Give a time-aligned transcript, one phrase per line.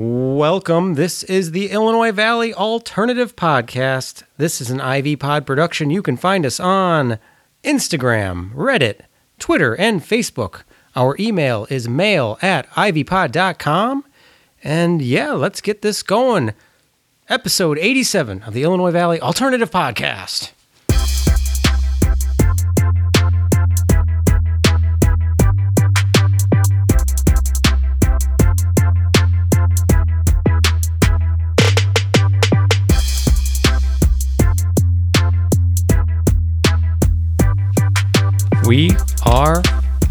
[0.00, 0.94] Welcome.
[0.94, 4.22] This is the Illinois Valley Alternative Podcast.
[4.36, 5.90] This is an IV Pod production.
[5.90, 7.18] You can find us on
[7.64, 9.00] Instagram, Reddit,
[9.40, 10.62] Twitter, and Facebook.
[10.94, 14.04] Our email is mail at ivpod.com.
[14.62, 16.54] And yeah, let's get this going.
[17.28, 20.52] Episode 87 of the Illinois Valley Alternative Podcast.
[38.68, 38.90] We
[39.24, 39.62] are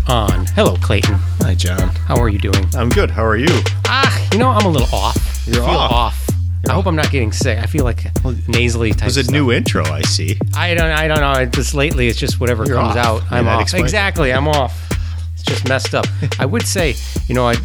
[0.08, 0.46] on.
[0.48, 1.14] Hello, Clayton.
[1.42, 1.90] Hi, John.
[2.08, 2.66] How are you doing?
[2.76, 3.12] I'm good.
[3.12, 3.48] How are you?
[3.86, 5.44] Ah, you know, I'm a little off.
[5.46, 5.92] You're I feel off.
[5.92, 6.30] off.
[6.68, 7.60] I hope I'm not getting sick.
[7.60, 8.08] I feel like
[8.48, 9.04] nasally type.
[9.04, 9.32] It was a stuff.
[9.34, 10.38] new intro, I see.
[10.56, 10.90] I don't.
[10.90, 11.34] I don't know.
[11.34, 13.06] It Just lately, it's just whatever You're comes off.
[13.06, 13.22] out.
[13.32, 13.62] Yeah, I'm that off.
[13.62, 13.86] explains it.
[13.86, 14.34] Exactly.
[14.34, 14.90] I'm off.
[15.36, 16.08] It's just messed up.
[16.40, 16.96] I would say,
[17.28, 17.56] you know, I,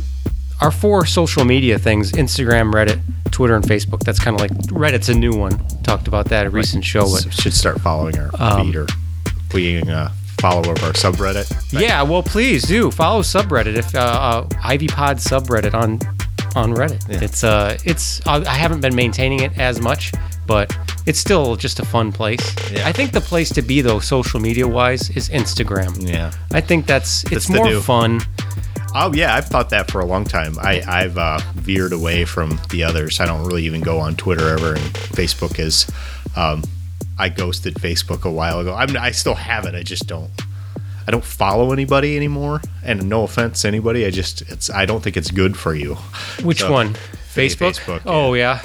[0.61, 4.01] our four social media things: Instagram, Reddit, Twitter, and Facebook.
[4.01, 5.59] That's kind of like Reddit's a new one.
[5.85, 7.11] Talked about that a recent show.
[7.11, 8.87] But should start following our Um, feed or
[9.53, 10.13] being a
[10.43, 11.47] follower of our subreddit.
[11.81, 16.01] yeah, well, please do follow subreddit if uh, uh, IV Pod subreddit on
[16.55, 17.09] on Reddit.
[17.09, 17.23] Yeah.
[17.25, 20.13] It's uh, it's uh, I haven't been maintaining it as much,
[20.47, 20.77] but
[21.07, 22.45] it's still just a fun place.
[22.73, 22.87] Yeah.
[22.89, 26.07] I think the place to be though, social media wise, is Instagram.
[26.07, 26.33] Yeah.
[26.53, 28.21] I think that's it's That's the more new- fun.
[28.95, 30.59] Oh yeah, I've thought that for a long time.
[30.61, 33.21] I, I've uh, veered away from the others.
[33.21, 34.85] I don't really even go on Twitter ever, and
[35.17, 35.87] Facebook is.
[36.37, 36.63] Um,
[37.19, 38.75] I ghosted Facebook a while ago.
[38.75, 39.75] I'm, I still have it.
[39.75, 40.31] I just don't.
[41.07, 42.61] I don't follow anybody anymore.
[42.85, 44.71] And no offense anybody, I just it's.
[44.71, 45.97] I don't think it's good for you.
[46.43, 46.95] Which So, one?
[47.35, 47.79] Facebook.
[47.79, 48.61] Facebook, Oh yeah.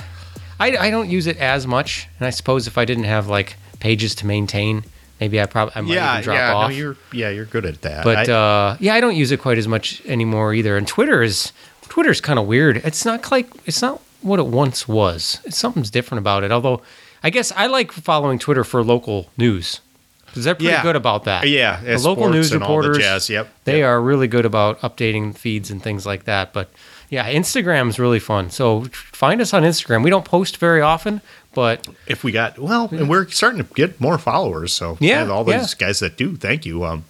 [0.59, 3.57] I, I don't use it as much, and I suppose if I didn't have like
[3.79, 4.83] pages to maintain,
[5.19, 6.53] maybe I probably I might Yeah, even drop yeah.
[6.53, 6.71] off.
[6.71, 8.03] No, you're yeah, you're good at that.
[8.03, 10.75] but I- uh, yeah, I don't use it quite as much anymore either.
[10.77, 11.51] And Twitter is
[11.83, 12.77] Twitter's kind of weird.
[12.77, 15.39] It's not like it's not what it once was.
[15.45, 16.51] It's something's different about it.
[16.51, 16.81] Although
[17.23, 19.81] I guess I like following Twitter for local news
[20.27, 20.83] because they're pretty Yeah.
[20.83, 21.47] good about that.
[21.49, 22.97] Yeah, the local news all the reporters.
[22.99, 23.87] jazz, yep, they yep.
[23.87, 26.53] are really good about updating feeds and things like that.
[26.53, 26.69] But
[27.09, 28.49] yeah, Instagram is really fun.
[28.51, 30.03] So find us on Instagram.
[30.03, 31.21] We don't post very often,
[31.53, 34.73] but if we got well, and we're starting to get more followers.
[34.73, 35.87] So Yeah, all those yeah.
[35.87, 36.83] guys that do, thank you.
[36.83, 37.05] Um,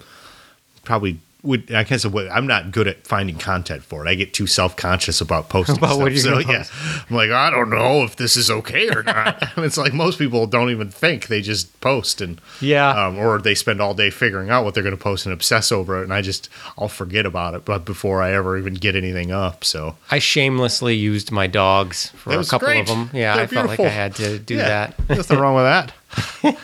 [0.84, 1.18] probably
[1.48, 1.72] would.
[1.72, 4.08] I guess what- I'm not good at finding content for it.
[4.08, 5.76] I get too self conscious about posting.
[5.78, 6.00] About stuff.
[6.00, 6.64] what you're so yeah,
[7.10, 9.42] I'm like I don't know if this is okay or not.
[9.58, 12.90] it's like most people don't even think; they just post and Yeah.
[12.90, 15.72] um, or they spend all day figuring out what they're going to post and obsess
[15.72, 16.04] over it.
[16.04, 16.48] And I just
[16.78, 19.64] I'll forget about it, but before I ever even get anything up.
[19.64, 22.80] So I shamelessly used my dogs for a couple great.
[22.82, 23.10] of them.
[23.12, 23.80] Yeah, They're I felt like.
[23.80, 25.08] I had to do yeah, that.
[25.08, 25.92] nothing wrong with that.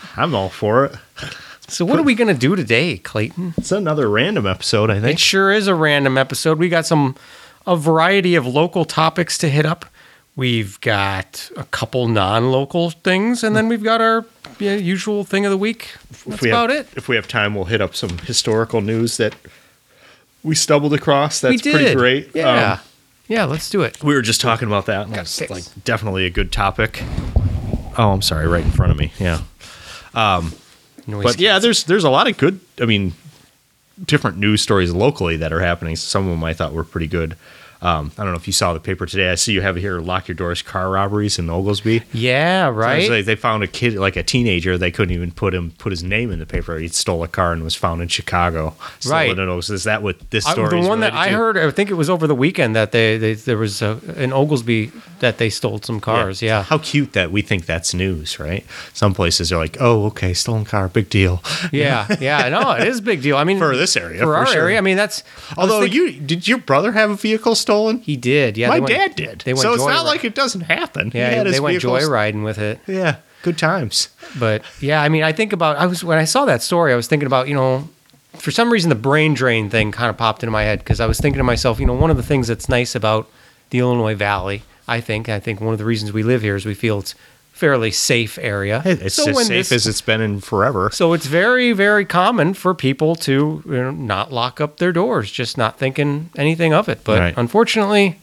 [0.17, 0.97] I'm all for it.
[1.69, 3.55] So what are we gonna do today, Clayton?
[3.57, 5.15] It's another random episode, I think.
[5.15, 6.59] It sure is a random episode.
[6.59, 7.17] We got some
[7.67, 9.87] a variety of local topics to hit up.
[10.37, 14.27] We've got a couple non-local things, and then we've got our
[14.59, 15.95] yeah, usual thing of the week.
[16.27, 16.89] That's we about have, it.
[16.97, 19.35] If we have time, we'll hit up some historical news that
[20.43, 21.41] we stumbled across.
[21.41, 22.31] That's pretty great.
[22.35, 22.81] Yeah, Um,
[23.29, 23.45] yeah.
[23.45, 24.03] Let's do it.
[24.03, 25.11] we were just talking about that.
[25.11, 27.03] Got like definitely a good topic.
[27.97, 29.13] Oh, I'm sorry, right in front of me.
[29.19, 29.41] Yeah.
[31.07, 32.61] Noise But yeah, there's there's a lot of good.
[32.81, 33.13] I mean,
[34.03, 35.97] different news stories locally that are happening.
[35.97, 37.37] Some of them I thought were pretty good.
[37.85, 39.31] Um, I don't know if you saw the paper today.
[39.31, 42.03] I see you have here lock your doors car robberies in Oglesby.
[42.13, 43.11] yeah, right.
[43.11, 44.79] like they found a kid, like a teenager.
[44.79, 46.79] They couldn't even put him put his name in the paper.
[46.79, 48.75] He stole a car and was found in Chicago.
[49.07, 49.31] Right.
[49.39, 49.75] Oglesby.
[49.75, 50.71] Is that what this I- story?
[50.71, 51.37] the is one that I to?
[51.37, 54.33] heard, I think it was over the weekend that they, they there was a, in
[54.33, 54.91] Oglesby
[55.21, 56.41] that they stole some cars.
[56.41, 58.65] Yeah, How cute that we think that's news, right?
[58.95, 61.43] Some places are like, oh, okay, stolen car, big deal.
[61.71, 62.49] yeah, yeah.
[62.49, 63.37] No, it is a big deal.
[63.37, 64.63] I mean, For this area, for, for our sure.
[64.63, 64.79] area.
[64.79, 65.23] I mean, that's.
[65.59, 67.74] Although thinking- you did, your brother have a vehicle stolen?
[68.03, 68.57] He did.
[68.57, 69.41] Yeah, My went- dad did.
[69.41, 71.11] They went so it's not like it doesn't happen.
[71.15, 72.81] Yeah, they went vehicles- joyriding with it.
[72.87, 74.09] Yeah, good times.
[74.39, 76.97] But yeah, I mean, I think about I was when I saw that story, I
[76.97, 77.89] was thinking about you know,
[78.37, 81.07] for some reason the brain drain thing kind of popped into my head because I
[81.07, 83.29] was thinking to myself, you know, one of the things that's nice about
[83.71, 86.67] the Illinois Valley, I think, I think one of the reasons we live here is
[86.67, 87.15] we feel it's
[87.65, 88.83] fairly safe area.
[88.85, 90.91] It's So as safe this- as it's been in forever.
[90.93, 95.31] So it's very, very common for people to you know, not lock up their doors,
[95.31, 97.01] just not thinking anything of it.
[97.05, 97.35] But Right.
[97.39, 98.19] unfortunately,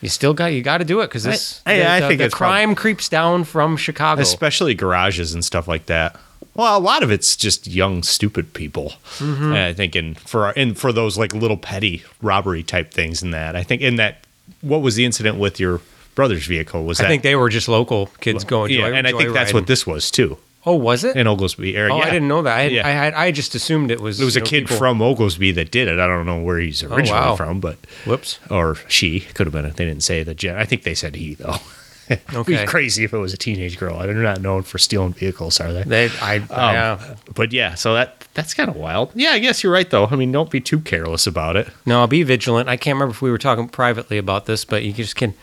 [0.00, 2.20] you still got you got to do it because this I- the, I the- think
[2.22, 4.20] the crime creeps down from Chicago.
[4.20, 6.16] especially garages and stuff like that.
[6.54, 8.94] Well, a lot of it's just young, stupid people.
[9.18, 9.52] Mm-hmm.
[9.52, 13.54] I think, and for and for those like little petty robbery type things, and that
[13.54, 14.24] I think in that,
[14.60, 15.80] what was the incident with your
[16.16, 16.84] brother's vehicle?
[16.84, 18.72] Was that I that think they were just local kids going.
[18.72, 20.36] yeah, joy- and I think that's what this was too.
[20.68, 21.14] Oh, was it?
[21.16, 21.94] in Oglesby area.
[21.94, 22.02] oh, yeah.
[22.06, 22.56] I didn't know that.
[22.58, 22.88] I, had, Yeah.
[22.88, 25.52] I had I just assumed it was It was a know, kid people- from Oglesby
[25.52, 26.00] that did it.
[26.00, 27.36] I don't know where he's originally wow.
[27.36, 28.40] from, but Whoops.
[28.50, 29.62] or she could have been.
[29.62, 30.56] They didn't say the gen.
[30.56, 31.58] I think they said he though.
[32.08, 32.66] It'd be Okay.
[32.66, 33.98] crazy if it was a teenage girl.
[33.98, 35.82] They're not known for stealing vehicles, are they?
[35.82, 37.14] They I Um, yeah.
[37.34, 39.10] But yeah, so that that's kind of wild.
[39.14, 40.06] Yeah, I guess you're right though.
[40.06, 41.68] I mean, don't be too careless about it.
[41.84, 42.68] No, I'll be vigilant.
[42.68, 45.34] I can't remember if we were talking privately about this, but you just can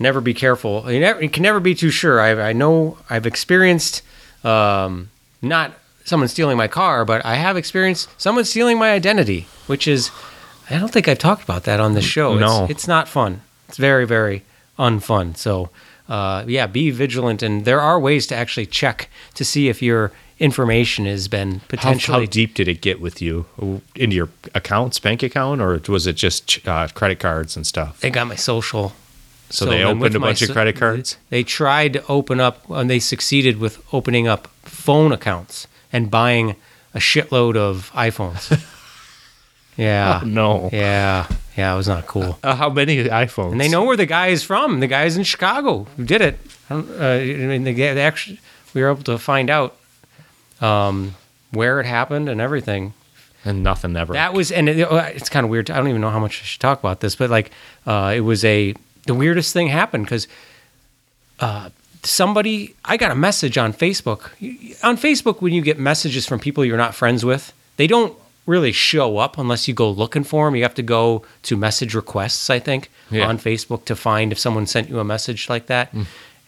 [0.00, 0.90] never be careful.
[0.90, 2.20] You, never, you can never be too sure.
[2.20, 4.02] I, I know I've experienced
[4.42, 5.10] um,
[5.42, 5.72] not
[6.04, 10.10] someone stealing my car, but I have experienced someone stealing my identity, which is
[10.68, 12.36] I don't think I've talked about that on this show.
[12.36, 12.64] No.
[12.64, 13.42] it's, it's not fun.
[13.68, 14.42] It's very very
[14.78, 15.36] unfun.
[15.36, 15.70] So
[16.08, 20.10] uh, yeah, be vigilant, and there are ways to actually check to see if your
[20.40, 23.44] information has been How, potentially how deep did it get with you
[23.94, 28.00] into your accounts, bank account, or was it just uh, credit cards and stuff?
[28.00, 28.92] they got my social.
[29.50, 31.16] So, they opened a my bunch of credit cards.
[31.28, 36.54] They tried to open up, and they succeeded with opening up phone accounts and buying
[36.94, 38.50] a shitload of iPhones.
[39.76, 40.70] yeah, Oh, no.
[40.72, 41.26] yeah,
[41.56, 41.72] yeah.
[41.72, 42.38] It was not cool.
[42.42, 43.52] Uh, how many iPhones?
[43.52, 44.80] And they know where the guy is from.
[44.80, 46.38] The guy is in Chicago who did it.
[46.68, 48.40] I don't, uh, I mean, they, they actually,
[48.74, 49.76] we were able to find out
[50.60, 51.14] um,
[51.52, 52.92] where it happened and everything.
[53.44, 54.12] and nothing ever.
[54.12, 55.70] That was, and it, uh, it's kind of weird.
[55.70, 57.50] I don't even know how much I should talk about this, but like,
[57.86, 58.74] uh, it was a
[59.06, 60.26] the weirdest thing happened because
[61.40, 61.70] uh,
[62.02, 64.30] somebody I got a message on Facebook.
[64.82, 68.16] On Facebook, when you get messages from people you're not friends with, they don't
[68.46, 70.56] really show up unless you go looking for them.
[70.56, 73.26] You have to go to message requests, I think, Yeah.
[73.28, 75.92] on Facebook to find if someone sent you a message like that.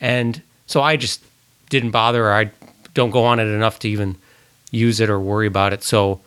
[0.01, 1.23] And so I just
[1.71, 2.51] didn't bother, or I
[2.95, 4.17] don't go on it enough to even
[4.71, 5.83] use it or worry about it.
[5.85, 6.21] So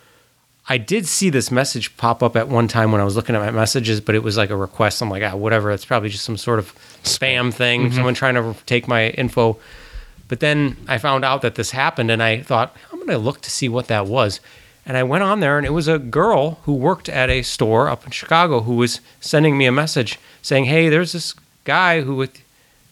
[0.67, 3.41] I did see this message pop up at one time when I was looking at
[3.41, 5.01] my messages, but it was like a request.
[5.01, 5.71] I'm like, ah, whatever.
[5.71, 6.73] It's probably just some sort of
[7.03, 9.57] spam thing, someone trying to take my info.
[10.27, 13.41] But then I found out that this happened, and I thought, I'm going to look
[13.41, 14.39] to see what that was.
[14.88, 17.88] And I went on there, and it was a girl who worked at a store
[17.88, 22.15] up in Chicago who was sending me a message saying, Hey, there's this guy who,
[22.15, 22.41] with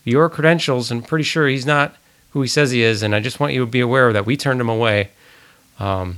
[0.03, 1.95] your credentials, and pretty sure he's not
[2.31, 3.01] who he says he is.
[3.01, 5.09] And I just want you to be aware that we turned him away.
[5.79, 6.17] Um,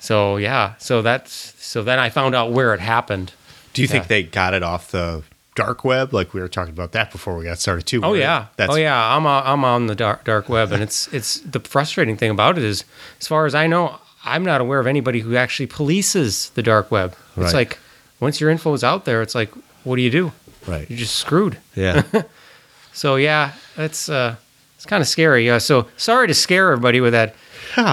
[0.00, 3.32] so yeah, so that's so then I found out where it happened.
[3.74, 3.92] Do you Yeah.
[3.92, 5.22] think they got it off the
[5.54, 6.12] dark web?
[6.14, 8.00] Like we were talking about that before we got started too.
[8.04, 9.16] Oh yeah, That's oh yeah.
[9.16, 12.58] I'm on, I'm on the dark dark web, and it's it's the frustrating thing about
[12.58, 12.84] it is,
[13.20, 16.90] as far as I know, I'm not aware of anybody who actually polices the dark
[16.90, 17.14] web.
[17.36, 17.54] It's Right.
[17.54, 17.78] like
[18.20, 19.50] once your info is out there, it's like,
[19.84, 20.32] what do you do?
[20.66, 20.88] right.
[20.90, 21.58] You're just screwed.
[21.74, 22.02] Yeah.
[22.92, 24.34] So yeah, it's uh,
[24.74, 25.48] it's kind of scary.
[25.48, 27.34] Uh, so sorry to scare everybody with that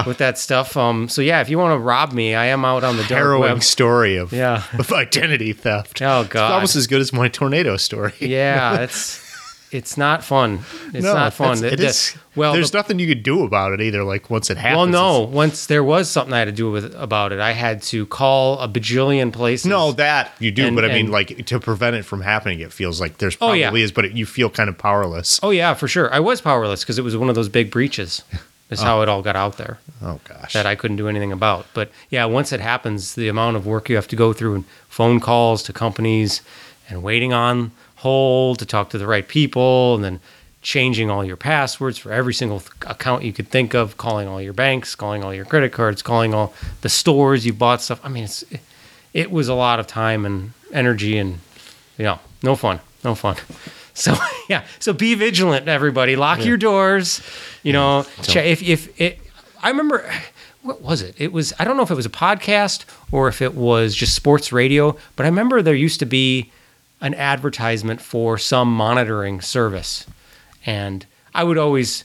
[0.06, 0.76] with that stuff.
[0.76, 3.12] Um, so yeah, if you want to rob me, I am out on the dark
[3.20, 3.62] Harrowing web.
[3.62, 4.62] story of, Yeah.
[4.78, 6.00] of identity theft.
[6.02, 6.52] Oh It's god.
[6.52, 8.12] almost as good as my tornado story.
[8.20, 9.24] yeah, it's
[9.72, 10.60] it's not fun.
[10.94, 11.62] It's No, not fun.
[11.64, 12.16] It the- is.
[12.36, 14.04] well, there's the- nothing you could do about it either.
[14.04, 14.92] Like once it happens.
[14.94, 15.20] well, no.
[15.26, 17.40] Once there was something I had to do with about it.
[17.40, 19.66] I had to call a bajillion places.
[19.66, 22.72] No, that you do, And- but I mean, like to prevent it from happening, it
[22.72, 23.74] feels like there's Oh, probably yeah.
[23.74, 25.40] is, but it, you feel kind of powerless.
[25.42, 26.14] Oh yeah, for sure.
[26.14, 28.22] I was powerless because it was one of those big breaches.
[28.68, 29.02] Is how oh.
[29.02, 30.52] it all got out there Oh gosh.
[30.52, 31.66] that I couldn't do anything about.
[31.72, 34.64] But yeah, once it happens, the amount of work you have to go through and
[34.88, 36.42] phone calls to companies
[36.88, 40.20] and waiting on hold to talk to the right people and then
[40.62, 44.42] changing all your passwords for every single th- account you could think of, calling all
[44.42, 48.00] your banks, calling all your credit cards, calling all the stores you bought stuff.
[48.02, 48.44] I mean, it's
[49.14, 51.38] it was a lot of time and energy and
[51.96, 53.36] you know, no fun, no fun.
[53.96, 54.14] So
[54.48, 56.14] yeah, so be vigilant, everybody.
[56.16, 57.20] Lock your doors.
[57.62, 59.18] You know, che- if if it.
[59.62, 60.08] I remember,
[60.62, 61.14] what was it?
[61.18, 64.14] It was I don't know if it was a podcast or if it was just
[64.14, 66.52] sports radio, but I remember there used to be
[67.00, 70.06] an advertisement for some monitoring service,
[70.64, 71.04] and
[71.34, 72.04] I would always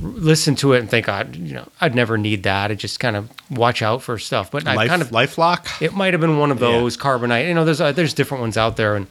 [0.00, 2.70] listen to it and think, I, you know, I'd never need that.
[2.70, 4.50] I just kind of watch out for stuff.
[4.50, 5.80] But I kind of LifeLock.
[5.80, 6.72] it might have been one of Yeah.
[6.72, 7.46] those carbonite.
[7.46, 9.06] You know, there's uh, there's different ones out there, and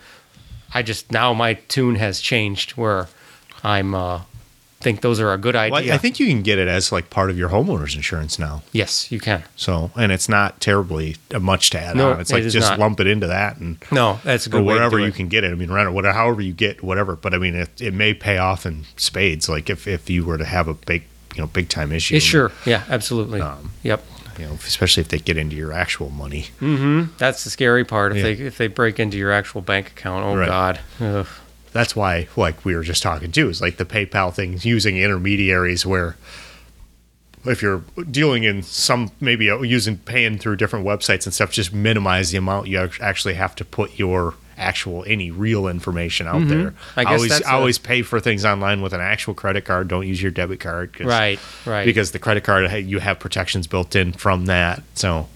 [0.74, 3.08] I just now my tune has changed where
[3.63, 4.22] I'm uh,
[4.82, 5.72] think those are a good idea.
[5.72, 8.63] Well, I think you can get it as like part of your homeowner's insurance now.
[8.74, 9.44] yes, you can.
[9.56, 12.20] So, and it's not terribly uh, much to add No, on.
[12.20, 12.80] It's like just not.
[12.80, 15.15] lump it into that and No, that's a good or wherever you it.
[15.15, 15.51] can get it.
[15.51, 17.15] I mean, rent it, whatever, however you get whatever.
[17.15, 19.48] But I mean, it, it may pay off in spades.
[19.48, 21.03] Like if, if you were to have a big,
[21.36, 22.15] you know, big time issue.
[22.15, 22.51] Yeah, sure.
[22.65, 23.39] Yeah, absolutely.
[23.39, 24.03] Um, yep.
[24.40, 26.48] You know, especially if they get into your actual money.
[26.60, 27.13] Mm-hmm.
[27.18, 28.12] That's the scary part.
[28.12, 28.24] If Yeah.
[28.24, 30.48] they if they break into your actual bank account, oh Right.
[30.48, 30.80] god.
[31.00, 31.28] Ugh.
[31.72, 35.86] That's why, like we were just talking too, is like the PayPal thing using intermediaries
[35.86, 36.16] where
[37.46, 41.74] if you're dealing in some maybe uh, using paying through different websites and stuff, just
[41.74, 46.72] minimize the amount you actually have to put your actual any real information out there.
[46.72, 47.00] Mm-hmm.
[47.00, 49.88] I guess always a- always pay for things online with an actual credit card.
[49.88, 51.00] Don't use your debit card.
[51.00, 51.86] Right, right.
[51.86, 54.83] Because the credit card you have protections built in from that.
[54.95, 55.27] So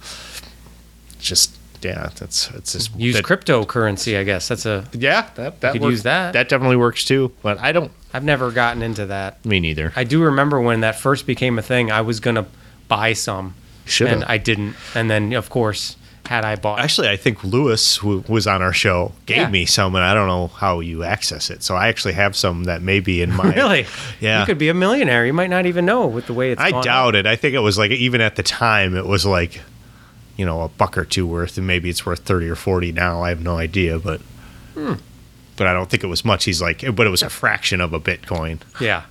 [1.20, 4.18] just yeah, that's it's just use that- cryptocurrency.
[4.20, 4.86] I guess that's a.
[4.94, 6.34] Yeah, that that could works- use that.
[6.34, 7.32] That definitely works too.
[7.42, 7.92] But I don't.
[8.14, 9.44] I've never gotten into that.
[9.46, 9.94] Me neither.
[9.96, 11.92] I do remember when that first became a thing.
[11.92, 12.48] I was gonna
[12.88, 13.54] buy some,
[13.86, 14.14] Shoulda.
[14.14, 14.76] and I didn't.
[14.96, 15.98] And then, of course,
[16.28, 19.50] had I bought, Actually, I think Lewis, who was on our show, gave Yeah.
[19.50, 21.64] me some, and I don't know how you access it.
[21.64, 23.54] So I actually have some that may be in my.
[23.54, 23.86] really,
[24.20, 24.42] Yeah.
[24.42, 25.26] you could be a millionaire.
[25.26, 26.62] You might not even know with the way it's.
[26.62, 27.26] I doubt it.
[27.26, 29.62] I think it was like even at the time, it was like,
[30.38, 33.24] you know, a buck or two worth, and maybe it's worth thirty or forty now.
[33.24, 34.22] I have no idea, but.
[34.76, 34.94] Hmm.
[35.56, 36.44] But I don't think it was much.
[36.44, 39.06] He's like, but it was a fraction of a Bitcoin, Yeah.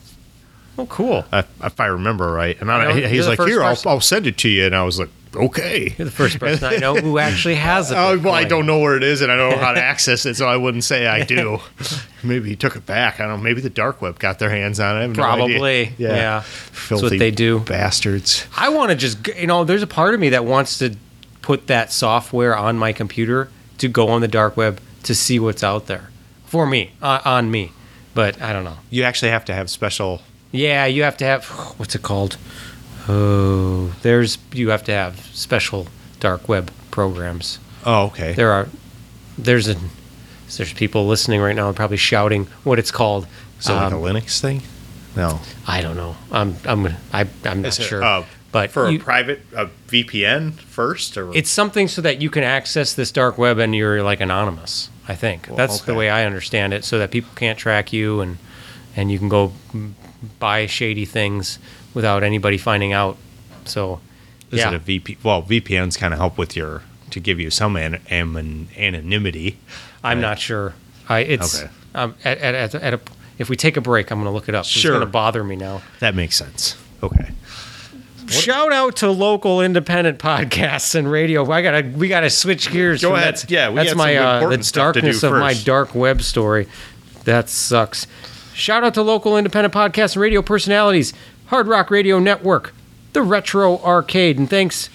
[0.78, 1.24] Oh, cool.
[1.32, 2.56] if, if I remember right.
[2.60, 4.64] And I, you're he's like, here, I'll, I'll send it to you.
[4.66, 5.94] And I was like, okay.
[5.96, 7.96] You're the first person I know who actually has it.
[7.96, 10.26] Oh, well, I don't know where it is, and I don't know how to access
[10.26, 11.58] it, so I wouldn't say I do.
[12.24, 13.20] maybe he took it back.
[13.20, 13.42] I don't know.
[13.42, 14.98] Maybe the dark web got their hands on it.
[14.98, 15.46] I have no idea.
[15.46, 15.92] Probably.
[15.98, 16.40] Yeah.
[16.40, 17.60] That's Filthy what they do.
[17.60, 18.46] bastards.
[18.56, 20.96] I want to just, you know, there's a part of me that wants to
[21.42, 25.62] put that software on my computer to go on the dark web to see what's
[25.62, 26.10] out there
[26.44, 27.72] for me, uh, on me.
[28.14, 28.78] But I don't know.
[28.90, 30.22] You actually have to have special.
[30.50, 31.44] Yeah, you have to have,
[31.78, 32.36] what's it called?
[33.08, 35.86] Oh, there's, you have to have special
[36.20, 37.58] dark web programs.
[37.84, 38.32] Oh, okay.
[38.32, 38.68] There are,
[39.38, 39.76] there's a,
[40.56, 43.26] there's people listening right now probably shouting what it's called.
[43.60, 44.62] Is it like Um, a Linux thing?
[45.14, 45.40] No.
[45.66, 46.16] I don't know.
[46.30, 48.02] I'm, I'm I, I'm not it, sure.
[48.02, 52.28] uh, but for you- a private a VPN first, or It's something so that you
[52.30, 54.90] can access this dark web and you're like anonymous.
[55.08, 58.20] I think Well, that's the way I understand it, so that people can't track you
[58.20, 58.38] and
[58.96, 59.52] and you can go
[60.40, 61.58] buy shady things
[61.96, 63.16] without anybody finding out.
[63.64, 64.00] So,
[64.50, 65.16] is yeah, it a VP?
[65.22, 69.58] Well, VPNs kind of help with your to give you some an, an, anonymity.
[70.04, 70.74] I'm not sure.
[71.08, 71.70] I it's Okay.
[71.94, 73.00] um, at, at, at, a
[73.38, 74.66] if we take a break, I'm going to look it up.
[74.66, 74.92] Sure.
[74.92, 75.80] It's going to bother me now.
[76.00, 76.76] That makes sense.
[77.02, 77.30] Okay.
[78.28, 81.50] Shout out to local independent podcasts and radio.
[81.50, 83.00] I gotta we gotta switch gears.
[83.00, 83.34] Go ahead.
[83.34, 85.94] That's, Yeah, we that's my uh, the important stuff to do darkness of my dark
[85.94, 86.66] web story.
[87.22, 88.08] That sucks.
[88.52, 91.12] Shout out to local independent podcasts and radio personalities,
[91.46, 92.74] Hard Rock Radio Network,
[93.12, 94.90] the Retro Arcade, and thanks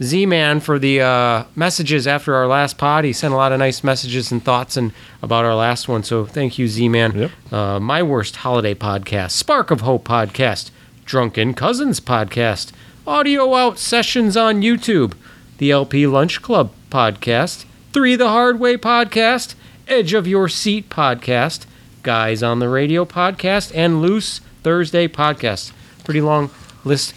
[0.00, 3.04] Z Man for the uh, messages after our last pod.
[3.04, 6.04] He sent a lot of nice messages and thoughts and about our last one.
[6.04, 7.18] So thank you, Z Man.
[7.18, 7.52] Yep.
[7.52, 10.70] Uh, My Worst Holiday Podcast, Spark of Hope Podcast,
[11.04, 12.70] Drunken Cousins Podcast,
[13.06, 15.14] Audio Out Sessions on YouTube,
[15.58, 19.56] the LP Lunch Club Podcast, Three the Hard Way Podcast,
[19.88, 21.66] Edge of Your Seat Podcast,
[22.04, 25.72] Guys on the Radio Podcast, and Loose Thursday Podcast.
[26.08, 26.48] Pretty long
[26.86, 27.14] list.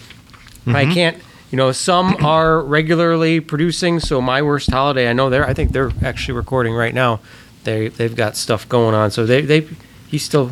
[0.67, 1.17] I can't,
[1.49, 4.01] you know, some are regularly producing.
[4.01, 7.21] So my worst holiday, I know they're, I think they're actually recording right now.
[7.63, 9.09] They they've got stuff going on.
[9.11, 9.65] So they they
[10.09, 10.51] he's still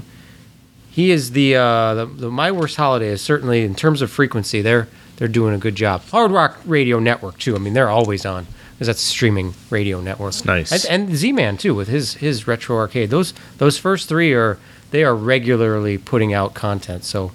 [0.89, 4.62] he is the uh the, the my worst holiday is certainly in terms of frequency
[4.62, 6.01] they're they're doing a good job.
[6.03, 7.58] Hard Rock Radio Network too.
[7.58, 10.46] I mean they're always on because that's a streaming radio network.
[10.46, 10.86] Nice.
[10.86, 13.10] And, and Z-Man too with his his retro arcade.
[13.10, 14.58] Those those first three are
[14.91, 17.03] they are regularly putting out content.
[17.03, 17.34] So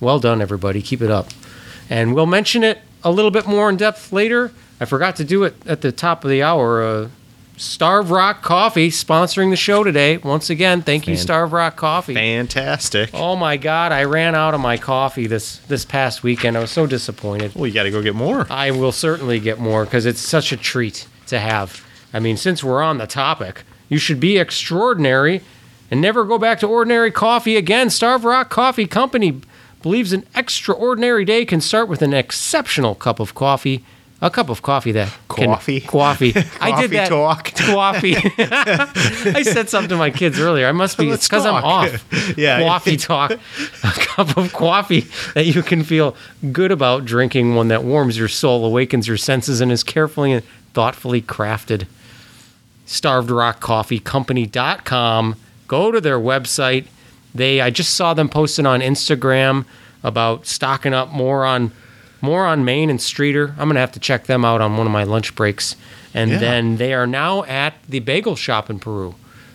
[0.00, 0.82] well done everybody.
[0.82, 1.28] Keep it up.
[1.88, 4.52] And we'll mention it a little bit more in depth later.
[4.80, 6.82] I forgot to do it at the top of the hour.
[6.82, 7.08] Uh,
[7.56, 10.16] Starve Rock Coffee sponsoring the show today.
[10.16, 12.14] Once again, thank you, Fan- Starve Rock Coffee.
[12.14, 13.10] Fantastic.
[13.12, 16.56] Oh my God, I ran out of my coffee this this past weekend.
[16.56, 17.54] I was so disappointed.
[17.54, 18.46] Well, you got to go get more.
[18.50, 21.84] I will certainly get more because it's such a treat to have.
[22.14, 25.42] I mean, since we're on the topic, you should be extraordinary
[25.90, 27.90] and never go back to ordinary coffee again.
[27.90, 29.42] Starve Rock Coffee Company
[29.82, 33.84] believes an extraordinary day can start with an exceptional cup of coffee.
[34.22, 35.80] A cup of coffee that can- Coffee?
[35.96, 36.34] coffee.
[36.60, 37.08] I did that.
[37.08, 37.54] talk.
[37.54, 38.16] Coffee.
[38.38, 40.68] I said something to my kids earlier.
[40.68, 41.10] I must be.
[41.10, 42.04] Because I'm off.
[42.36, 42.60] Yeah.
[42.60, 43.30] Coffee talk.
[43.32, 43.38] A
[43.82, 46.14] cup of coffee that you can feel
[46.52, 47.54] good about drinking.
[47.54, 50.44] One that warms your soul, awakens your senses, and is carefully and
[50.74, 51.86] thoughtfully crafted.
[52.86, 55.36] StarvedRockCoffeeCompany.com.
[55.68, 56.86] Go to their website.
[57.34, 57.60] They.
[57.60, 59.64] I just saw them posting on Instagram
[60.02, 61.72] about stocking up more on
[62.20, 63.50] more on Main and Streator.
[63.58, 65.76] I'm gonna have to check them out on one of my lunch breaks.
[66.12, 66.38] And Yeah.
[66.38, 69.14] then they are now at the bagel shop in Peru.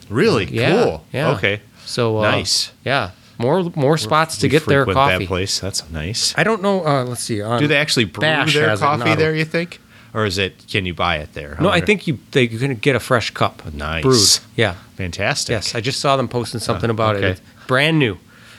[0.09, 1.05] Really Yeah, cool.
[1.11, 1.31] yeah.
[1.31, 1.61] Okay.
[1.85, 2.71] So uh, Nice.
[2.83, 5.25] Yeah, more more spots to We get their coffee.
[5.25, 5.59] That place.
[5.59, 6.33] That's nice.
[6.37, 6.85] I don't know.
[6.85, 7.37] Uh, let's see.
[7.39, 9.35] Do they actually brew Bash their has it in coffee there?
[9.35, 9.79] You think,
[10.13, 10.65] or is it?
[10.69, 11.57] Can you buy it there?
[11.59, 13.61] No, I think you they you can get a fresh cup.
[13.73, 14.03] Nice.
[14.03, 14.39] Brewed.
[14.55, 14.75] Yeah.
[14.95, 15.51] fantastic.
[15.53, 17.31] Yes, I just saw them posting something about okay.
[17.31, 17.41] it.
[17.67, 18.17] Brand new,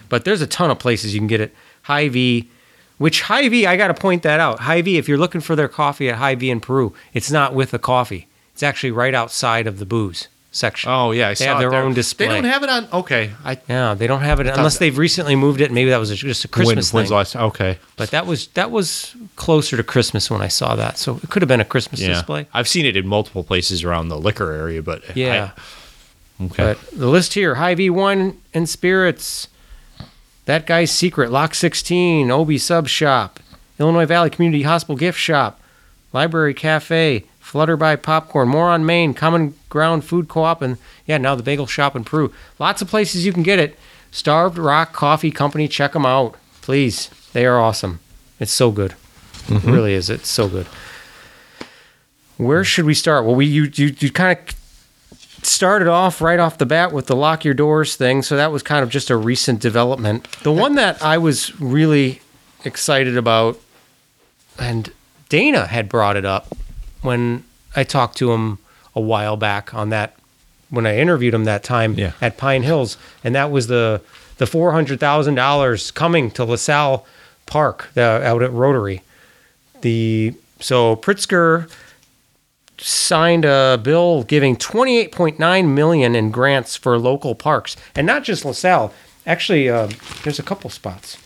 [0.09, 1.55] but there's a ton of places you can get it.
[1.83, 2.51] Hy-Vee,
[2.99, 4.61] which Hy-Vee, I got to point that out.
[4.61, 7.79] Hy-Vee, if you're looking for their coffee at Hy-Vee in Peru, it's not with the
[7.79, 8.27] coffee.
[8.53, 10.29] It's actually right outside of the booze.
[10.51, 10.91] section.
[10.91, 12.29] Oh yeah, I They saw have their own display.
[12.29, 12.89] They don't have it on.
[12.91, 15.71] Okay, I Yeah, they don't have it unless they've recently moved it.
[15.71, 17.17] Maybe that was just a Christmas when, when's thing.
[17.19, 17.37] last?
[17.37, 20.97] Okay, But that was that was closer to Christmas when I saw that.
[20.97, 22.47] So it could have been a Christmas yeah, display.
[22.55, 25.51] I've seen it in multiple places around the liquor area, but I- Yeah.
[26.40, 26.75] Okay.
[26.75, 29.49] But the list here: Hy-Vee Wine and Spirits,
[30.45, 33.40] That Guy's Secret, Lock 16, Obi Sub Shop,
[33.78, 35.61] Illinois Valley Community Hospital Gift Shop,
[36.12, 41.43] Library Cafe, Flutterby Popcorn, More on Main, Common Ground Food Co-op, and yeah, now the
[41.43, 42.33] Bagel Shop in Peru.
[42.59, 43.78] Lots of places you can get it.
[44.11, 47.11] Starved Rock Coffee Company, check them out, please.
[47.33, 48.00] They are awesome.
[48.40, 48.95] It's so good.
[49.47, 49.69] Mm-hmm.
[49.69, 50.11] It really is.
[50.11, 50.66] It's so good.
[52.37, 53.25] Where should we start?
[53.25, 54.57] Well, we you you, you kind of
[55.47, 58.62] started off right off the bat with the lock your doors thing, so that was
[58.62, 60.26] kind of just a recent development.
[60.43, 62.21] The one that I was really
[62.65, 63.61] excited about,
[64.59, 64.93] and
[65.29, 66.55] Dana had brought it up
[67.03, 68.59] when I talked to him
[68.95, 70.15] a while back on that
[70.71, 72.12] when I interviewed him that time Yeah.
[72.21, 74.00] at Pine Hills, and that was the
[74.38, 77.07] the four hundred thousand dollars coming to LaSalle
[77.47, 79.03] Park uh, out at Rotary.
[79.83, 81.71] The so Pritzker
[82.78, 88.92] signed a bill giving 28.9 million in grants for local parks and not just LaSalle.
[89.26, 89.88] Actually, uh,
[90.23, 91.18] there's a couple spots.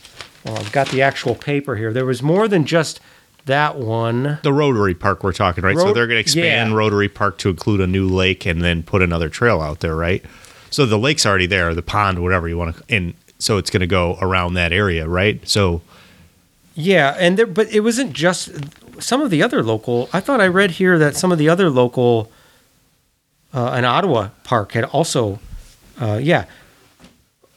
[0.45, 1.93] Well, I've got the actual paper here.
[1.93, 2.99] There was more than just
[3.45, 4.39] that one.
[4.43, 5.77] the Rotary Park we're talking, right?
[5.77, 6.75] so they're going to expand yeah.
[6.75, 10.23] Rotary Park to include a new lake and then put another trail out there, right?
[10.69, 13.81] So the lake's already there, the pond, whatever you want to, and so it's going
[13.81, 15.47] to go around that area, right?
[15.47, 15.81] So
[16.75, 18.49] Yeah, and there, but it wasn't just
[19.01, 20.09] some of the other local.
[20.13, 22.31] I thought I read here that some of the other local,
[23.53, 25.39] uh, an Ottawa park had also,
[25.99, 26.45] uh, yeah,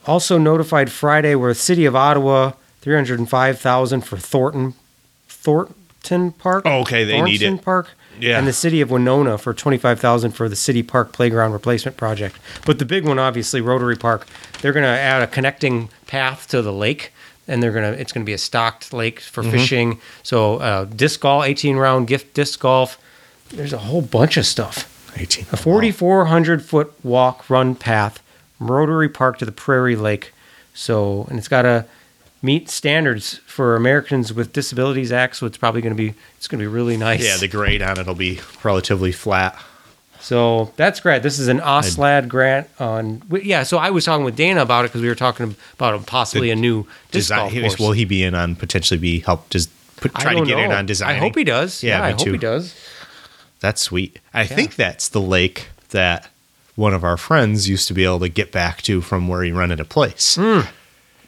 [0.07, 4.75] also notified Friday where the city of Ottawa three hundred and five thousand for Thornton,
[5.29, 6.65] Thornton Park.
[6.67, 7.63] Oh, okay, they need it.
[7.63, 7.91] Park.
[8.21, 8.39] Yeah.
[8.39, 11.97] and the city of Wenona for twenty five thousand for the city park playground replacement
[11.97, 12.37] project.
[12.65, 14.27] But the big one, obviously, Rotary Park.
[14.61, 17.13] They're going to add a connecting path to the lake,
[17.49, 19.51] and they're to it's going to be a stocked lake for Mm-hmm.
[19.53, 20.01] fishing.
[20.23, 22.99] So uh, disc golf, eighteen round gift disc golf.
[23.51, 24.91] There's a whole bunch of stuff.
[25.17, 25.47] 18.
[25.53, 28.21] A 4,400 foot walk run path
[28.59, 30.33] Rotary Park to the Prairie Lake.
[30.73, 31.85] So, and it's got to
[32.43, 35.37] meet standards for Americans with Disabilities Act.
[35.37, 37.23] So it's probably going to be it's to be really nice.
[37.25, 39.57] Yeah, the grade on it'll be relatively flat.
[40.25, 41.23] So that's great.
[41.23, 43.23] This is an OSLAD grant on.
[43.31, 46.51] Yeah, so I was talking with Dana about it because we were talking about possibly
[46.51, 47.79] a new disc Design, golf course.
[47.79, 50.87] will he be in on potentially be help just put, try to get in on
[50.87, 51.11] design?
[51.11, 51.83] I hope he does.
[51.83, 52.33] Yeah, Yeah, me I hope too.
[52.33, 52.75] he does.
[53.61, 54.19] That's sweet.
[54.33, 56.31] I think that's the lake that
[56.75, 59.53] one of our friends used to be able to get back to from where he
[59.53, 60.37] rented a place.
[60.37, 60.61] Hmm.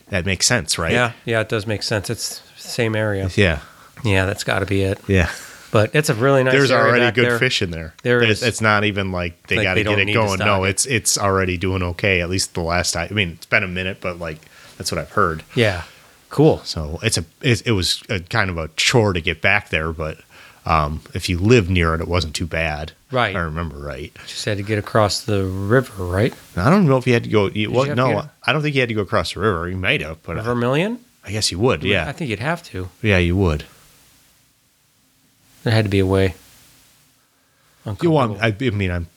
[0.08, 0.92] That makes sense, right?
[0.92, 2.08] Yeah, yeah, it does make sense.
[2.08, 3.28] It's the same area.
[3.34, 3.60] Yeah.
[4.04, 4.98] Yeah, that's got to be it.
[5.06, 5.30] Yeah.
[5.70, 6.52] But it's a really nice.
[6.54, 7.38] There's already good there.
[7.38, 7.94] fish in there.
[8.02, 10.38] There it's, not even like they Like got to get it going.
[10.38, 10.70] No, it.
[10.70, 12.20] it's it's already doing okay.
[12.20, 13.08] At least the last time.
[13.10, 14.38] I mean, it's been a minute, but like
[14.78, 15.42] that's what I've heard.
[15.54, 15.82] Yeah,
[16.30, 16.58] cool.
[16.64, 19.92] So it's a it, it was a kind of a chore to get back there,
[19.92, 20.18] but
[20.66, 22.92] um, if you live near it, it wasn't too bad.
[23.12, 23.36] Right.
[23.36, 24.12] I remember right.
[24.26, 26.34] Just had to get across the river, right?
[26.56, 27.46] I don't know if you had to go.
[27.48, 29.68] You, well, you no, get- I don't think you had to go across the river.
[29.68, 30.98] You might have, but I, Vermilion.
[31.24, 31.84] I guess you would.
[31.84, 32.08] Yeah.
[32.08, 32.88] I think you'd have to.
[33.02, 33.64] yeah, you would.
[35.66, 36.36] There had to be a way.
[38.00, 38.40] You want?
[38.40, 39.08] I, I mean, I'm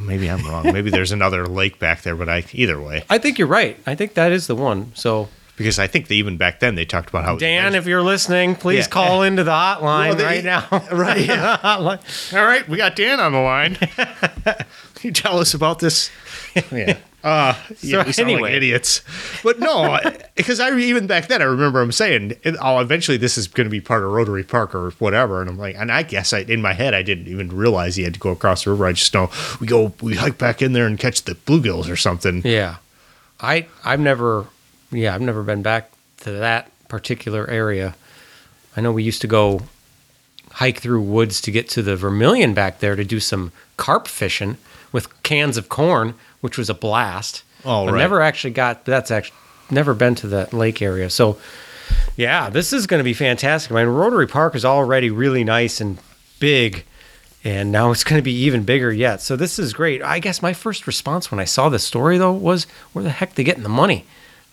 [0.00, 0.72] maybe I'm wrong.
[0.72, 3.78] maybe there's another lake back there, but I either way I think you're right.
[3.86, 4.92] I think that is the one.
[4.94, 8.00] So, because I think that even back then they talked about how Dan, if you're
[8.02, 8.92] listening, please Yeah.
[8.92, 10.66] call into the hotline Well, they- right now.
[10.90, 11.58] right, yeah.
[11.62, 12.34] Hotline.
[12.34, 13.74] All right, we got Dan on the line.
[13.74, 14.56] Can
[15.02, 16.10] you tell us about this?
[16.72, 16.98] Yeah.
[17.22, 18.52] Uh, yeah, So we sound like anyway.
[18.54, 19.00] idiots.
[19.42, 19.98] But no,
[20.34, 23.70] because I even back then I remember him saying, "Oh, eventually this is going to
[23.70, 26.60] be part of Rotary Park or whatever." And I'm like, and I guess I in
[26.60, 28.86] my head I didn't even realize he had to go across the river.
[28.86, 31.96] I just know we go, we hike back in there and catch the bluegills or
[31.96, 32.42] something.
[32.44, 32.76] Yeah.
[33.40, 34.46] I I've never
[34.92, 37.94] yeah, I've never been back to that particular area.
[38.76, 39.62] I know we used to go
[40.52, 44.56] hike through woods to get to the Vermilion back there to do some carp fishing
[44.92, 46.14] with cans of corn,
[46.44, 47.42] which was a blast.
[47.64, 47.96] Oh, right.
[47.96, 49.34] never actually got that's actually
[49.70, 51.08] never been to that lake area.
[51.08, 51.38] So
[52.16, 53.72] yeah, this is going to be fantastic.
[53.72, 55.96] I mean, Rotary Park is already really nice and
[56.40, 56.84] big,
[57.44, 59.22] and now it's going to be even bigger yet.
[59.22, 60.02] So this is great.
[60.02, 63.36] I guess my first response when I saw this story though was, where the heck
[63.36, 64.04] they getting the money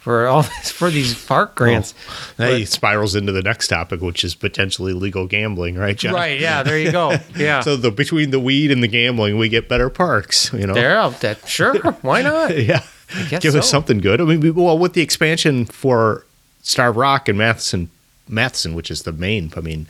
[0.02, 1.94] for all this for these park grants?
[2.38, 6.14] That spirals into the next topic, which is potentially legal gambling, right, John?
[6.14, 6.40] Right?
[6.40, 6.64] Yeah.
[6.64, 7.18] There you go.
[7.36, 7.62] Yeah.
[7.62, 10.52] So the between the weed and the gambling, we get better parks.
[10.54, 10.74] You know.
[10.74, 11.10] there.
[11.22, 11.80] That sure.
[12.02, 12.58] Why not?
[12.58, 12.84] Yeah.
[13.40, 14.22] Give us something good.
[14.22, 16.26] I mean, well, with the expansion for
[16.62, 17.88] Star Rock and Matthiessen,
[18.30, 19.52] Matthiessen, which is the main.
[19.56, 19.88] I mean,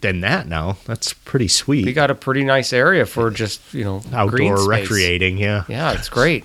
[0.00, 0.76] than that now.
[0.84, 1.84] That's pretty sweet.
[1.84, 5.64] We got a pretty nice area for just you know Outdoor recreating, yeah.
[5.68, 6.44] Yeah, it's great.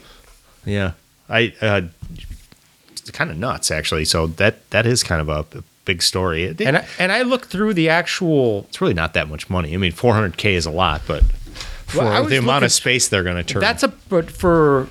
[0.65, 0.93] Yeah,
[1.29, 1.81] I uh,
[3.11, 4.05] kind of nuts actually.
[4.05, 6.45] So that that is kind of a, a big story.
[6.45, 8.65] It- And I, and I looked through the actual.
[8.69, 9.73] it's really not that much money.
[9.73, 11.23] I mean, 400k is a lot, but
[11.87, 14.89] for Well, the amount looking- of space they're going to turn, That's a but for.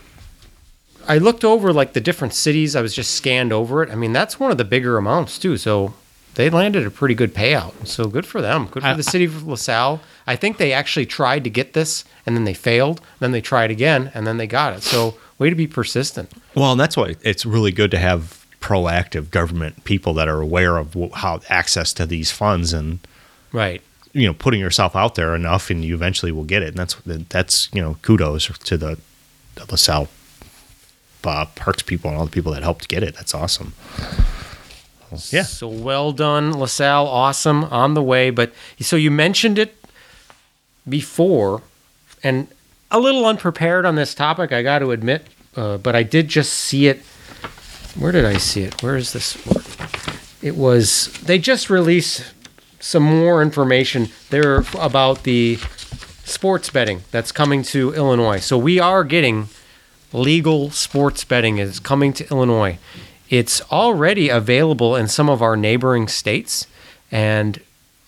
[1.08, 2.76] I looked over like the different cities.
[2.76, 3.90] I was just scanned over it.
[3.90, 5.56] I mean, that's one of the bigger amounts too.
[5.56, 5.94] So
[6.34, 7.86] they landed a pretty good payout.
[7.88, 8.66] So good for them.
[8.66, 10.00] Good for I- the city of LaSalle.
[10.26, 13.00] I think they actually tried to get this and then they failed.
[13.18, 14.82] Then they tried again and then they got it.
[14.84, 16.30] So way to be persistent.
[16.54, 20.76] well, and that's why it's really good to have proactive government people that are aware
[20.78, 23.00] of how access to these funds and
[23.52, 23.82] Right.
[24.12, 26.68] you know putting yourself out there enough, and you eventually will get it.
[26.68, 26.94] And that's
[27.28, 28.98] that's you know kudos to the,
[29.56, 30.08] the LaSalle
[31.24, 33.14] uh, Parks people and all the people that helped get it.
[33.14, 33.74] That's awesome.
[35.30, 35.42] Yeah.
[35.42, 37.06] So well done, LaSalle.
[37.06, 38.30] Awesome on the way.
[38.30, 39.76] But so you mentioned it
[40.88, 41.62] before,
[42.22, 42.48] and
[42.92, 45.26] a little unprepared on this topic, I got to admit.
[45.56, 47.00] Uh, but I did just see it.
[47.98, 48.82] Where did I see it?
[48.82, 49.36] Where is this?
[50.42, 52.32] It was they just released
[52.80, 55.58] some more information there about the
[56.24, 58.38] sports betting that's coming to Illinois.
[58.38, 59.48] So we are getting
[60.12, 62.78] legal sports betting is coming to Illinois.
[63.28, 66.66] It's already available in some of our neighboring states
[67.10, 67.60] and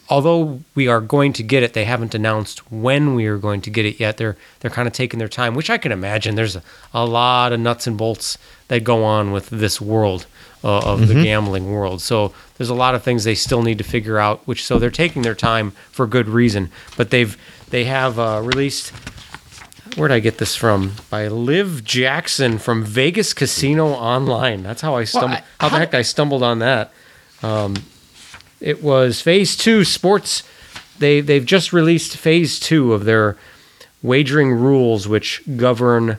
[0.08, 3.70] although we are going to get it, they haven't announced when we are going to
[3.70, 4.16] get it yet.
[4.16, 6.34] They're they're kind of taking their time, which I can imagine.
[6.34, 6.62] There's a,
[6.92, 8.38] a lot of nuts and bolts
[8.68, 10.26] that go on with this world
[10.62, 12.00] uh, of the gambling world.
[12.00, 14.40] So there's a lot of things they still need to figure out.
[14.46, 16.70] Which so they're taking their time for good reason.
[16.96, 17.36] But they've
[17.70, 18.92] they have uh, released.
[19.96, 20.94] Where'd I get this from?
[21.08, 24.62] By Liv Jackson from Vegas Casino Online.
[24.64, 25.32] That's how I stumbled.
[25.32, 26.90] I- how the heck I stumbled on that?
[28.60, 30.42] It was Phase Two Sports.
[30.98, 33.36] They they've just released Phase Two of their
[34.02, 36.18] wagering rules, which govern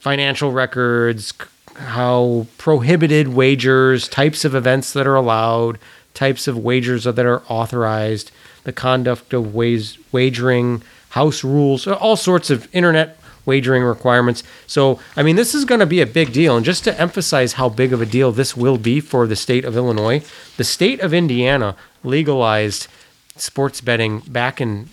[0.00, 1.32] financial records,
[1.76, 5.78] how prohibited wagers, types of events that are allowed,
[6.14, 8.30] types of wagers that are authorized,
[8.64, 14.42] the conduct of ways, wagering, house rules, all sorts of internet wagering requirements.
[14.66, 16.56] So, I mean, this is going to be a big deal.
[16.56, 19.64] And just to emphasize how big of a deal this will be for the state
[19.64, 20.22] of Illinois,
[20.56, 22.88] the state of Indiana legalized
[23.36, 24.88] sports betting back in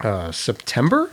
[0.00, 1.10] uh, September.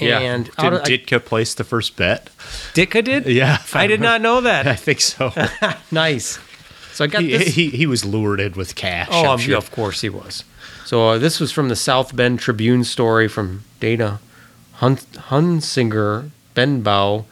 [0.00, 2.28] And did of, I- Ditka place the first bet?
[2.72, 3.26] Ditka did?
[3.34, 4.66] Yeah, I did not know that.
[4.74, 5.32] I think so.
[5.92, 6.38] nice.
[6.92, 7.54] So I got he, this.
[7.54, 9.08] he he was lured in with cash.
[9.10, 9.52] oh, sure.
[9.52, 10.44] yeah, of course he was.
[10.84, 14.20] So uh, this was from the South Bend Tribune story from Dana
[14.74, 17.26] Hun- Hunsinger Benbow.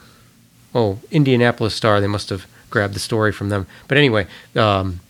[0.74, 2.00] Oh, Indianapolis Star.
[2.00, 3.66] They must have grabbed the story from them.
[3.88, 4.26] But anyway,
[4.56, 5.00] um,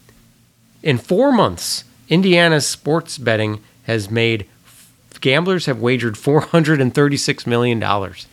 [0.82, 4.46] in four months, Indiana's sports betting has made
[5.20, 8.26] gamblers have wagered four hundred and thirty-six million dollars.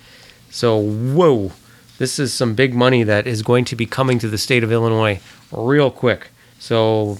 [0.49, 1.51] So whoa,
[1.99, 4.71] this is some big money that is going to be coming to the state of
[4.71, 5.19] Illinois
[5.51, 6.29] real quick.
[6.57, 7.19] So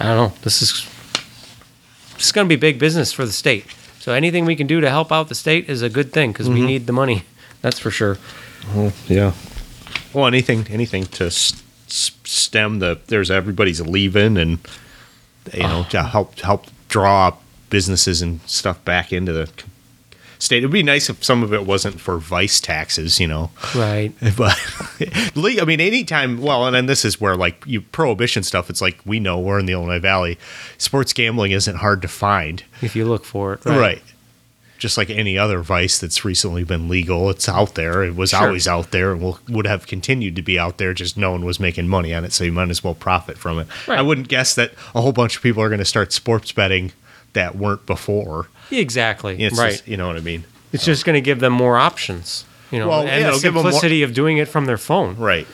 [0.00, 0.38] I don't know.
[0.42, 0.88] This is
[2.14, 3.66] this is going to be big business for the state.
[4.06, 6.48] So anything we can do to help out the state is a good thing because
[6.48, 7.24] we need the money.
[7.60, 8.18] That's for sure.
[9.08, 9.32] Yeah.
[10.12, 14.58] Well, anything anything to s- s- stem the there's everybody's leaving and
[15.52, 15.88] you know Ah.
[15.90, 17.34] to help help draw
[17.68, 19.64] businesses and stuff back into the c-
[20.38, 20.58] state.
[20.58, 23.50] It'd be nice if some of it wasn't for vice taxes, you know.
[23.74, 24.12] Right.
[24.36, 24.58] But
[25.60, 26.40] I mean, anytime.
[26.40, 28.68] Well, and then this is where like you prohibition stuff.
[28.70, 30.38] It's like we know we're in the Illinois Valley.
[30.78, 33.64] Sports gambling isn't hard to find, If you look for it.
[33.64, 34.02] right?
[34.78, 38.04] Just like any other vice that's recently been legal, it's out there.
[38.04, 38.40] It was Sure.
[38.48, 40.92] always out there, and will, would have continued to be out there.
[40.92, 43.58] Just no one was making money on it, so you might as well profit from
[43.58, 43.66] it.
[43.88, 43.98] Right.
[43.98, 46.92] I wouldn't guess that a whole bunch of people are going to start sports betting
[47.36, 48.48] that weren't before.
[48.70, 49.40] Exactly.
[49.42, 49.70] It's right.
[49.72, 50.44] just- you know what I mean?
[50.72, 52.44] it's just going to give them more options.
[52.70, 54.66] You know, Well, and yeah, the it'll give 'em more- simplicity of doing it from
[54.66, 55.16] their phone.
[55.16, 55.46] Right.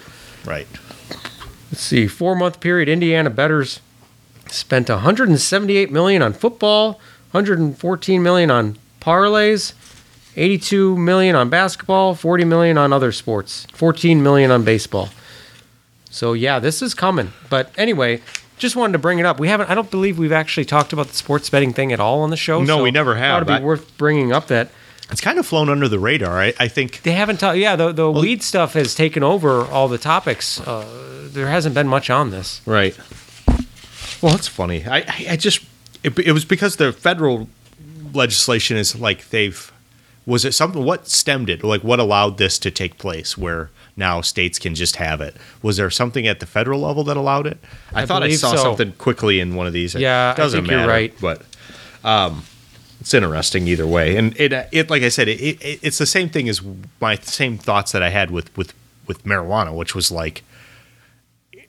[0.44, 0.66] Right.
[1.70, 2.06] Let's see.
[2.08, 3.80] Four month period, Indiana bettors
[4.50, 6.98] spent 178 million on football,
[7.32, 9.74] 114 million on parlays,
[10.36, 15.10] 82 million on basketball, 40 million on other sports, 14 million on baseball.
[16.10, 17.32] So yeah, this is coming.
[17.50, 18.22] But anyway,
[18.58, 19.40] just wanted to bring it up.
[19.40, 19.70] We haven't.
[19.70, 22.36] I don't believe we've actually talked about the sports betting thing at all on the
[22.36, 22.60] show.
[22.62, 23.46] No, so we never have.
[23.46, 24.70] Thought it'd be worth bringing up that
[25.10, 26.40] It's kind of flown under the radar.
[26.40, 27.58] I, I think they haven't talked.
[27.58, 30.60] Yeah, the the weed stuff has taken over all the topics.
[30.60, 32.60] Uh, there hasn't been much on this.
[32.66, 32.96] Right.
[34.22, 34.84] Well, it's funny.
[34.86, 35.64] I, I, I just
[36.04, 37.48] it, it was because the federal
[38.14, 39.72] legislation is like they've
[40.26, 44.20] was it something what stemmed it like what allowed this to take place where now
[44.20, 47.58] states can just have it was there something at the federal level that allowed it
[47.92, 48.56] i, I thought i saw so.
[48.56, 51.14] something quickly in one of these Yeah, I doesn't think you're matter, right.
[51.20, 51.42] but
[52.04, 52.44] um,
[53.00, 54.16] it's interesting either way.
[54.16, 56.62] And it, it like I said, it, it, it's the same thing as
[57.00, 58.74] my same thoughts that I had with with
[59.06, 60.44] with marijuana, which was like it,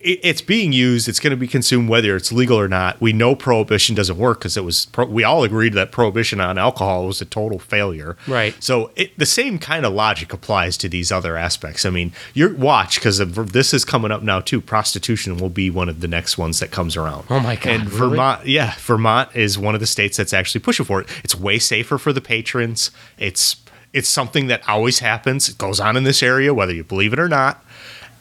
[0.04, 1.08] it's being used.
[1.08, 3.00] It's going to be consumed whether it's legal or not.
[3.00, 4.86] We know prohibition doesn't work because it was.
[4.88, 8.18] Pro, we all agreed that prohibition on alcohol was a total failure.
[8.28, 8.56] Right.
[8.62, 11.86] So it, the same kind of logic applies to these other aspects.
[11.86, 14.60] I mean, your watch because this is coming up now too.
[14.62, 17.26] Prostitution will be one of the next ones that comes around.
[17.30, 18.10] Oh my God, And really?
[18.10, 21.08] Vermont, yeah, Vermont is one of the states that's actually pushing for it.
[21.24, 22.92] It's way safer for the patrons.
[23.18, 23.58] It's
[23.94, 25.48] it's something that always happens.
[25.48, 27.64] It goes on in this area, whether you believe it or not.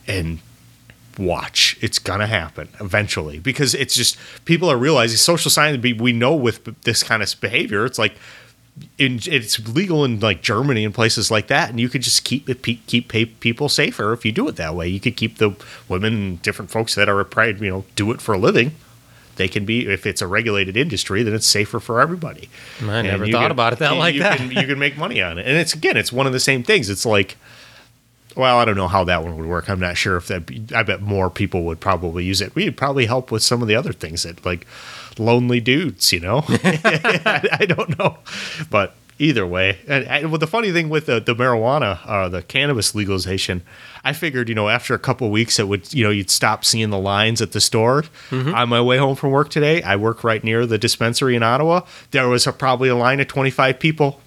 [0.07, 0.39] And
[1.19, 6.35] watch it's gonna happen eventually because it's just people are realizing social science we know
[6.35, 8.15] with this kind of behavior it's like
[8.99, 12.47] in, it's legal in like Germany and places like that, and you could just keep
[12.87, 14.89] keep people safer if you do it that way.
[14.89, 15.55] You could keep the
[15.89, 18.73] women and different folks that are pride, you know, do it for a living.
[19.37, 22.49] They can be if it's a regulated industry, then it's safer for everybody.
[22.83, 24.39] I never thought can- about it that like you that.
[24.39, 26.63] Can, you can make money on it, and it's again, it's one of the same
[26.63, 26.89] things.
[26.89, 27.37] It's like
[28.37, 29.69] well, I don't know how that one would work.
[29.69, 30.73] I'm not sure if that.
[30.75, 32.55] I bet more people would probably use it.
[32.55, 34.67] We'd probably help with some of the other things that like
[35.19, 36.13] lonely dudes.
[36.13, 38.19] You know, I, I don't know,
[38.71, 42.43] but either way, and, and well, the funny thing with the, the marijuana, uh, the
[42.43, 43.63] cannabis legalization,
[44.05, 46.65] I figured you know after a couple of weeks it would you know you'd stop
[46.65, 48.03] seeing the lines at the store.
[48.31, 48.55] Mm-hmm.
[48.55, 51.83] On my way home from work today, I work right near the dispensary in Ottawa.
[52.11, 54.21] There was a, probably a line of 25 people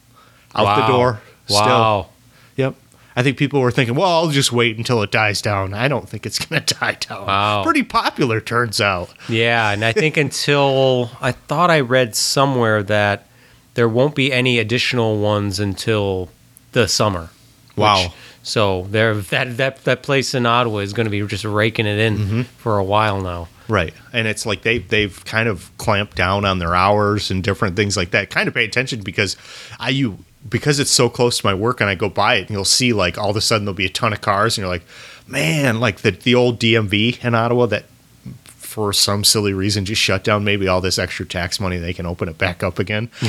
[0.53, 0.87] out the Wow.
[0.87, 1.21] door.
[1.47, 1.57] Still.
[1.59, 2.09] Wow.
[2.55, 2.75] Yep.
[3.15, 5.73] I think people were thinking, well, I'll just wait until it dies down.
[5.73, 7.25] I don't think it's going to die down.
[7.27, 7.63] Wow.
[7.63, 9.13] Pretty popular, turns out.
[9.29, 13.27] Yeah, and I think until I thought I read somewhere that
[13.75, 16.29] there won't be any additional ones until
[16.73, 17.29] the summer.
[17.77, 18.13] Wow.
[18.41, 21.99] so there, that that that place in Ottawa is going to be just raking it
[21.99, 22.41] in Mm-hmm.
[22.43, 23.49] for a while now.
[23.67, 23.93] Right.
[24.13, 27.97] And it's like they, they've kind of clamped down on their hours and different things
[27.97, 28.29] like that.
[28.29, 29.35] Kind of pay attention because
[29.79, 32.51] I, you, because it's so close to my work and I go by it and
[32.51, 34.73] you'll see like all of a sudden there'll be a ton of cars and you're
[34.73, 34.85] like,
[35.27, 37.85] man, like the, the old DMV in Ottawa that
[38.45, 42.05] for some silly reason just shut down maybe all this extra tax money they can
[42.05, 43.09] open it back up again.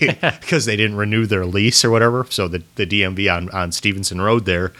[0.00, 4.20] Because they didn't renew their lease or whatever so the, the dmv on, on stevenson
[4.20, 4.72] road there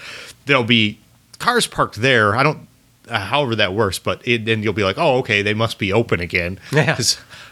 [0.46, 0.98] there'll be
[1.38, 2.37] cars parked there.
[2.37, 2.68] I don't
[3.09, 5.92] uh, however that works but it, then you'll be like oh okay they must be
[5.92, 6.61] open again.
[6.72, 6.96] Yeah.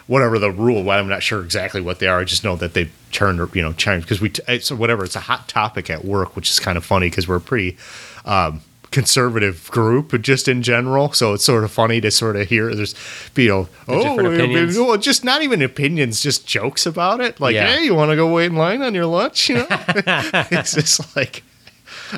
[0.06, 2.74] Whatever the rule well, i'm not sure exactly what they are i just know that
[2.74, 6.36] they've turned you know changed because we it's whatever it's a hot topic at work
[6.36, 7.76] which is kind of funny because we're a pretty
[8.24, 8.60] um,
[8.92, 12.94] conservative group just in general so it's sort of funny to sort of hear there's
[13.36, 14.78] you know oh different opinions.
[14.78, 17.66] well just not even opinions just jokes about it like Yeah.
[17.74, 21.16] hey you want to go wait in line on your lunch you know it's just
[21.16, 21.42] like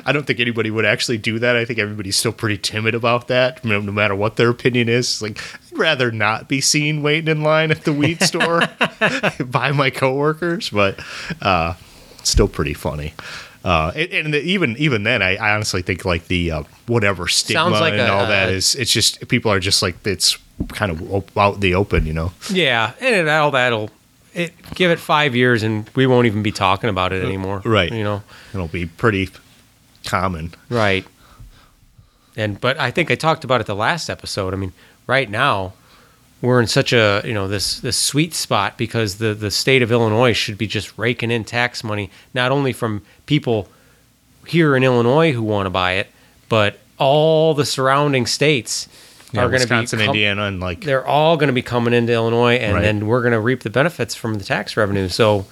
[0.05, 1.55] I don't think anybody would actually do that.
[1.55, 5.07] I think everybody's still pretty timid about that, no, no matter what their opinion is.
[5.07, 5.39] It's like
[5.71, 8.61] I'd rather not be seen waiting in line at the weed store
[9.45, 10.99] by my coworkers, but
[11.41, 11.73] uh,
[12.23, 13.13] still pretty funny.
[13.63, 17.69] Uh, and, and even even then, I, I honestly think like the uh, whatever stigma
[17.71, 20.37] like and a- all that is it's just people are just like it's
[20.69, 22.31] kind of op- out in the open, you know.
[22.49, 23.89] Yeah, and it, all that'll
[24.33, 27.61] it give it five years and we won't even be talking about it anymore.
[27.65, 27.91] right.
[27.91, 28.23] You know.
[28.53, 29.29] It'll be pretty
[30.09, 30.53] common.
[30.69, 31.05] Right.
[32.37, 34.53] And but I think I talked about it the last episode.
[34.53, 34.73] I mean,
[35.07, 35.73] right now
[36.41, 39.91] we're in such a you know this this sweet spot because the the state of
[39.91, 43.67] Illinois should be just raking in tax money not only from people
[44.47, 46.07] here in Illinois who want to buy it,
[46.47, 48.87] but all the surrounding states
[49.31, 51.61] Yeah, are going to be Wisconsin, com- Indiana, and like they're all going to be
[51.61, 52.81] coming into Illinois, and Right.
[52.81, 55.07] then we're going to reap the benefits from the tax revenue.
[55.09, 55.45] So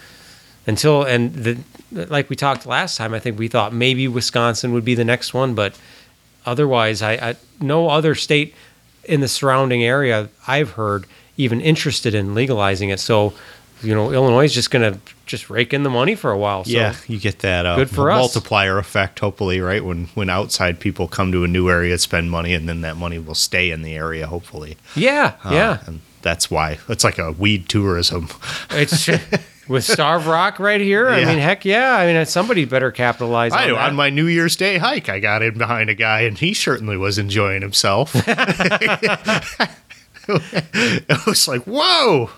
[0.66, 1.58] until and the
[1.92, 5.34] like we talked last time, I think we thought maybe Wisconsin would be the next
[5.34, 5.78] one, but
[6.46, 8.54] otherwise, I, I no other state
[9.04, 11.06] in the surrounding area I've heard
[11.38, 13.00] even interested in legalizing it.
[13.00, 13.34] So
[13.84, 16.64] you know, Illinois is just going to just rake in the money for a while.
[16.64, 18.18] So, yeah, you get that uh, Good for us.
[18.18, 19.20] multiplier effect.
[19.20, 22.82] Hopefully, right when when outside people come to a new area, spend money, and then
[22.82, 24.26] that money will stay in the area.
[24.26, 25.78] Hopefully, yeah, Uh, yeah.
[25.86, 28.30] and that's why it's like a weed tourism.
[28.72, 29.08] It's
[29.68, 31.10] with Starve Rock right here.
[31.10, 31.96] I mean, heck yeah.
[31.96, 33.78] I mean, somebody better capitalize on I, that.
[33.78, 36.98] on my New Year's Day hike, I got in behind a guy, and he certainly
[36.98, 38.12] was enjoying himself.
[40.28, 42.30] it was like, whoa,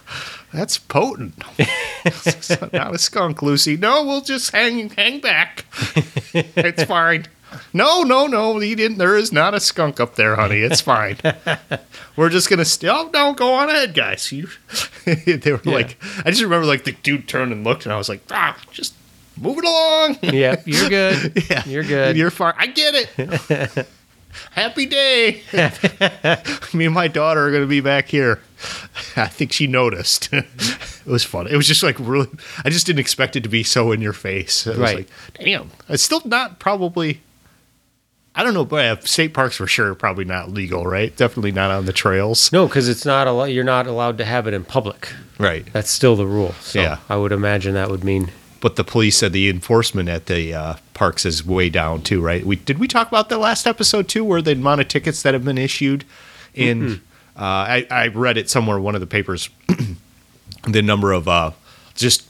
[0.54, 1.38] that's potent.
[2.74, 3.78] Not a skunk, Lucy.
[3.78, 5.66] No, we'll just hang hang back.
[6.34, 7.26] it's fine.
[7.74, 8.60] No, no, no.
[8.60, 8.98] He didn't.
[8.98, 10.60] There is not a skunk up there, honey.
[10.60, 11.18] It's fine.
[12.16, 12.94] We're just gonna still.
[12.96, 14.32] Oh, no, go on ahead, guys.
[14.32, 14.48] You.
[15.06, 15.74] they were Yeah.
[15.74, 18.60] like, I just remember like the dude turned and looked, and I was like, ah,
[18.72, 18.94] just
[19.38, 20.18] move it along.
[20.34, 21.44] yeah, you're good.
[21.50, 22.18] Yeah, You're good.
[22.18, 22.54] You're fine.
[22.58, 23.88] I get it.
[24.52, 25.42] Happy day.
[26.74, 28.40] Me and my daughter are going to be back here.
[29.16, 30.30] I think she noticed.
[30.32, 30.46] it
[31.06, 31.48] was fun.
[31.48, 32.28] It was just like really,
[32.64, 34.68] I just didn't expect it to be so in your face.
[34.68, 34.98] It was Right.
[34.98, 35.72] like, damn.
[35.90, 37.22] It's still not probably,
[38.36, 41.14] I don't know, but state parks for sure, probably not legal, right?
[41.16, 42.52] Definitely not on the trails.
[42.54, 45.10] No, because it's not al- you're not allowed to have it in public.
[45.38, 45.66] Right.
[45.74, 46.54] That's still the rule.
[46.62, 47.00] So Yeah.
[47.10, 50.74] I would imagine that would mean But the police said the enforcement at the uh,
[50.94, 52.46] parks is way down too, right?
[52.46, 55.34] We did we talk about the last episode too, where the amount of tickets that
[55.34, 56.04] have been issued
[56.54, 57.02] in.
[57.38, 59.50] Uh, I I read it somewhere one of the papers.
[60.68, 61.52] the number of uh,
[61.96, 62.26] just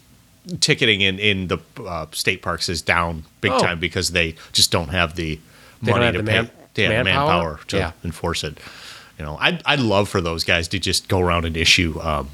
[0.59, 3.59] ticketing in in the uh, state parks is down big Oh.
[3.59, 5.39] time because they just don't have the
[5.81, 7.03] They money to the pay man- yeah, manpower?
[7.27, 7.91] manpower to Yeah.
[8.05, 8.57] enforce it.
[9.17, 12.29] You know, I'd I'd love for those guys to just go around and issue um,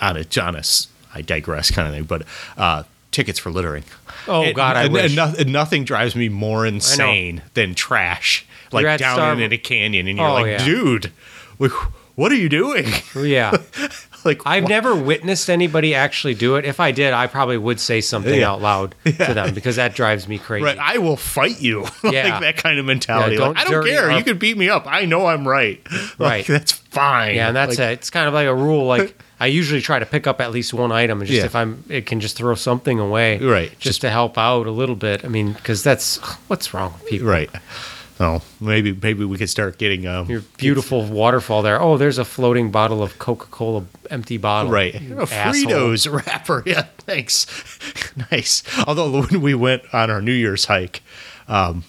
[0.00, 0.62] on a on a
[1.14, 2.22] I digress kind of thing, but
[2.56, 3.82] uh, tickets for littering.
[4.28, 5.04] Oh, And- God, I and, wish.
[5.06, 9.58] and no- and nothing drives me more insane than trash, like down Star- in a
[9.58, 10.64] canyon, and you're Oh, like, yeah.
[10.64, 11.12] dude,
[12.14, 12.86] what are you doing?
[13.16, 13.52] yeah.
[14.24, 16.64] like, I've wh- never witnessed anybody actually do it.
[16.64, 18.50] If I did, I probably would say something Yeah.
[18.50, 20.64] out loud to them because that drives me crazy.
[20.64, 21.86] Right, I will fight you.
[22.04, 22.30] Yeah.
[22.38, 23.36] like that kind of mentality.
[23.36, 24.10] Yeah, Like, don't I don't care.
[24.10, 24.84] up- You can beat me up.
[24.86, 25.80] I know I'm right.
[25.90, 26.46] Like, Right.
[26.46, 27.34] That's fine.
[27.36, 27.92] Yeah, and that's like, it.
[27.98, 28.86] It's kind of like a rule.
[28.86, 31.44] Like I usually try to pick up at least one item, and just Yeah.
[31.44, 33.70] if I'm, it can just throw something away, Right.
[33.72, 35.24] Just, Just- to help out a little bit.
[35.24, 36.16] I mean, because that's
[36.48, 37.28] what's wrong with people.
[37.28, 37.50] Right.
[38.20, 41.80] Oh, maybe maybe we could start getting um Your beautiful waterfall there.
[41.80, 44.72] Oh, there's a floating bottle of Coca Cola, empty bottle.
[44.72, 44.94] Right.
[44.94, 44.98] A.
[44.98, 46.62] Fritos wrapper.
[46.66, 47.46] Yeah, thanks.
[48.30, 48.62] nice.
[48.86, 51.02] Although when we went on our New Year's hike,
[51.46, 51.84] um,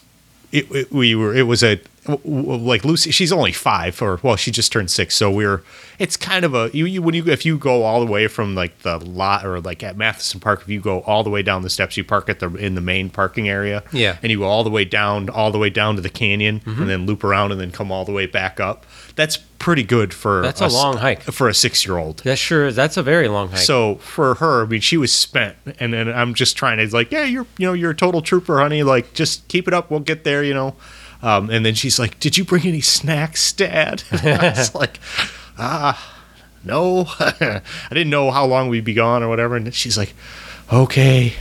[0.52, 1.82] it, it we were it was a
[2.26, 3.12] like Lucy.
[3.12, 5.16] She's only five, or well, she just turned six.
[5.16, 5.62] So we're
[5.98, 8.56] it's kind of a you, you when you if you go all the way from
[8.56, 11.62] like the lot or like at Matthiessen Park, if you go all the way down
[11.62, 13.84] the steps, you park at the in the main parking area.
[13.92, 14.18] Yeah.
[14.24, 16.82] and you go all the way down, all the way down to the canyon, Mm-hmm.
[16.82, 18.86] and then loop around and then come all the way back up.
[19.16, 21.22] That's pretty good for That's a s- long hike.
[21.24, 22.20] for a six year old.
[22.20, 22.76] That sure is.
[22.76, 23.60] That's a very long hike.
[23.60, 27.12] So for her, I mean, she was spent, and then I'm just trying to like,
[27.12, 28.84] yeah, you're, you know, you're a total trooper, honey.
[28.84, 29.92] Like, just keep it up.
[29.92, 30.76] We'll get there, you know.
[31.22, 35.00] Um, and then she's like, "Did you bring any snacks, Dad?" I was like,
[35.58, 36.16] "Ah,
[36.64, 37.06] no.
[37.20, 40.14] I didn't know how long we'd be gone or whatever." And she's like,
[40.72, 41.34] "Okay,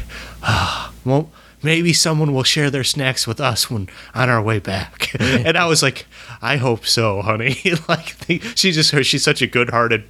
[0.43, 1.31] ah, well,
[1.63, 5.67] maybe someone will share their snacks with us when on our way back." and I
[5.67, 6.07] was like,
[6.43, 7.57] "I hope so, honey."
[7.89, 10.05] like, the- she just she's such a good-hearted.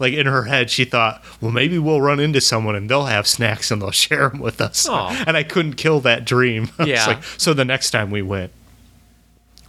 [0.00, 3.26] Like in her head, she thought, "Well, maybe we'll run into someone and they'll have
[3.26, 5.24] snacks and they'll share them with us." Aw.
[5.26, 6.68] And I couldn't kill that dream.
[6.84, 7.06] Yeah.
[7.06, 8.50] like, so the next time we went,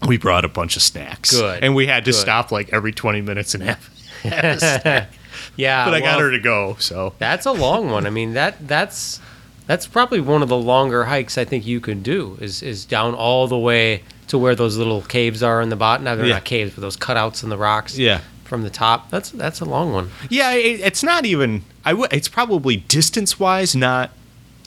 [0.08, 1.32] we brought a bunch of snacks.
[1.32, 1.64] Good.
[1.64, 2.18] And we had to Good.
[2.18, 3.90] stop like every 20 minutes and have,
[4.24, 5.10] have a snack.
[5.56, 6.76] yeah, But I got her to go.
[6.80, 8.06] So That's a long one.
[8.06, 9.20] I mean that that's
[9.68, 12.38] that's probably one of the longer hikes I think you can do.
[12.42, 16.04] Is is down all the way to where those little caves are in the bottom.
[16.06, 16.36] Now they're Yeah.
[16.36, 17.98] not caves, but those cutouts in the rocks.
[17.98, 18.22] Yeah.
[18.44, 19.10] From the top.
[19.10, 20.12] That's that's a long one.
[20.30, 21.64] yeah, it, it's not even.
[21.84, 24.12] I w- It's probably distance wise not,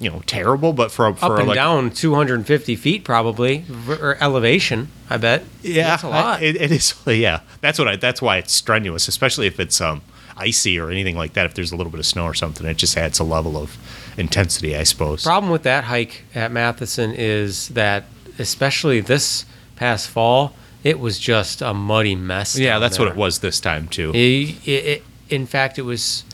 [0.01, 0.73] you know, terrible.
[0.73, 4.89] But for for Up and like, down 250 feet probably, or elevation.
[5.11, 5.45] I bet.
[5.63, 6.41] yeah, that's a lot.
[6.41, 6.95] I- it, it is.
[7.07, 7.97] Yeah, that's what I.
[7.97, 10.03] That's why it's strenuous, especially if it's um
[10.37, 11.47] icy or anything like that.
[11.47, 13.77] If there's a little bit of snow or something, it just adds a level of
[14.17, 15.23] intensity, I suppose.
[15.25, 18.05] problem with that hike at Matthiessen is that,
[18.39, 19.45] especially this
[19.77, 22.57] past fall, it was just a muddy mess.
[22.59, 24.13] yeah, that's what it was this time too.
[24.15, 26.25] It, it- in fact, it was.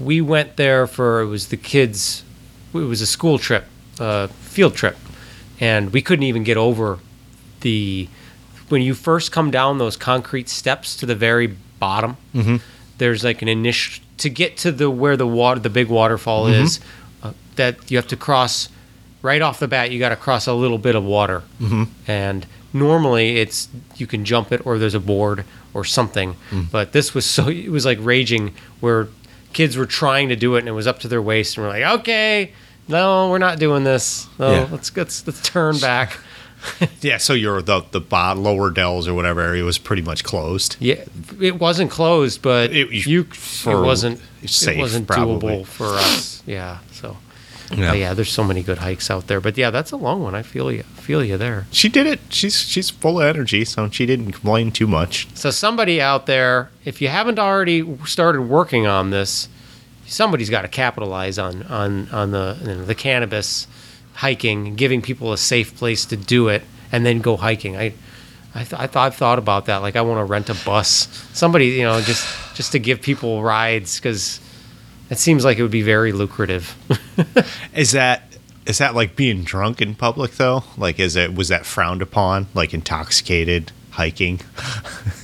[0.00, 2.22] We went there for it was the kids.
[2.74, 3.64] It was a school trip,
[4.00, 4.96] uh, field trip,
[5.60, 6.98] and we couldn't even get over
[7.60, 8.08] the.
[8.68, 12.16] When you first come down those concrete steps to the very bottom,
[12.98, 16.80] there's like an initial to get to the where the water, the big waterfall is.
[17.22, 18.68] Uh, that you have to cross
[19.20, 19.90] right off the bat.
[19.90, 21.42] You got to cross a little bit of water,
[22.06, 26.36] and normally it's you can jump it or there's a board or something.
[26.70, 29.08] But this was so it was like raging where
[29.52, 31.72] kids were trying to do it and it was up to their waist and we're
[31.72, 32.52] like, okay,
[32.88, 34.26] no, we're not doing this.
[34.38, 34.68] No, Yeah.
[34.70, 36.18] let's let's let's turn back.
[37.00, 40.76] Yeah, so your the the bot, lower dells or whatever area was pretty much closed.
[40.78, 41.02] Yeah,
[41.40, 45.56] it wasn't closed, but It- you it wasn't safe, it wasn't probably.
[45.56, 46.40] doable for us.
[46.46, 47.16] Yeah, so
[47.74, 47.94] Yeah.
[47.94, 49.40] Yeah, there's so many good hikes out there.
[49.40, 50.36] But yeah, that's a long one.
[50.36, 51.66] I feel you feel you there.
[51.72, 52.20] She did it.
[52.28, 55.26] She's she's full of energy, so she didn't complain too much.
[55.34, 59.48] So somebody out there, if you haven't already started working on this,
[60.06, 63.66] somebody's got to capitalize on on on the you know, the cannabis
[64.14, 67.76] hiking, giving people a safe place to do it, and then go hiking.
[67.76, 67.94] I
[68.54, 69.78] I, th- I thought I've thought about that.
[69.78, 73.42] Like I want to rent a bus, somebody you know just just to give people
[73.42, 74.40] rides because
[75.10, 76.76] it seems like it would be very lucrative.
[77.74, 78.22] Is that
[78.64, 80.64] is that like being drunk in public though?
[80.76, 82.46] Like is it was that frowned upon?
[82.54, 83.72] Like intoxicated?
[83.92, 84.40] Hiking.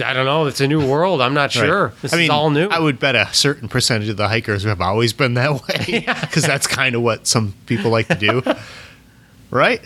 [0.05, 0.47] I don't know.
[0.47, 1.21] It's a new world.
[1.21, 1.87] I'm not sure.
[1.87, 2.03] Right.
[2.03, 2.69] This I mean, is all new.
[2.69, 6.45] I would bet a certain percentage of the hikers have always been that way because
[6.45, 8.43] that's kind of what some people like to do,
[9.51, 9.81] right?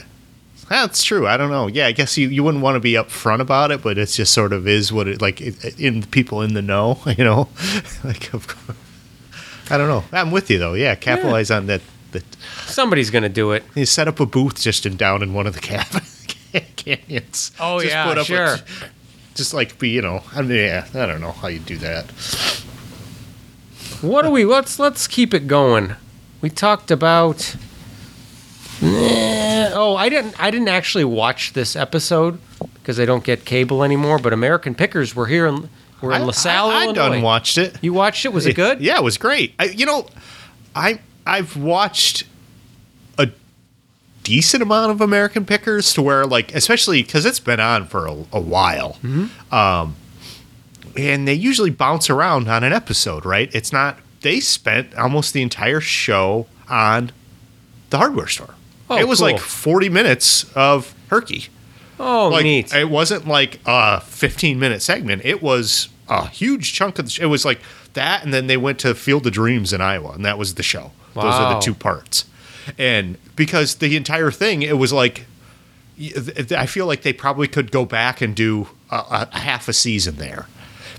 [0.69, 1.27] That's true.
[1.27, 1.69] I don't know.
[1.69, 4.33] Yeah, I guess you, you wouldn't want to be upfront about it, but it's just
[4.33, 7.49] sort of is what it like it, in people in the know, you know.
[8.05, 8.79] like, of course.
[9.71, 10.05] I don't know.
[10.13, 10.75] I'm with you though.
[10.75, 11.81] Yeah, capitalize on that.
[12.11, 12.25] That
[12.67, 13.65] Somebody's going to do it.
[13.75, 16.03] you set up a booth just in down in one of the cabin
[16.85, 17.53] canyons.
[17.61, 18.57] Oh, Just yeah, put up a- sure.
[19.35, 20.23] just like be, you know.
[20.35, 22.11] I mean, yeah, I don't know how you do that.
[24.01, 24.45] What do we?
[24.45, 25.95] Let's let's keep it going.
[26.41, 27.55] We talked about.
[28.83, 30.35] Eh, oh, I didn't.
[30.43, 32.41] I didn't actually watch this episode
[32.75, 34.19] because I don't get cable anymore.
[34.19, 35.69] But American Pickers were here in
[36.01, 36.95] we're in I- LaSalle, I, I Illinois.
[36.95, 37.77] done watched it.
[37.81, 38.33] You watched it?
[38.33, 38.81] Was it good?
[38.81, 39.55] Yeah, it was great.
[39.61, 40.07] I, you know,
[40.75, 42.27] I I've watched a
[44.23, 48.13] decent amount of American Pickers to where like, especially because it's been on for a,
[48.33, 49.55] a while, Mm-hmm.
[49.55, 49.97] um,
[50.97, 53.53] and they usually bounce around on an episode, right?
[53.55, 53.99] It's not.
[54.21, 57.11] They spent almost the entire show on
[57.91, 58.55] the hardware store.
[58.91, 59.29] Oh, it was cool.
[59.33, 61.47] like forty minutes of Herky.
[61.99, 62.75] Oh, Like neat.
[62.75, 65.23] it wasn't like a 15 minute segment.
[65.25, 67.23] It was a huge chunk of the show.
[67.23, 67.61] It was like
[67.93, 70.63] that, and then they went to Field of Dreams in Iowa, and that was the
[70.65, 70.91] show.
[71.15, 72.25] Those are the two parts.
[72.79, 75.27] And because the entire thing, it was like
[76.57, 80.17] I feel like they probably could go back and do a, a half a season
[80.17, 80.47] there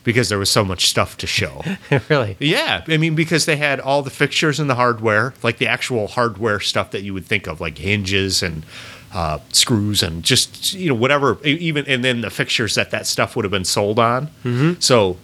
[0.03, 1.63] because there was so much stuff to show.
[2.09, 2.37] really?
[2.39, 6.07] Yeah, I mean because they had all the fixtures and the hardware, like the actual
[6.07, 8.65] hardware stuff that you would think of, like hinges and
[9.13, 11.43] uh, screws and just you know whatever.
[11.43, 14.27] Even and then the fixtures that that stuff would have been sold on.
[14.43, 14.73] Mm-hmm.
[14.79, 15.17] So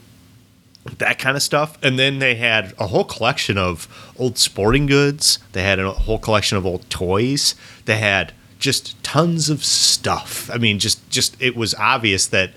[0.97, 1.77] that kind of stuff.
[1.83, 5.39] And then they had a whole collection of old sporting goods.
[5.51, 7.55] They had a whole collection of old toys.
[7.85, 10.49] They had just tons of stuff.
[10.51, 12.51] I mean, just just it was obvious that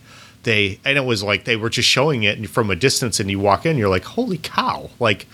[0.44, 3.38] they and it was like they were just showing it from a distance and you
[3.38, 5.26] walk in you're like, "Holy cow." Like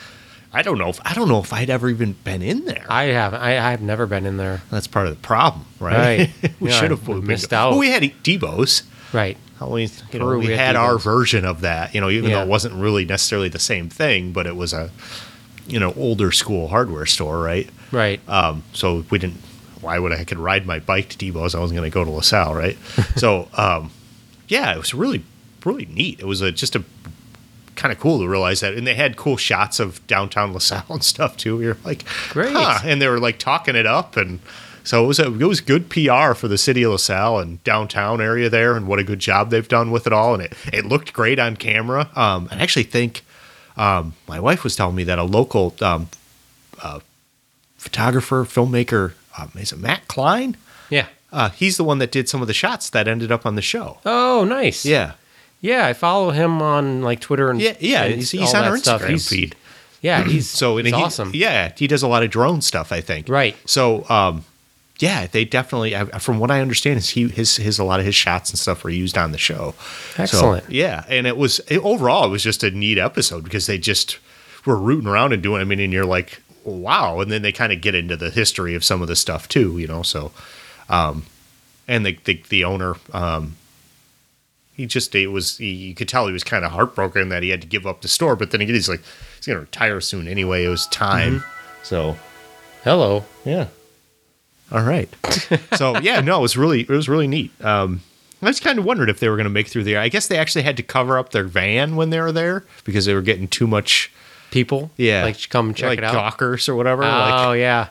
[0.53, 2.87] I don't know if I don't know if I'd ever even been in there.
[2.89, 3.41] I haven't.
[3.41, 4.63] I, I've never been in there.
[4.71, 6.31] That's part of the problem, right?
[6.43, 6.53] Right.
[6.61, 7.71] we Yeah, should have missed oh, out.
[7.71, 8.83] Well, we had Debo's.
[9.13, 9.37] Right.
[9.67, 12.37] We, you know, we had our version of that, you know, even Yeah.
[12.37, 14.91] though it wasn't really necessarily the same thing, but it was a,
[15.67, 17.69] you know, older school hardware store, right?
[17.91, 18.21] Right.
[18.29, 19.39] Um, so we didn't.
[19.81, 21.55] Why would I, I could ride my bike to Debo's?
[21.55, 22.77] I wasn't going to go to LaSalle, right?
[23.17, 23.91] so, um,
[24.49, 25.23] yeah, it was really,
[25.65, 26.19] really neat.
[26.21, 26.83] It was a, just a
[27.77, 31.05] kind of cool to realize that, and they had cool shots of downtown LaSalle and
[31.05, 31.61] stuff too.
[31.61, 32.53] You're like, Great.
[32.53, 32.81] huh.
[32.85, 34.41] and they were like talking it up, and
[34.89, 38.21] so it was a, it was good PR for the city of LaSalle and downtown
[38.21, 40.85] area there, and what a good job they've done with it all, and it it
[40.87, 42.09] looked great on camera.
[42.17, 43.23] Um, I actually think
[43.77, 46.09] um, my wife was telling me that a local um,
[46.83, 47.01] uh,
[47.77, 50.57] photographer, filmmaker, um, is it Matt Klein?
[50.91, 51.07] yeah.
[51.31, 53.61] Uh, he's the one that did some of the shots that ended up on the
[53.61, 53.99] show.
[54.07, 54.87] Oh, nice.
[54.87, 55.13] Yeah,
[55.61, 58.05] Yeah, I follow him on like Twitter and yeah, yeah.
[58.05, 59.03] and He's, he's on our stuff.
[59.03, 59.55] Instagram He's- feed.
[60.01, 61.33] Yeah, he's So he's he, awesome.
[61.35, 62.93] Yeah, he does a lot of drone stuff.
[62.93, 63.29] I think.
[63.29, 63.55] Right.
[63.69, 64.43] So, um,
[64.99, 65.95] yeah, they definitely.
[66.19, 68.83] From what I understand, is he his his a lot of his shots and stuff
[68.83, 69.75] were used on the show.
[70.17, 70.71] So, Excellent.
[70.71, 74.19] yeah, and it was it, overall it was just a neat episode because they just
[74.67, 75.61] were rooting around and doing.
[75.61, 78.75] I mean, and you're like, wow, and then they kind of get into the history
[78.75, 79.79] of some of the stuff too.
[79.79, 80.33] You know, so,
[80.89, 81.27] um,
[81.87, 82.97] and the the, the owner.
[83.13, 83.57] Um,
[84.75, 87.49] he just it was he, you could tell he was kind of heartbroken that he
[87.51, 89.03] had to give up the store but then again he's like
[89.37, 91.43] he's gonna retire soon anyway it was time
[91.83, 92.17] so
[92.85, 93.25] Hello.
[93.45, 93.67] yeah
[94.73, 95.09] all right
[95.77, 98.01] so yeah no it was really it was really neat um
[98.41, 99.99] I just kind of wondered if they were going to make through there.
[99.99, 103.05] I guess they actually had to cover up their van when they were there because
[103.05, 104.13] they were getting too much,
[104.53, 104.93] People.
[104.97, 106.13] yeah, Like come check like it out.
[106.15, 107.03] gawkers or whatever.
[107.03, 107.07] Oh
[107.49, 107.89] like, yeah.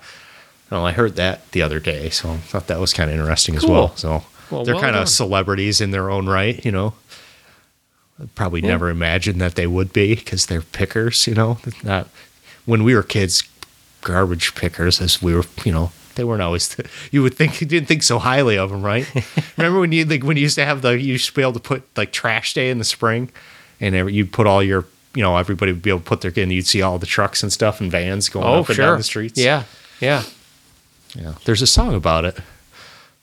[0.71, 3.57] well, I heard that the other day, so I thought that was kind of interesting
[3.57, 3.93] as well.
[3.97, 5.01] So Well, they're well kind done.
[5.03, 6.93] of celebrities in their own right, you know.
[8.33, 11.57] Probably never imagined that they would be because they're pickers, you know.
[11.83, 12.07] Not
[12.65, 13.43] when we were kids,
[14.01, 15.91] garbage pickers, as we were, you know.
[16.17, 16.75] They weren't always.
[17.11, 19.07] you would think you didn't think so highly of them, right?
[19.57, 21.53] Remember when you like when you used to have the you used to be able
[21.53, 23.29] to put like trash day in the spring,
[23.79, 26.33] and every, you'd put all your you know everybody would be able to put their
[26.35, 28.97] and you'd see all the trucks and stuff and vans going Oh up and down
[28.97, 29.39] the streets.
[29.39, 29.63] Yeah.
[30.01, 30.23] Yeah.
[31.15, 32.37] Yeah, there's a song about it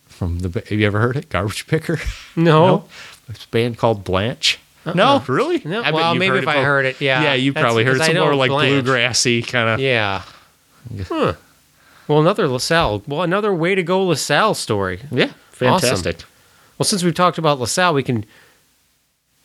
[0.07, 0.61] from the.
[0.61, 1.29] Have you ever heard it?
[1.29, 1.99] Garbage Picker.
[2.35, 2.87] No.
[3.29, 4.59] it's a band called Blanche.
[4.87, 4.95] Uh-uh.
[4.95, 5.63] No, really?
[5.65, 7.23] No, I well, maybe if I heard it, yeah.
[7.23, 7.95] Yeah, you probably heard it.
[7.95, 8.85] because I Some more like Blanche.
[8.85, 9.81] bluegrassy kind of.
[9.81, 10.23] Yeah.
[11.09, 11.35] Huh.
[12.09, 13.03] Well, another LaSalle.
[13.07, 15.01] Well, another way to go LaSalle story.
[15.11, 16.25] Yeah, fantastic.
[16.79, 18.25] Well, since we've talked about LaSalle, we can.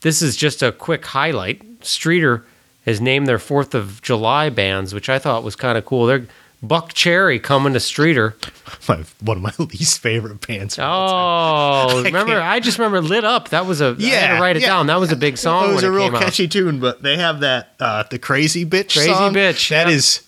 [0.02, 1.82] This is just a quick highlight.
[1.82, 2.44] Streator
[2.86, 6.06] has named their Fourth of July bands, which I thought was kind of cool.
[6.06, 6.26] They're
[6.64, 8.34] Buckcherry coming to Streator.
[8.90, 10.78] My, one of my least favorite bands.
[10.78, 11.98] of all time.
[12.00, 12.42] Oh, remember?
[12.42, 14.70] I just remember "Lit Up." That was a I had to write it yeah.
[14.70, 14.88] down.
[14.88, 15.72] That was a big song.
[15.72, 16.22] It was a real came out.
[16.24, 19.34] catchy tune, but they have that uh, the crazy bitch Crazy song.
[19.34, 19.94] Bitch, That yeah.
[19.96, 20.22] is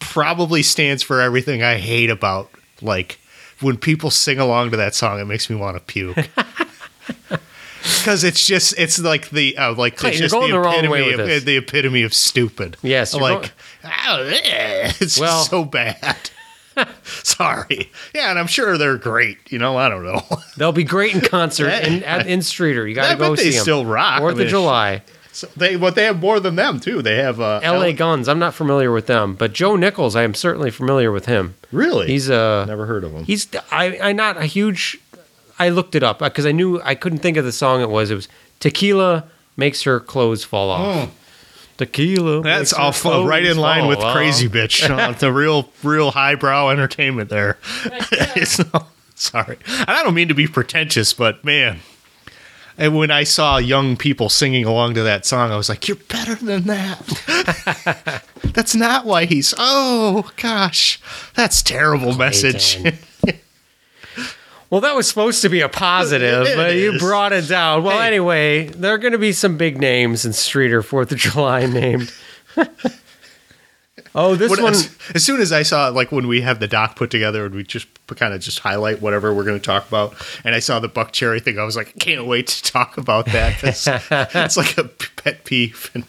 [0.00, 2.50] probably stands for everything I hate about
[2.82, 3.18] like
[3.60, 5.20] when people sing along to that song.
[5.20, 6.16] It makes me want to puke.
[7.82, 11.12] Because it's just it's like the uh, like Clay, it's just the the epitome way
[11.12, 12.76] of the epitome of stupid.
[12.82, 13.52] Yes, like
[13.84, 14.22] oh,
[15.00, 16.30] it's Well- so bad.
[17.02, 19.50] Sorry, yeah, and I'm sure they're great.
[19.50, 20.22] You know, I don't know.
[20.56, 22.88] They'll be great in concert in, at, in Streator.
[22.88, 23.62] You got to go see they them.
[23.62, 24.20] still rock.
[24.20, 25.02] Fourth I mean, of July.
[25.32, 27.02] So they but they have more than them too.
[27.02, 27.92] They have uh, L.A.
[27.92, 28.28] Guns.
[28.28, 31.54] I'm not familiar with them, but Joe Nichols, I am certainly familiar with him.
[31.72, 32.08] Really?
[32.08, 33.24] He's uh never heard of him.
[33.24, 34.98] he's I I not a huge.
[35.58, 38.10] I looked it up because I knew I couldn't think of the song it was.
[38.10, 38.28] It was
[38.60, 39.24] Tequila
[39.56, 41.10] makes her clothes fall off.
[41.76, 42.38] Tequila.
[42.38, 42.42] Hmm.
[42.44, 44.14] That's makes her right in line with off.
[44.14, 44.88] Crazy Bitch.
[44.90, 47.56] Uh, the real, real highbrow entertainment there.
[48.36, 51.80] It's not- sorry, I don't mean to be pretentious, but man,
[52.80, 55.96] and when I saw young people singing along to that song, I was like, "You're
[55.96, 58.24] better than that."
[58.54, 59.54] that's not why he's.
[59.56, 60.98] Oh gosh,
[61.36, 62.78] that's terrible message.
[64.70, 67.82] Well, that was supposed to be a positive, It but you brought it down.
[67.82, 68.06] Well, Hey.
[68.06, 72.12] anyway, there are going to be some big names in Streator Fourth of July named.
[74.14, 74.72] Oh, this When- one.
[74.72, 77.54] as, as soon as I saw like when we have the doc put together and
[77.54, 80.80] we just kind of just highlight whatever we're going to talk about, and I saw
[80.80, 83.60] the Buckcherry thing, I was like, I can't wait to talk about that.
[83.62, 85.90] That's, it's like a pet peeve.
[85.94, 86.04] And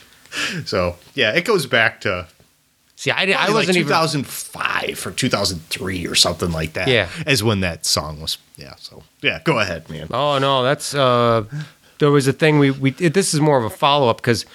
[0.67, 2.27] so yeah, it goes back to
[2.95, 3.83] See, I, I wasn't like even.
[3.87, 6.87] 2005 or 2003 or something like that.
[6.87, 7.09] Yeah.
[7.25, 8.37] as when that song was.
[8.57, 10.07] Yeah, so yeah, go ahead, man.
[10.11, 11.45] Oh no, that's uh,
[11.97, 14.45] there was a thing we we it, this is more of a follow up because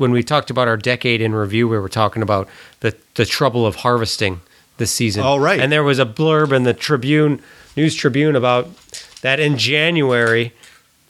[0.00, 2.48] when we talked about our decade in review, we were talking about
[2.80, 4.40] the the trouble of harvesting
[4.78, 5.22] this season.
[5.24, 5.60] Oh, right.
[5.60, 7.42] and there was a blurb in the Tribune
[7.76, 8.68] News Tribune about
[9.22, 10.52] that in January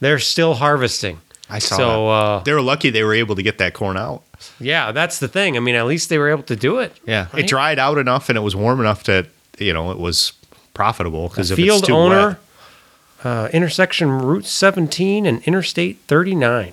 [0.00, 1.20] they're still harvesting.
[1.48, 4.22] I saw So uh, They were lucky they were able to get that corn out.
[4.58, 5.56] yeah, that's the thing.
[5.56, 6.96] I mean, at least they were able to do it.
[7.06, 7.44] Yeah, right?
[7.44, 9.26] it dried out enough and it was warm enough to
[9.58, 10.32] you know it was
[10.74, 16.72] profitable because if it's Field too owner, wet- uh, intersection Route 17 and Interstate 39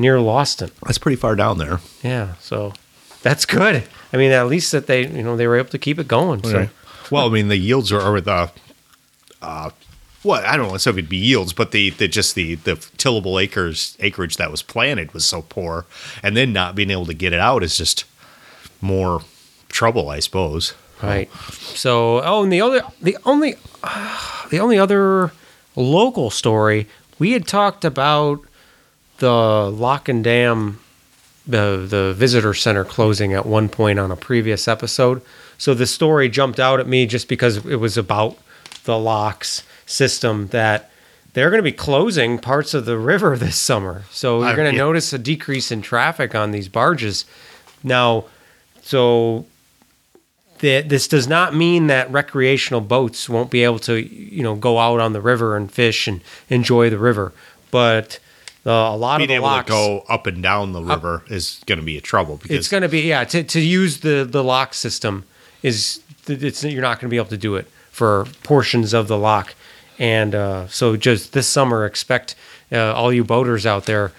[0.00, 0.72] near Lostant.
[0.80, 1.78] That's pretty far down there.
[2.02, 2.72] Yeah, so
[3.22, 3.84] that's good.
[4.12, 6.42] I mean, at least that they, you know, they were able to keep it going.
[6.42, 6.68] So
[7.10, 8.50] Well, I mean, the yields are, are the,
[9.42, 9.70] uh,
[10.24, 13.38] well, I don't know if it'd be yields, but the, the just the the tillable
[13.38, 15.86] acres acreage that was planted was so poor,
[16.22, 18.04] and then not being able to get it out is just
[18.80, 19.22] more
[19.68, 20.74] trouble, I suppose.
[21.02, 21.30] right.
[21.74, 23.54] So oh, and the other, the only,
[24.50, 25.32] the only other
[25.76, 26.86] local story
[27.18, 28.40] we had talked about
[29.20, 30.80] the Lock and Dam,
[31.46, 35.22] the the visitor center closing at one point on a previous episode.
[35.56, 38.36] So the story jumped out at me just because it was about
[38.84, 40.90] the locks system that
[41.34, 44.04] they're going to be closing parts of the river this summer.
[44.10, 44.84] So you're going to yeah.
[44.84, 47.24] notice a decrease in traffic on these barges.
[47.82, 48.24] Now,
[48.82, 49.46] so
[50.60, 54.78] that this does not mean that recreational boats won't be able to, you know, go
[54.78, 57.32] out on the river and fish and enjoy the river.
[57.70, 58.18] But
[58.66, 61.24] uh, a lot Being of the able locks, to go up and down the river
[61.28, 64.00] is going to be a trouble because it's going to be yeah to, to use
[64.00, 65.24] the the lock system
[65.62, 69.16] is it's you're not going to be able to do it for portions of the
[69.16, 69.54] lock
[69.98, 72.34] and uh, so just this summer expect
[72.72, 74.12] uh, all you boaters out there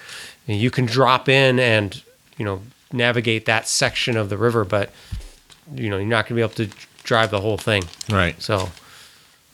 [0.47, 2.03] you can drop in and
[2.37, 2.61] you know
[2.91, 4.89] navigate that section of the river but
[5.75, 6.67] you know you're not going to be able to
[7.03, 8.41] drive the whole thing right.
[8.41, 8.69] so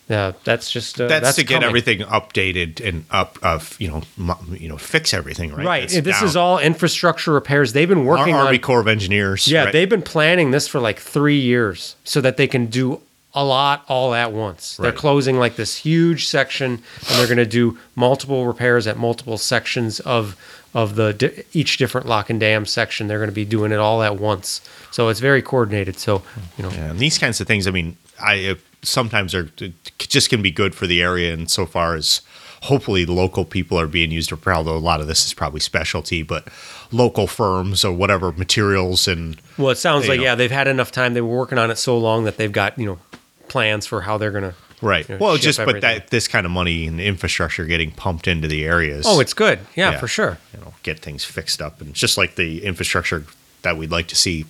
[0.10, 4.04] yeah that's just uh, That's, to get everything updated and up of you know
[4.52, 5.66] you know fix everything right.
[5.66, 6.26] right That's this down.
[6.30, 9.48] is all infrastructure repairs they've been Our working on Army Corps of Engineers.
[9.48, 9.74] Yeah, right?
[9.74, 13.02] they've been planning this for like three years so that they can do
[13.34, 14.78] a lot all at once.
[14.78, 19.38] They're closing like this huge section, and they're going to do multiple repairs at multiple
[19.38, 20.36] sections of
[20.74, 23.08] of the di- each different lock and dam section.
[23.08, 26.00] They're going to be doing it all at once, so it's very coordinated.
[26.00, 26.24] So
[26.58, 28.56] you know, Yeah, and these kinds of things, I mean, I
[28.88, 29.50] sometimes are
[29.98, 32.22] just going to be good for the area, and so far as
[32.64, 34.32] hopefully local people are being used.
[34.32, 36.48] Or although a lot of this is probably specialty, but
[36.92, 40.24] local firms or whatever materials and well, it sounds like know.
[40.24, 41.14] yeah, they've had enough time.
[41.14, 43.00] They were working on it so long that they've got you know
[43.48, 44.56] plans for how they're going to.
[44.82, 45.08] right.
[45.08, 48.48] You know, well, just but that this kind of money and infrastructure getting pumped into
[48.48, 49.06] the areas.
[49.08, 49.60] Oh, it's good.
[49.76, 50.00] Yeah, Yeah.
[50.00, 50.38] for sure.
[50.54, 53.26] you know get things fixed up, and just like the infrastructure
[53.64, 54.46] that we'd like to see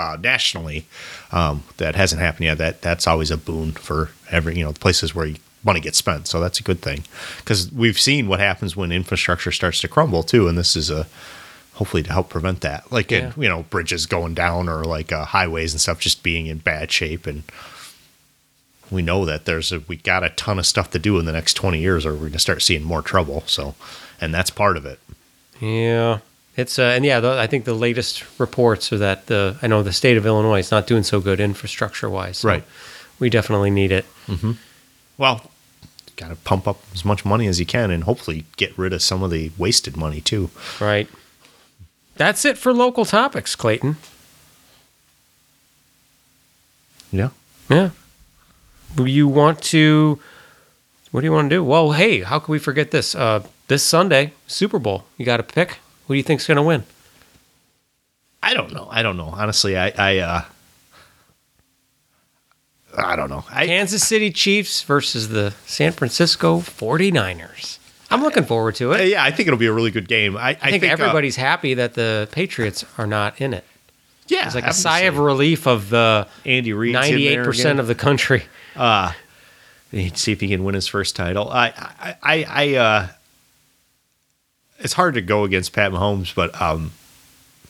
[0.00, 0.86] uh, nationally,
[1.30, 2.58] um, that hasn't happened yet.
[2.58, 5.32] That that's always a boon for every you know the places where
[5.62, 6.26] money gets spent.
[6.26, 7.04] So that's a good thing
[7.38, 11.06] because we've seen what happens when infrastructure starts to crumble too, and this is a
[11.74, 12.90] hopefully to help prevent that.
[12.90, 13.32] Like Yeah.
[13.36, 16.58] in, you know bridges going down or like uh, highways and stuff just being in
[16.58, 17.42] bad shape and.
[18.92, 21.30] We know that there's a, we got a ton of stuff to do in the
[21.30, 23.44] next 20 years, or we're going to start seeing more trouble.
[23.46, 23.76] So,
[24.20, 24.98] and that's part of it.
[25.60, 26.18] Yeah,
[26.60, 29.82] it's uh, and yeah, the, I think the latest reports are that the I know
[29.82, 32.38] the state of Illinois is not doing so good infrastructure wise.
[32.38, 32.64] So Right.
[33.18, 34.06] We definitely need it.
[35.18, 35.50] Well,
[36.16, 39.02] got to pump up as much money as you can and hopefully get rid of
[39.02, 40.50] some of the wasted money too.
[40.80, 41.08] Right.
[42.16, 43.96] That's it for local topics, Clayton.
[47.12, 47.30] Yeah.
[47.68, 47.90] Yeah.
[48.98, 50.20] You want to?
[51.10, 51.64] What do you want to do?
[51.64, 53.14] Well, hey, how can we forget this?
[53.14, 55.04] Uh, this Sunday, Super Bowl.
[55.16, 55.78] You got to pick.
[56.10, 56.82] Who do you think's going to win?
[58.42, 58.88] I don't know.
[58.90, 59.32] I don't know.
[59.32, 60.42] Honestly, I, I, uh,
[62.98, 63.44] I don't know.
[63.48, 67.78] I, Kansas City Chiefs versus the San Francisco 49ers.
[68.10, 69.06] I'm looking forward to it.
[69.06, 70.36] yeah, I think it'll be a really good game.
[70.36, 73.62] I, I think, uh, everybody's happy that the Patriots are not in it.
[74.26, 78.42] yeah, It's like a sigh of relief of the Andy Reid, 98% of the country.
[78.74, 79.12] Uh,
[80.14, 81.48] see if he can win his first title.
[81.48, 83.08] I, I, I, I uh,
[84.80, 86.92] it's hard to go against Pat Mahomes, but um,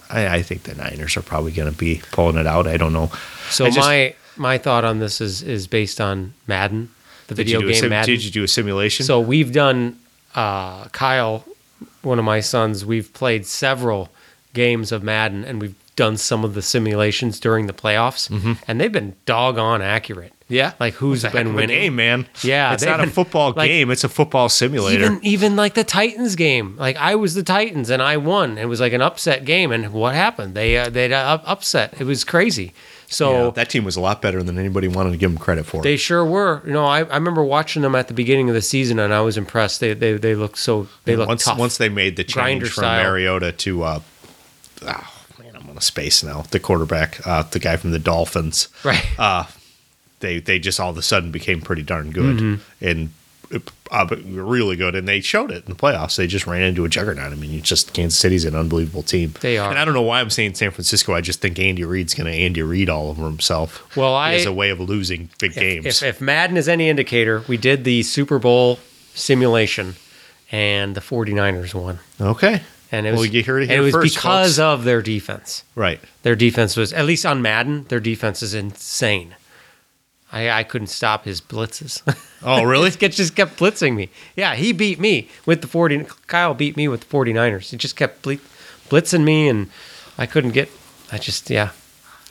[0.09, 2.67] I, I think the Niners are probably going to be pulling it out.
[2.67, 3.11] I don't know.
[3.51, 6.91] So just- my my thought on this is is based on Madden,
[7.27, 8.15] the video you do a game sim- Madden.
[8.15, 9.05] Did you do a simulation?
[9.07, 9.99] So we've done
[10.35, 11.45] uh, Kyle,
[12.03, 12.85] one of my sons.
[12.87, 14.09] We've played several
[14.55, 18.31] games of Madden, and we've done some of the simulations during the playoffs,
[18.67, 20.33] and they've been doggone accurate.
[20.51, 21.69] Yeah, like who's been winning?
[21.69, 22.27] game, man.
[22.43, 25.05] Yeah, it's not a football like- game; it's a football simulator.
[25.05, 28.59] Even even like the Titans game, like I was the Titans and I won.
[28.59, 30.55] It was like an upset game, and what happened?
[30.55, 32.01] They uh, they uh, upset.
[32.01, 32.73] It was crazy.
[33.07, 35.67] So Yeah, that team was a lot better than anybody wanted to give them credit
[35.67, 35.83] for.
[35.83, 36.63] They sure were.
[36.65, 39.21] You know, I, I remember watching them at the beginning of the season, and I
[39.21, 39.81] was impressed.
[39.81, 41.59] They they they looked so they look once tough.
[41.59, 43.05] once they made the change Grinder from style.
[43.05, 44.01] Mariota to uh,
[44.83, 46.43] oh man, I'm on a space now.
[46.51, 49.05] The quarterback, uh, the guy from the Dolphins, right.
[49.19, 49.45] uh,
[50.21, 52.85] they they just all of a sudden became pretty darn good Mm-hmm.
[52.87, 53.11] and
[53.91, 54.95] uh, really good.
[54.95, 56.15] And they showed it in the playoffs.
[56.15, 57.33] They just ran into a juggernaut.
[57.33, 59.35] I mean, you just Kansas City's an unbelievable team.
[59.41, 59.69] They are.
[59.71, 61.15] And I don't know why I'm saying San Francisco.
[61.15, 63.97] I just think Andy Reid's going to Andy Reid all over himself.
[63.97, 65.85] Well, I- as a way of losing big games.
[65.85, 68.79] if, if Madden is any indicator, we did the Super Bowl
[69.15, 69.97] simulation,
[70.53, 71.99] and the 49ers won.
[72.21, 72.63] okay.
[72.93, 74.59] And it was, Well, you heard it and here it was first, because folks.
[74.59, 75.63] of their defense.
[75.77, 76.01] Right.
[76.23, 79.35] Their defense was, at least on Madden, their defense is insane.
[80.33, 82.03] I, I couldn't stop his blitzes.
[82.43, 82.89] Oh, really?
[82.89, 84.09] It just- kept blitzing me.
[84.35, 86.07] Yeah, he beat me with the 40.
[86.27, 87.69] Kyle beat me with the 49ers.
[87.69, 88.39] He just kept ble-
[88.89, 89.69] blitzing me, and
[90.17, 90.71] I couldn't get,
[91.13, 91.73] I just, yeah,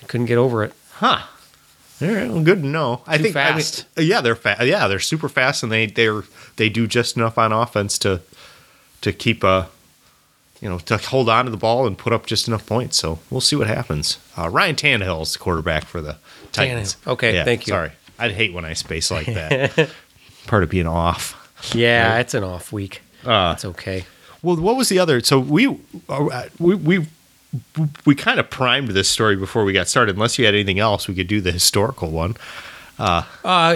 [0.02, 0.74] I couldn't get over it.
[0.94, 1.20] Huh.
[2.02, 3.04] All right, well, good to know.
[3.06, 3.86] I Too think I mean, fast.
[3.98, 4.64] yeah, they're fast.
[4.66, 6.24] Yeah, they're super fast, and they they're
[6.56, 8.22] they do just enough on offense to
[9.02, 9.70] to keep a
[10.62, 12.98] you know to hold on to the ball and put up just enough points.
[12.98, 14.18] So we'll see what happens.
[14.38, 16.16] Uh, Ryan Tannehill is the quarterback for the
[16.52, 16.98] Titans.
[17.08, 17.72] Okay, Yeah, thank you.
[17.72, 19.90] Sorry, I'd hate when I space like that.
[20.48, 21.36] Part of being off.
[21.74, 23.02] Yeah, it's an off week.
[23.26, 24.06] Uh, It's okay.
[24.42, 25.20] Well, what was the other?
[25.22, 25.68] So we
[26.08, 27.06] uh, we we
[28.06, 30.16] we kind of primed this story before we got started.
[30.16, 32.36] Unless you had anything else, we could do the historical one.
[32.98, 33.24] Uh,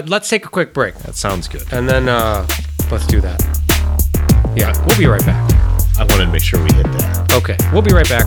[0.07, 1.63] let's take a quick break, That sounds good.
[1.73, 2.45] and then uh,
[2.91, 3.41] let's do that.
[4.55, 5.51] Yeah, we'll be right back.
[5.97, 7.33] I wanted to make sure we hit that.
[7.33, 8.25] Okay, we'll be right back.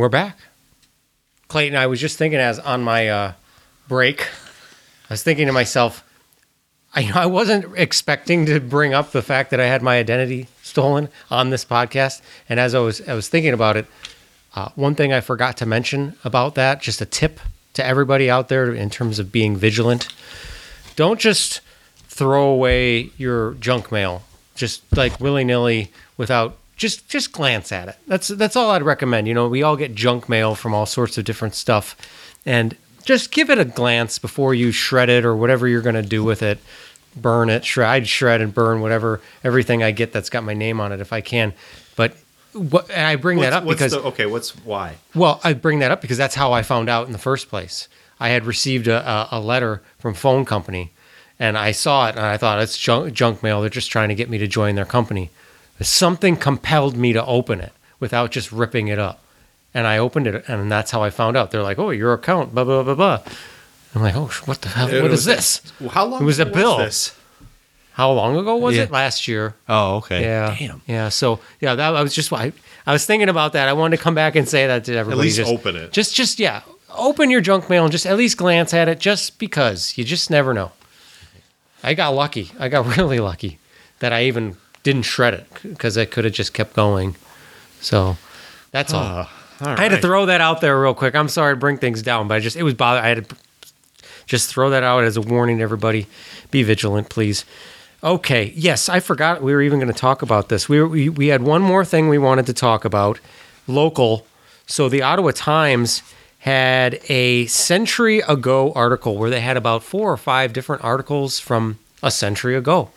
[0.00, 0.38] We're back.
[1.48, 3.32] Clayton, I was just thinking as on my uh,
[3.86, 6.02] break, I was thinking to myself,
[6.94, 11.10] I I wasn't expecting to bring up the fact that I had my identity stolen
[11.30, 13.84] on this podcast, and as I was I was thinking about it,
[14.56, 17.38] uh, one thing I forgot to mention about that, just a tip
[17.74, 20.08] to everybody out there in terms of being vigilant.
[20.96, 21.60] Don't just
[22.08, 24.22] throw away your junk mail
[24.54, 27.96] just like willy nilly without just just glance at it.
[28.06, 29.28] That's that's all I'd recommend.
[29.28, 31.94] You know, we all get junk mail from all sorts of different stuff,
[32.46, 32.74] and
[33.04, 36.24] just give it a glance before you shred it or whatever you're going to do
[36.24, 36.58] with it.
[37.14, 40.80] Burn it, shred, I'd shred and burn whatever everything I get that's got my name
[40.80, 41.52] on it if I can.
[41.96, 42.16] But
[42.54, 44.96] what, and I bring that up because the, okay, what's why?
[45.14, 47.88] well, I bring that up because that's how I found out in the first place.
[48.18, 50.92] I had received a, a, a letter from phone company,
[51.38, 53.60] and I saw it, and I thought it's junk, junk mail.
[53.60, 55.30] They're just trying to get me to join their company.
[55.82, 59.22] Something compelled me to open it without just ripping it up,
[59.72, 61.50] and I opened it, and that's how I found out.
[61.50, 63.20] They're like, "Oh, your account, blah blah blah blah."
[63.94, 64.88] I'm like, "Oh, what the hell?
[64.88, 65.62] It What was- is this?
[65.90, 66.78] How long It was a bill.
[66.78, 67.14] this?
[67.94, 68.84] How long ago was Yeah.
[68.84, 68.90] it?
[68.90, 70.22] Last year." Oh, okay.
[70.22, 70.54] Yeah.
[70.58, 70.82] Damn.
[70.86, 71.08] Yeah.
[71.08, 72.52] So yeah, that I was just I,
[72.86, 73.68] I was thinking about that.
[73.68, 75.20] I wanted to come back and say that to everybody.
[75.20, 75.92] At least just, open it.
[75.92, 76.60] Just just yeah,
[76.94, 80.30] open your junk mail and just at least glance at it, just because you just
[80.30, 80.72] never know.
[81.82, 82.50] I got lucky.
[82.58, 83.58] I got really lucky
[84.00, 87.16] that I even didn't shred it because I could have just kept going.
[87.80, 88.16] So
[88.70, 89.02] that's all.
[89.02, 89.26] Uh,
[89.60, 91.14] all I had to throw that out there real quick.
[91.14, 93.00] I'm sorry to bring things down, but I just it was bother.
[93.00, 93.36] I had to
[94.26, 96.06] just throw that out as a warning to everybody.
[96.50, 97.44] Be vigilant, please.
[98.02, 98.52] Okay.
[98.56, 100.68] Yes, I forgot we were even going to talk about this.
[100.68, 103.20] We, were, we we had one more thing we wanted to talk about,
[103.66, 104.26] local.
[104.66, 106.02] So the Ottawa Times
[106.40, 111.78] had a century ago article where they had about four or five different articles from
[112.02, 112.88] a century ago,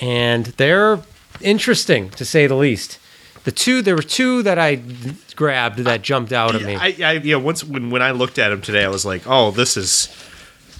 [0.00, 1.00] and they're
[1.40, 2.98] interesting to say the least.
[3.44, 4.82] The two there were two that I
[5.36, 6.74] grabbed that jumped out at me.
[6.76, 7.36] I, I yeah.
[7.36, 10.08] Once when when I looked at them today, I was like, oh, this is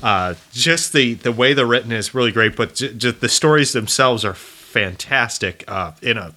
[0.03, 3.73] uh, just the the way they're written is really great, but j- just the stories
[3.73, 5.65] themselves are fantastic.
[5.67, 6.35] Uh, in a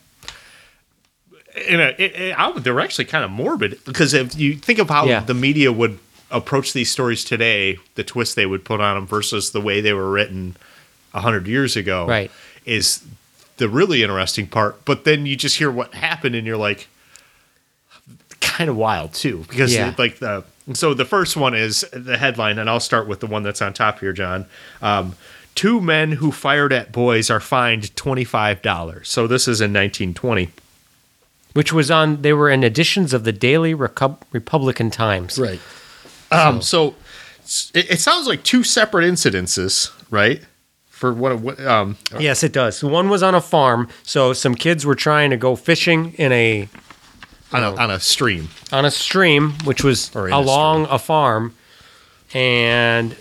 [1.69, 4.89] in a, it, it, I they're actually kind of morbid because if you think of
[4.89, 5.19] how Yeah.
[5.19, 5.99] the media would
[6.31, 9.93] approach these stories today, the twist they would put on them versus the way they
[9.93, 10.55] were written
[11.13, 12.31] a hundred years ago, Right.
[12.65, 13.03] Is
[13.57, 14.83] the really interesting part.
[14.85, 16.87] But then you just hear what happened, and you're like,
[18.41, 19.93] kind of wild too, because Yeah.
[19.97, 20.43] like the
[20.73, 23.73] so the first one is the headline, and I'll start with the one that's on
[23.73, 24.45] top here, John.
[24.81, 25.15] Um,
[25.55, 29.07] Two men who fired at boys are fined twenty five dollars.
[29.07, 30.49] So this is in 1920.
[31.53, 35.37] which was on they were in editions of the Daily Recu- Republican Times.
[35.37, 35.59] Right.
[36.31, 36.95] Um, so
[37.75, 40.41] it, it sounds like two separate incidences, right?
[40.93, 41.39] For what?
[41.39, 42.83] what um, Yes, it does.
[42.83, 46.69] One was on a farm, so some kids were trying to go fishing in a
[47.51, 48.49] on a on a stream.
[48.71, 51.55] on a stream, which was in a along a, farm,
[52.33, 53.15] and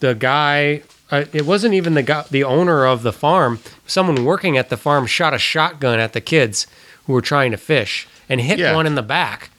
[0.00, 0.82] the guy.
[1.10, 3.58] Uh, it wasn't even the guy, the owner of the farm.
[3.86, 6.66] Someone working at the farm shot a shotgun at the kids
[7.06, 8.76] who were trying to fish and hit Yeah.
[8.76, 9.50] one in the back.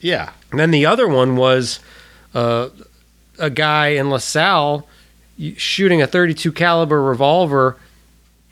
[0.00, 0.32] Yeah.
[0.50, 1.80] And then the other one was
[2.34, 2.68] uh,
[3.38, 4.86] a guy in LaSalle
[5.56, 7.76] shooting a 32 caliber revolver,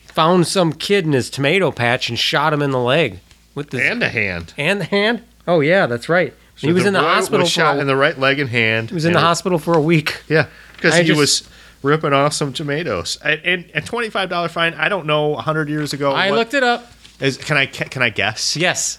[0.06, 3.20] found some kid in his tomato patch and shot him in the leg
[3.54, 4.54] with the And a hand.
[4.56, 5.22] and the hand.
[5.46, 6.32] Oh yeah, that's right.
[6.56, 7.40] So he was in the hospital.
[7.40, 8.88] Was For shot a, in the right leg and hand.
[8.90, 10.22] he was in the hospital for a week.
[10.28, 11.48] Yeah, because I he just- was
[11.82, 13.18] ripping off some tomatoes.
[13.22, 14.72] And, and a twenty five dollar fine.
[14.74, 15.36] I don't know.
[15.36, 16.12] hundred years ago.
[16.12, 16.90] I looked it up.
[17.20, 18.56] Is, can I can I guess?
[18.56, 18.98] Yes,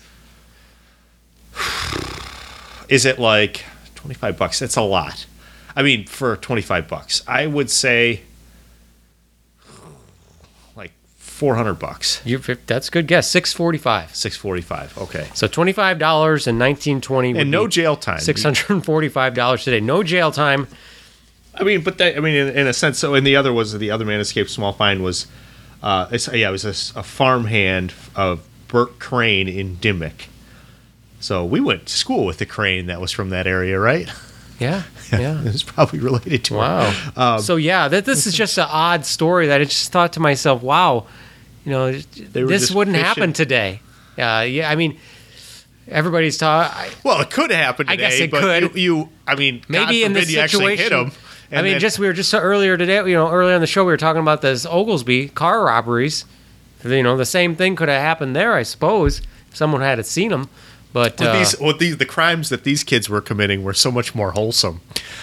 [2.89, 3.63] Is it like
[3.95, 4.59] twenty five bucks?
[4.59, 5.25] that's a lot.
[5.77, 8.21] I mean, for twenty five bucks, I would say
[10.75, 12.19] like four hundred bucks.
[12.25, 13.29] you that's a good guess.
[13.29, 14.15] Six forty five.
[14.15, 14.97] Six forty five.
[14.97, 15.29] Okay.
[15.35, 17.37] So twenty five dollars in nineteen twenty.
[17.37, 18.19] And no jail time.
[18.19, 19.79] Six hundred and forty five dollars today.
[19.79, 20.67] No jail time.
[21.53, 22.97] I mean, but that, I mean, in, in a sense.
[22.97, 25.27] So, and the other was the other man escaped small fine was,
[25.83, 26.65] uh, it's, yeah, it was
[26.95, 30.27] a farmhand of Bert Crane in Dimmick.
[31.19, 34.07] So we went to school with the Crane that was from that area, right?
[34.59, 35.41] Yeah, yeah.
[35.45, 36.93] It's probably related to Wow.
[37.15, 40.19] Um, so yeah, that this is just an odd story that I just thought to
[40.19, 41.05] myself, wow,
[41.63, 43.05] you know, this wouldn't fishing.
[43.05, 43.81] happen today.
[44.17, 44.97] Uh, yeah, I mean,
[45.87, 46.91] everybody's talking.
[47.03, 47.87] Well, it could happen.
[47.87, 48.75] I guess it but could.
[48.75, 51.11] You, you- I mean, Maybe in this actually hit situation.
[51.11, 51.17] him.
[51.51, 53.85] I mean, then- just we were just earlier today, you know, earlier on the show,
[53.85, 56.25] we were talking about this Oglesby car robberies.
[56.83, 60.29] You know, the same thing could have happened there, I suppose, if someone had seen
[60.29, 60.49] them.
[60.97, 63.91] But With uh, these, with these, the crimes that these kids were committing were so
[63.91, 64.81] much more wholesome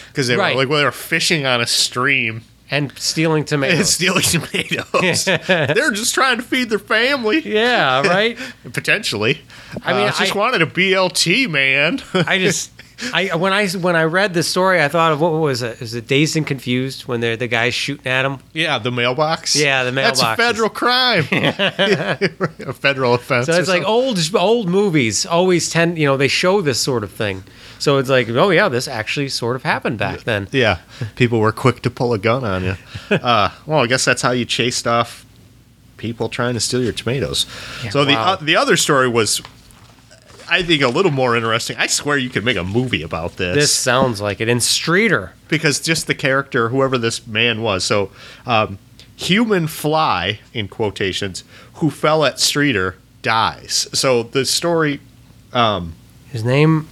[0.09, 0.55] because they Right.
[0.55, 3.79] were like, well, they were fishing on a stream and stealing tomatoes.
[3.79, 5.25] and stealing tomatoes.
[5.47, 7.41] They're just trying to feed their family.
[7.41, 8.39] yeah, right.
[8.73, 9.41] Potentially.
[9.83, 12.01] I mean, Uh, just I- wanted a BLT, man.
[12.15, 12.71] I just
[13.13, 15.83] I when I when I read the story, I thought of what was it?
[15.83, 18.39] Is it Dazed and Confused when they're the guys shooting at him?
[18.53, 19.57] yeah, the mailbox.
[19.57, 20.21] Yeah, the mailbox.
[20.21, 21.25] That's a federal crime.
[21.33, 23.47] a federal offense.
[23.47, 23.85] So it's like something.
[23.85, 27.45] old old movies always tend you know they show this sort of thing.
[27.79, 30.49] So it's like oh yeah, this actually sort of happened back then.
[30.53, 30.79] Yeah,
[31.17, 32.77] people were quick to pull a gun on you.
[33.11, 35.25] Uh, well, I guess that's how you chased off
[35.97, 37.47] people trying to steal your tomatoes.
[37.83, 39.41] Yeah, so the uh, the other story was,
[40.49, 41.77] I think, a little more interesting.
[41.79, 43.55] I swear you could make a movie about this.
[43.55, 45.31] This sounds like it in Streator.
[45.49, 48.11] because just the character, whoever this man was, so
[48.47, 48.79] um,
[49.17, 53.89] human fly in quotations, who fell at Streator dies.
[53.93, 55.01] So the story.
[56.31, 56.89] His name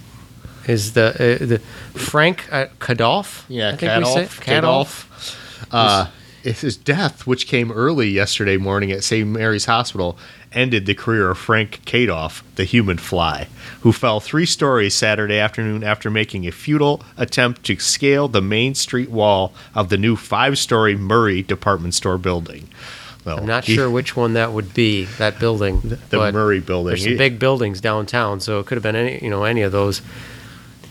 [0.67, 1.59] is the uh, the
[1.99, 3.43] Frank uh, Kadolf.
[3.49, 4.39] Yeah, Kadolf.
[4.41, 5.67] Kadolf.
[5.71, 6.07] Uh,
[6.43, 9.27] his death, which came early yesterday morning at St.
[9.27, 10.17] Mary's Hospital,
[10.51, 13.47] ended the career of Frank Kadoff, the human fly,
[13.81, 18.75] who fell three stories Saturday afternoon after making a futile attempt to scale the main
[18.75, 22.67] street wall of the new five story Murray department store building.
[23.25, 25.05] Well, I'm not he- sure which one that would be.
[25.17, 26.89] That building, The but Murray building.
[26.91, 29.71] There's some big buildings downtown, so it could have been any, you know, any of
[29.71, 30.01] those.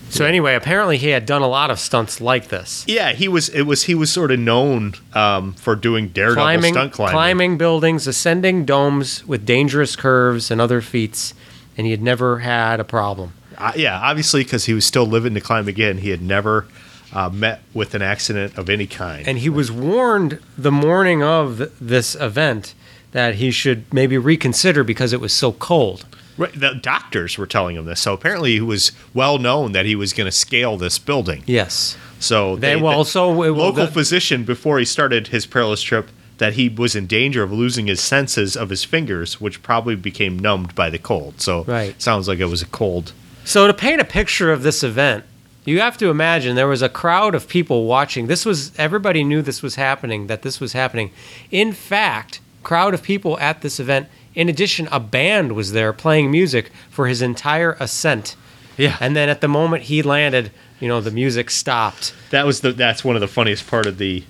[0.09, 3.49] So anyway, apparently he had done a lot of stunts like this, Yeah, he was.
[3.49, 3.83] It was.
[3.83, 7.11] He was sort of known um, for doing daredevil climbing, stunt climbing.
[7.13, 11.33] climbing buildings, ascending domes with dangerous curves and other feats,
[11.77, 13.33] and he had never had a problem.
[13.57, 15.97] Uh, yeah, obviously, because he was still living to climb again.
[15.99, 16.67] He had never
[17.11, 19.27] uh, met with an accident of any kind.
[19.27, 22.73] And he was warned the morning of th- this event
[23.11, 26.05] that he should maybe reconsider because it was so cold.
[26.37, 29.95] Right, the doctors were telling him this, so apparently it was well known that he
[29.95, 31.43] was going to scale this building.
[31.45, 31.95] Yes.
[32.19, 36.09] So They will also it will- local the- physician before he started his perilous trip
[36.39, 40.39] that he was in danger of losing his senses of his fingers, which probably became
[40.39, 41.39] numbed by the cold.
[41.39, 42.01] So Right.
[42.01, 43.11] sounds like it was a cold.
[43.45, 45.25] So to paint a picture of this event,
[45.65, 48.27] you have to imagine there was a crowd of people watching.
[48.27, 51.11] This was everybody knew this was happening, that this was happening.
[51.51, 54.07] In fact, crowd of people at this event.
[54.35, 58.35] In addition, a band was there playing music for his entire ascent.
[58.77, 58.97] Yeah.
[58.99, 62.13] And then at the moment he landed, you know, the music stopped.
[62.31, 64.23] That was the that's one of the funniest part of the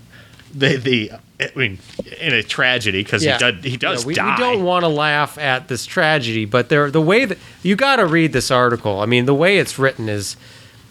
[0.53, 1.79] the the I mean
[2.19, 4.31] in a tragedy because he does he does Yeah, we, die.
[4.31, 7.95] we don't want to laugh at this tragedy, but there the way that you got
[7.97, 8.99] to read this article.
[8.99, 10.35] I mean, the way it's written is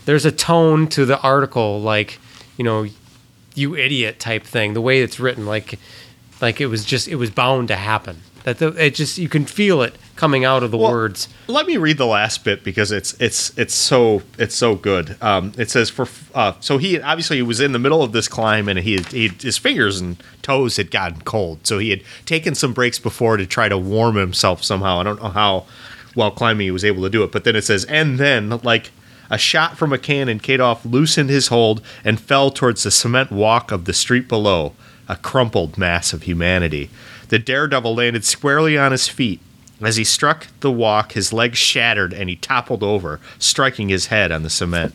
[0.07, 2.19] there's a tone to the article, like
[2.57, 2.87] you know,
[3.55, 4.73] you idiot type thing.
[4.75, 5.79] The way it's written, like
[6.41, 8.23] like it was just it was bound to happen.
[8.45, 11.29] That the, it just you can feel it coming out of the Well, words.
[11.47, 15.17] Let me read the last bit because it's it's it's so it's so good.
[15.21, 18.29] Um, it says for uh, so he obviously he was in the middle of this
[18.29, 22.55] climb and he, he his fingers and toes had gotten cold, so he had taken
[22.55, 25.01] some breaks before to try to warm himself somehow.
[25.01, 25.67] I don't know how
[26.15, 28.91] while climbing he was able to do it, but then it says and then like
[29.31, 33.73] a shot from a cannon, Kadoff loosened his hold and fell towards the cement walk
[33.73, 34.75] of the street below,
[35.09, 36.91] a crumpled mass of humanity.
[37.33, 39.41] The daredevil landed squarely on his feet.
[39.81, 44.31] As he struck the walk, his legs shattered and he toppled over, striking his head
[44.31, 44.95] on the cement.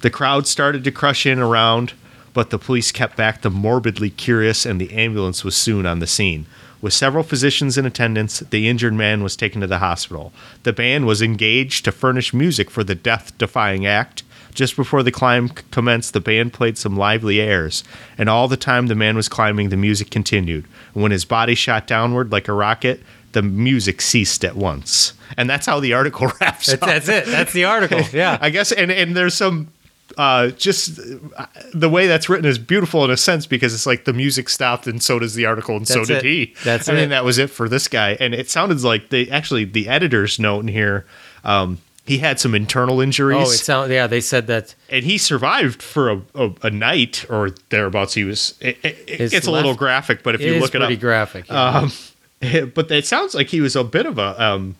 [0.00, 1.92] The crowd started to crush in around,
[2.32, 6.06] but the police kept back the morbidly curious, and the ambulance was soon on the
[6.06, 6.46] scene.
[6.80, 10.32] With several physicians in attendance, the injured man was taken to the hospital.
[10.62, 14.22] The band was engaged to furnish music for the death defying act.
[14.58, 17.84] Just before the climb commenced, the band played some lively airs,
[18.18, 20.64] and all the time the man was climbing, the music continued.
[20.94, 23.00] When his body shot downward like a rocket,
[23.30, 25.12] the music ceased at once.
[25.36, 26.88] And that's how the article wraps That's, up.
[26.88, 27.26] that's it.
[27.26, 28.00] That's the article.
[28.12, 28.36] Yeah.
[28.40, 29.68] I guess, and and there's some
[30.16, 30.98] uh, just
[31.36, 34.48] uh, the way that's written is beautiful in a sense because it's like the music
[34.48, 36.24] stopped and so does the article and so did it.
[36.24, 36.54] he.
[36.64, 39.66] That's I mean that was it for this guy, and it sounded like they actually
[39.66, 41.06] the editor's note in here.
[41.44, 41.78] Um,
[42.08, 44.06] he had some internal injuries, oh, it yeah.
[44.06, 48.14] They said that and he survived for a, a, a night or thereabouts.
[48.14, 48.54] He was.
[48.60, 51.48] It, it, a little graphic, but if you look it up, graphic.
[51.48, 51.78] yeah.
[51.80, 51.92] um,
[52.74, 54.42] but it sounds like he was a bit of a.
[54.42, 54.76] Um,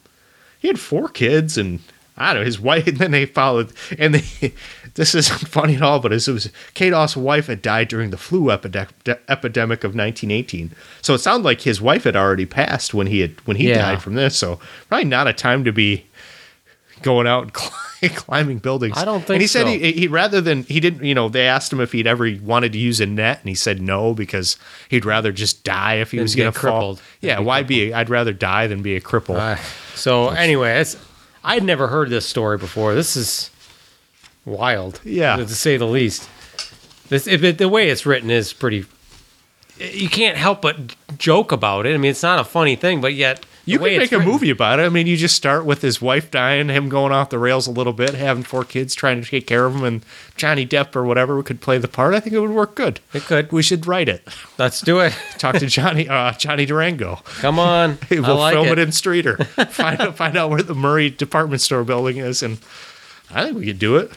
[0.58, 1.80] he had four kids, and
[2.16, 2.86] I don't know his wife.
[2.86, 4.54] And then they followed, and they.
[4.94, 8.46] This isn't funny at all, but it was Kados' wife had died during the flu
[8.46, 8.88] epide-
[9.28, 10.72] epidemic of 1918.
[11.02, 13.78] So it sounded like his wife had already passed when he had when he Yeah.
[13.78, 14.36] died from this.
[14.36, 14.58] So
[14.88, 16.06] probably not a time to be
[17.03, 17.53] going out and
[18.16, 18.96] climbing buildings.
[18.96, 19.68] I don't And think he said so.
[19.68, 21.05] he, he rather than he didn't.
[21.05, 23.55] You know, they asked him if he'd ever wanted to use a net, and he
[23.55, 24.57] said no because
[24.88, 26.99] he'd rather just die if he Than was going to fall.
[27.20, 27.92] Yeah, be why be?
[27.94, 29.36] I'd rather die than be a cripple.
[29.36, 29.57] Uh,
[29.94, 30.84] so anyway,
[31.44, 32.94] I'd never heard this story before.
[32.94, 33.51] This is
[34.44, 35.36] wild, Yeah.
[35.36, 36.28] to say the least.
[37.09, 38.84] This if it, the way it's written is pretty.
[39.78, 41.94] You can't help but joke about it.
[41.94, 44.50] I mean, it's not a funny thing, but yet you could make a written- movie
[44.50, 44.84] about it.
[44.84, 47.70] I mean, you just start with his wife dying, him going off the rails a
[47.70, 50.04] little bit, having four kids, trying to take care of them, and
[50.36, 52.14] Johnny Depp or whatever could play the part.
[52.14, 53.00] I think it would work good.
[53.12, 53.50] It could.
[53.52, 54.26] We should write it.
[54.58, 55.12] Let's do it.
[55.38, 57.16] Talk to Johnny uh, Johnny Durango.
[57.40, 58.72] Come on, We'll like film it.
[58.72, 58.78] it.
[58.78, 59.46] in Streator.
[59.70, 62.58] find out find out where the Murray department store building is, and
[63.30, 64.10] I think we could do it.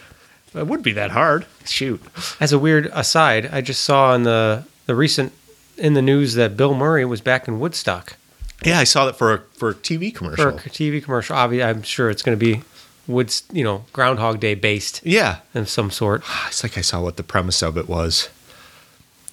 [0.54, 1.46] It wouldn't be that hard.
[1.64, 2.02] Shoot.
[2.40, 5.32] As a weird aside, I just saw in the the recent
[5.78, 8.16] in the news that Bill Murray was back in Woodstock
[8.64, 10.48] Yeah, I saw that for a, for a TV for commercial.
[10.48, 11.36] a TV commercial.
[11.36, 12.62] Obviously, I'm sure it's going to be
[13.06, 16.22] Woods, you know, Groundhog Day based Yeah, of some sort.
[16.46, 18.28] it's like I saw what the premise of it was.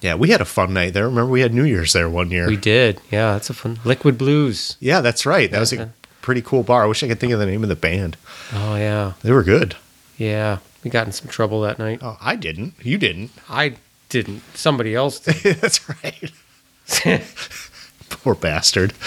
[0.00, 1.04] Yeah, we had a fun night there.
[1.08, 2.46] Remember, we had New Year's there one year.
[2.46, 3.00] We did.
[3.10, 3.78] Yeah, that's a fun.
[3.84, 4.76] Liquid Blues.
[4.80, 5.50] yeah, that's right.
[5.50, 6.84] That was a pretty cool bar.
[6.84, 8.16] I wish I could think of the name of the band.
[8.54, 9.76] Oh yeah, They were good.
[10.16, 10.58] yeah.
[10.82, 11.98] We got in some trouble that night.
[12.00, 12.72] Oh, I didn't.
[12.80, 13.32] You didn't.
[13.50, 13.74] I
[14.08, 14.42] didn't.
[14.54, 15.56] Somebody else did.
[15.60, 16.32] That's right.
[18.22, 18.92] Poor bastard.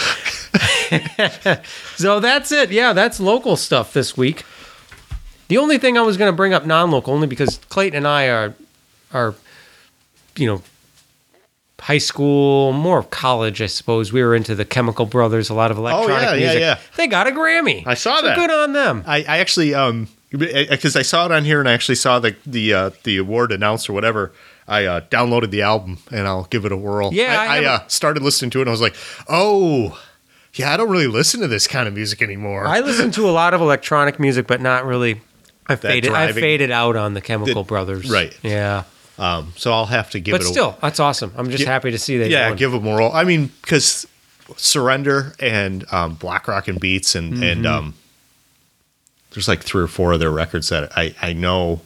[1.95, 2.71] so that's it.
[2.71, 4.43] Yeah, that's local stuff this week.
[5.47, 8.29] The only thing I was going to bring up non-local only because Clayton and I
[8.29, 8.53] are
[9.13, 9.35] are
[10.35, 10.61] you know
[11.79, 14.13] high school, more college, I suppose.
[14.13, 16.59] We were into the Chemical Brothers, a lot of electronic Oh, yeah, yeah, music.
[16.61, 16.79] yeah.
[16.95, 17.85] They got a Grammy.
[17.85, 18.37] I saw So that.
[18.37, 19.03] Good on them.
[19.05, 22.35] I, I actually um because I saw it on here and I actually saw the
[22.45, 24.31] the uh, the award announced or whatever.
[24.67, 27.13] I uh, downloaded the album and I'll give it a whirl.
[27.13, 28.95] Yeah, I I, I, uh, started listening to it and I was like,
[29.27, 30.01] oh,
[30.53, 32.65] yeah, I don't really listen to this kind of music anymore.
[32.65, 35.21] I listen to a lot of electronic music, but not really.
[35.67, 36.11] I faded.
[36.11, 38.09] I faded out on the Chemical The- Brothers.
[38.11, 38.37] right.
[38.43, 38.83] Yeah.
[39.17, 40.45] um, so I'll have to give But it.
[40.45, 41.31] a still, that's awesome.
[41.37, 41.69] I'm just Yeah.
[41.71, 42.29] happy to see that.
[42.29, 43.11] yeah, give them a roll.
[43.13, 44.05] I mean, because
[44.57, 47.43] Surrender and um, Block Rockin' Beats and Mm-hmm.
[47.43, 47.93] and um,
[49.31, 51.81] there's like three or four of their records that I I know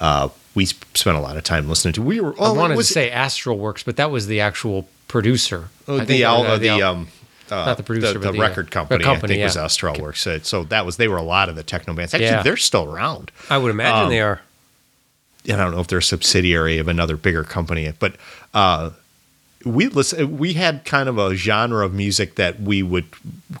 [0.00, 2.02] uh, we spent a lot of time listening to.
[2.02, 2.32] We were.
[2.34, 5.68] I Oh, wanted was to say Astralwerks, but that was the actual producer.
[5.88, 7.08] Oh, I the uh, the al- um.
[7.50, 9.56] Uh, Not the producer, the, but the the, uh, record the company, company, I think
[9.62, 9.72] was.
[9.76, 10.16] Astralwerks.
[10.16, 12.14] So, so that was they were a lot of the techno bands.
[12.14, 12.42] Actually, Yeah.
[12.42, 13.30] they're still around.
[13.50, 14.40] I would imagine um, they are.
[15.46, 18.16] and I don't know if they're a subsidiary of another bigger company, but
[18.54, 18.90] uh,
[19.64, 20.38] we listen.
[20.38, 23.04] We had kind of a genre of music that we would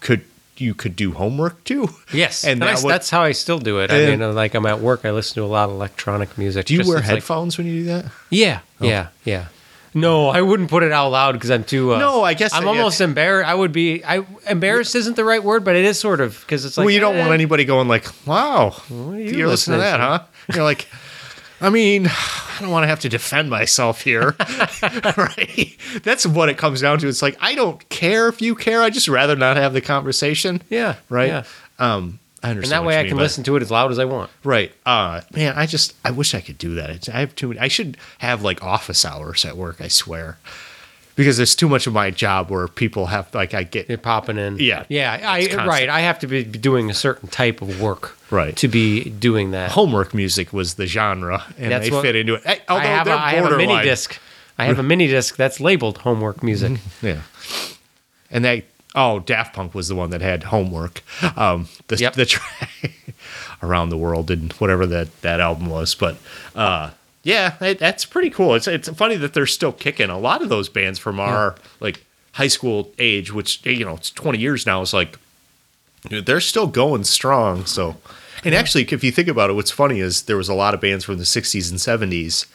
[0.00, 0.24] could
[0.56, 1.88] you could do homework to.
[2.12, 3.90] Yes, and and I, would- that's how I still do it.
[3.90, 6.66] I mean, like I'm at work, I listen to a lot of electronic music.
[6.66, 8.06] Do you just wear it's like- headphones when you do that?
[8.30, 9.46] yeah, yeah, yeah.
[9.96, 11.94] No, I wouldn't put it out loud because I'm too.
[11.94, 13.48] Uh, No, I guess I'm I- almost embarrassed.
[13.48, 14.04] I would be.
[14.04, 16.84] I embarrassed isn't the right word, but it is sort of because it's like.
[16.86, 20.02] well, you don't eh, want anybody going like, "Wow, you you're listening to that, to?"
[20.02, 20.88] huh?" You're like,
[21.60, 24.36] I mean, I don't want to have to defend myself here,
[25.16, 25.76] right?
[26.02, 27.08] That's what it comes down to.
[27.08, 28.82] It's like I don't care if you care.
[28.82, 30.62] I just rather not have the conversation.
[30.70, 31.28] Yeah, right.
[31.28, 31.44] yeah.
[31.78, 32.82] Um, I And understand.
[32.82, 34.30] that way I mean, can listen to it as loud as I want.
[34.44, 34.72] Right.
[34.84, 37.08] Uh man, I just I wish I could do that.
[37.08, 40.38] I have too many I should have like office hours at work, I swear.
[41.16, 44.36] Because there's too much of my job where people have like I get You're popping
[44.36, 44.58] in.
[44.58, 44.84] Yeah.
[44.88, 45.12] yeah.
[45.22, 45.68] I constant.
[45.68, 45.88] right.
[45.88, 48.16] I have to be doing a certain type of work.
[48.30, 48.56] Right.
[48.56, 49.70] To be doing that.
[49.70, 52.42] homework music was the genre and That's they fit into it.
[52.44, 54.18] Hey, I have, a, they're I have a mini disc.
[54.58, 56.78] I have a mini disc that's labeled homework music.
[57.02, 57.20] Yeah.
[58.30, 58.64] And they
[58.96, 61.02] oh, Daft Punk was the one that had homework.
[61.36, 62.14] Um the Yep.
[62.14, 62.92] the track
[63.62, 66.16] around the world and whatever that that album was, but
[66.56, 66.90] uh
[67.24, 68.54] yeah, it, that's pretty cool.
[68.54, 70.10] It's it's funny that they're still kicking.
[70.10, 74.10] A lot of those bands from our like high school age, which you know, it's
[74.10, 75.18] 20 years now, is like
[76.10, 77.64] they're still going strong.
[77.66, 77.96] So,
[78.44, 80.80] and actually, if you think about it, what's funny is there was a lot of
[80.80, 81.78] bands from the 60s and
[82.10, 82.46] 70s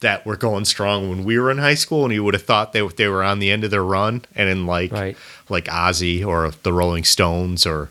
[0.00, 2.72] that were going strong when we were in high school, and you would have thought
[2.72, 5.16] they they were on the end of their run, and in like Right.
[5.50, 7.90] like Ozzy or the Rolling Stones or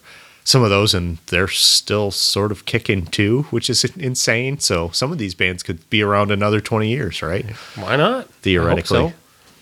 [0.49, 4.57] some of those, and they're still sort of kicking too, which is insane.
[4.57, 7.45] So some of these bands could be around another 20 years, right?
[7.75, 8.27] Why not?
[8.41, 9.13] Theoretically, I hope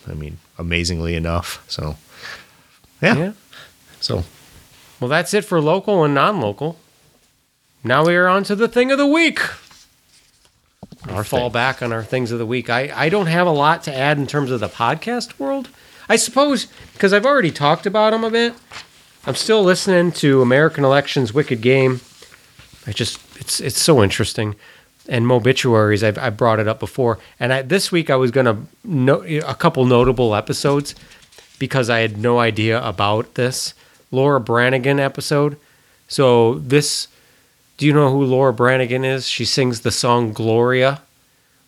[0.09, 1.61] I mean, amazingly enough.
[1.67, 1.95] So so.
[3.01, 3.31] yeah, Yeah.
[3.99, 4.23] so
[5.01, 6.79] Well, that's it for local and non-local.
[7.83, 9.41] Now we are on to the thing of the week.
[11.09, 11.51] Our fall thing.
[11.51, 12.69] back on our things of the week.
[12.69, 15.67] I, I don't have a lot to add in terms of the podcast world.
[16.07, 18.53] I suppose because I've already talked about them a bit.
[19.28, 21.99] I'm still listening to American Elections Wicked Game.
[22.86, 24.55] I just it's it's so interesting.
[25.09, 27.19] And Mobituaries, I've I brought it up before.
[27.39, 30.95] And I, this week I was gonna no a couple notable episodes
[31.59, 33.73] because I had no idea about this
[34.11, 35.57] Laura Branigan episode.
[36.07, 37.07] So this,
[37.78, 39.28] do you know who Laura Branigan is?
[39.28, 41.01] She sings the song Gloria,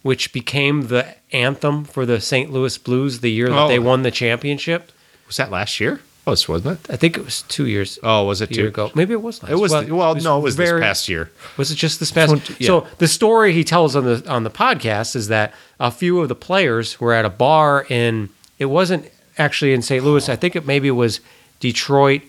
[0.02, 2.52] which became the anthem for the St.
[2.54, 3.68] Louis Blues the year that Oh.
[3.68, 4.92] they won the championship.
[5.28, 6.00] was that last year?
[6.28, 6.92] Oh, it wasn't it?
[6.94, 8.68] I think it was two years Oh, was it two?
[8.68, 8.92] ago.
[8.94, 9.52] Maybe it was last.
[9.52, 11.32] It was well, no, it was very- this past year.
[11.58, 12.30] Was it just this past?
[12.30, 12.68] Twenty- yeah.
[12.68, 16.28] So the story he tells on the on the podcast is that a few of
[16.30, 18.30] the players were at a bar in.
[18.60, 20.04] It wasn't actually in St.
[20.04, 20.30] Louis.
[20.30, 21.20] I think it maybe was
[21.60, 22.22] Detroit.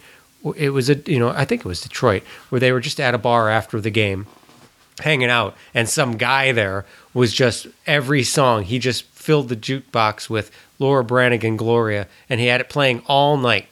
[0.57, 3.13] It was a you know I think it was Detroit where they were just at
[3.15, 4.27] a bar after the game,
[5.01, 10.31] hanging out, and some guy there was just every song he just filled the jukebox
[10.31, 13.67] with Laura Branigan Gloria, and he had it playing all night.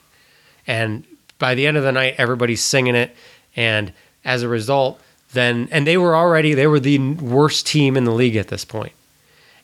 [0.68, 1.04] And
[1.40, 3.16] by the end of the night, everybody's singing it.
[3.56, 3.92] And
[4.24, 5.00] as a result,
[5.32, 8.64] then, and they were already, they were the worst team in the league at this
[8.64, 8.92] point.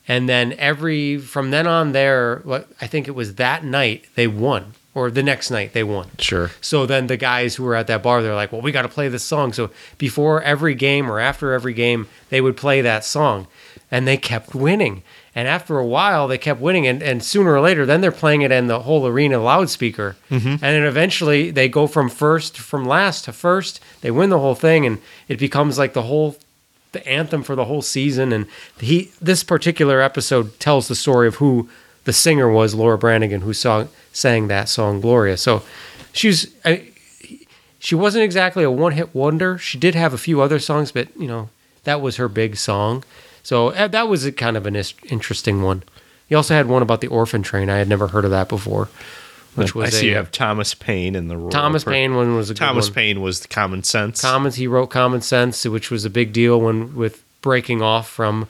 [0.08, 2.42] And then every, from then on there,
[2.80, 6.10] I think it was that night they won, or the next night they won.
[6.18, 6.50] Sure.
[6.60, 8.88] So then the guys who were at that bar, they're like, well, we got to
[8.88, 9.52] play this song.
[9.52, 13.46] So before every game or after every game, they would play that song.
[13.90, 15.02] And they kept winning.
[15.34, 16.86] And after a while, they kept winning.
[16.86, 20.16] And, and sooner or later, then they're playing it in the whole arena loudspeaker.
[20.30, 20.48] Mm-hmm.
[20.48, 23.80] And then eventually they go from first, from last to first.
[24.00, 24.86] They win the whole thing.
[24.86, 26.36] And it becomes like the whole
[26.92, 28.32] the anthem for the whole season.
[28.32, 28.46] And
[28.78, 31.68] he this particular episode tells the story of who
[32.04, 35.36] the singer was, Laura Branigan, who song, sang that song Gloria.
[35.36, 35.62] So
[36.12, 36.88] she's I,
[37.78, 39.58] she wasn't exactly a one hit wonder.
[39.58, 41.50] She did have a few other songs, but you know
[41.82, 43.04] that was her big song.
[43.44, 45.84] So uh, that was a kind of an interesting one.
[46.28, 47.70] He also had one about the orphan train.
[47.70, 48.88] I had never heard of that before.
[49.54, 51.50] Which was I see a, you have Thomas Paine in the role.
[51.50, 52.94] Thomas per- Paine one was a Thomas good one.
[52.94, 54.20] Paine was the common sense.
[54.20, 58.48] Commons he wrote Common Sense, which was a big deal when with breaking off from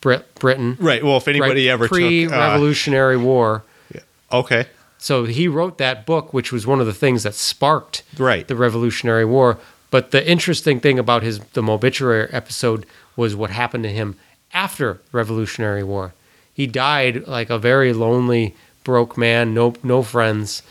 [0.00, 0.78] Brit- Britain.
[0.80, 1.04] right.
[1.04, 3.64] Well, if anybody right, ever took uh, pre-Revolutionary War.
[4.32, 4.66] okay,
[4.98, 8.46] So he wrote that book, which was one of the things that sparked Right.
[8.48, 9.58] the Revolutionary War.
[9.90, 12.86] But the interesting thing about his the obituary episode
[13.20, 14.16] was what happened to him
[14.52, 16.12] after Revolutionary War.
[16.54, 20.62] He died like a very lonely, broke man, no no friends.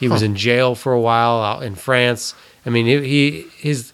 [0.00, 0.26] He was Huh.
[0.26, 2.34] in jail for a while out in France.
[2.66, 3.92] I mean, he, he his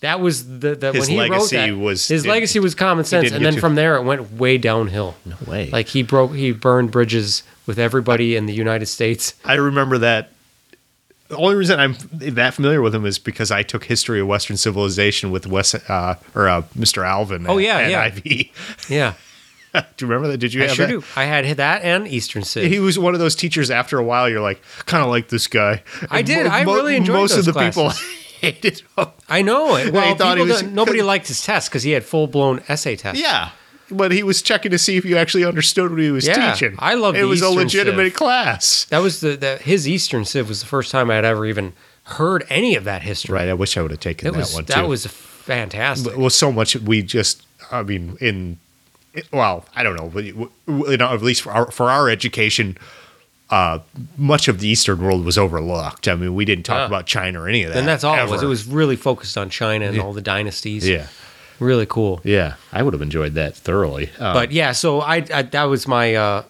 [0.00, 3.04] that was the, the His when he wrote that, was- his did- legacy was common
[3.04, 5.14] sense, and then from there it went way downhill.
[5.24, 5.70] no way.
[5.70, 9.32] Like he broke, he burned bridges with everybody in the United States.
[9.44, 10.30] I remember that.
[11.28, 14.56] The only reason I'm that familiar with him is because I took history of Western
[14.58, 17.04] civilization with Wes uh, or uh, Mr.
[17.06, 17.46] Alvin.
[17.48, 18.42] Oh, at- yeah, at yeah.
[18.90, 19.14] Yeah,
[19.96, 20.38] do you remember that?
[20.38, 20.92] Did you I have sure that?
[20.92, 21.04] do.
[21.16, 22.70] I had that and Eastern Civ.
[22.70, 23.70] He was one of those teachers.
[23.70, 25.82] After a while, you're like, kind of like this guy.
[26.10, 26.46] I And did.
[26.46, 28.02] I really enjoyed most of the people classes.
[28.40, 29.06] hated him.
[29.28, 29.92] I know it.
[29.94, 33.20] Well, thought he was- nobody liked his test because he had full blown essay tests.
[33.22, 33.50] Yeah,
[33.96, 36.74] but he was checking to see if you actually understood what he was Yeah, teaching.
[36.78, 37.24] I loved it.
[37.24, 38.14] was a legitimate Civ.
[38.14, 38.84] class.
[38.90, 41.72] that was the, the his Eastern Civ was the first time I'd ever even
[42.04, 43.34] heard any of that history.
[43.34, 43.48] Right.
[43.48, 44.72] I wish I would have taken It that was one too.
[44.74, 46.16] that was fantastic.
[46.16, 48.58] well so much we just i mean in
[49.32, 52.76] well i don't know but you know, at least for our, for our education
[53.50, 53.78] uh,
[54.16, 56.86] much of the eastern world was overlooked i mean we didn't talk Yeah.
[56.86, 58.42] about china or any of that and that's all it was.
[58.42, 60.88] It was really focused on China and all the dynasties.
[60.88, 61.08] yeah
[61.60, 62.20] really cool.
[62.24, 65.86] yeah i would have enjoyed that thoroughly uh, but yeah, so I, I that was
[65.86, 66.42] my uh,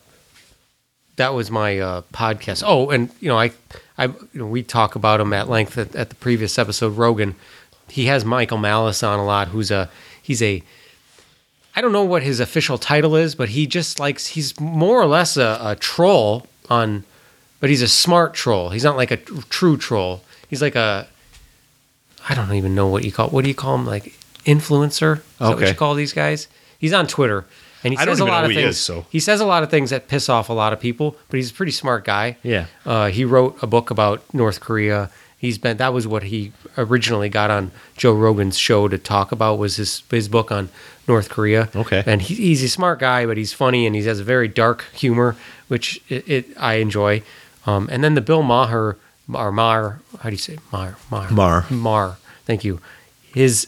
[1.17, 2.65] that was my uh, podcast.
[2.67, 3.53] Oh, and you know I
[3.97, 6.97] I you know, we talk about him at length at, at the previous episode.
[6.97, 7.37] Rogan,
[7.89, 9.49] he has Michael Malice on a lot.
[9.49, 9.89] Who's a
[10.21, 10.63] he's a
[11.77, 15.07] I don't know what his official title is, but he just likes he's more or
[15.07, 17.05] less a, a troll on,
[17.61, 18.71] but he's a smart troll.
[18.71, 20.23] He's not like a tr- true troll.
[20.49, 21.07] He's like a
[22.29, 24.15] I don't even know what you call what do you call him like
[24.45, 25.19] influencer?
[25.19, 25.69] Is that what Okay.
[25.69, 26.49] you call these guys?
[26.79, 27.45] He's on Twitter
[27.83, 28.77] and he I says a lot of who he things.
[28.77, 31.17] is, so- He says a lot of things that piss off a lot of people,
[31.29, 32.37] but he's a pretty smart guy.
[32.43, 32.67] Yeah.
[32.87, 35.11] Uh, he wrote a book about North Korea.
[35.39, 39.59] He's been that was what he originally got on Joe Rogan's show to talk about
[39.59, 40.71] was his his book on
[41.07, 41.69] North Korea.
[41.77, 42.03] Okay.
[42.07, 44.87] And he, he's a smart guy, but he's funny and he has a very dark
[44.95, 45.37] humor,
[45.69, 47.23] which it, it I enjoy.
[47.67, 48.97] Um, and then the Bill Maher
[49.33, 50.61] or Maher, how do you say it?
[50.73, 51.67] Maher Maher Maher.
[51.71, 52.17] Maher.
[52.47, 52.81] Thank you.
[53.35, 53.67] His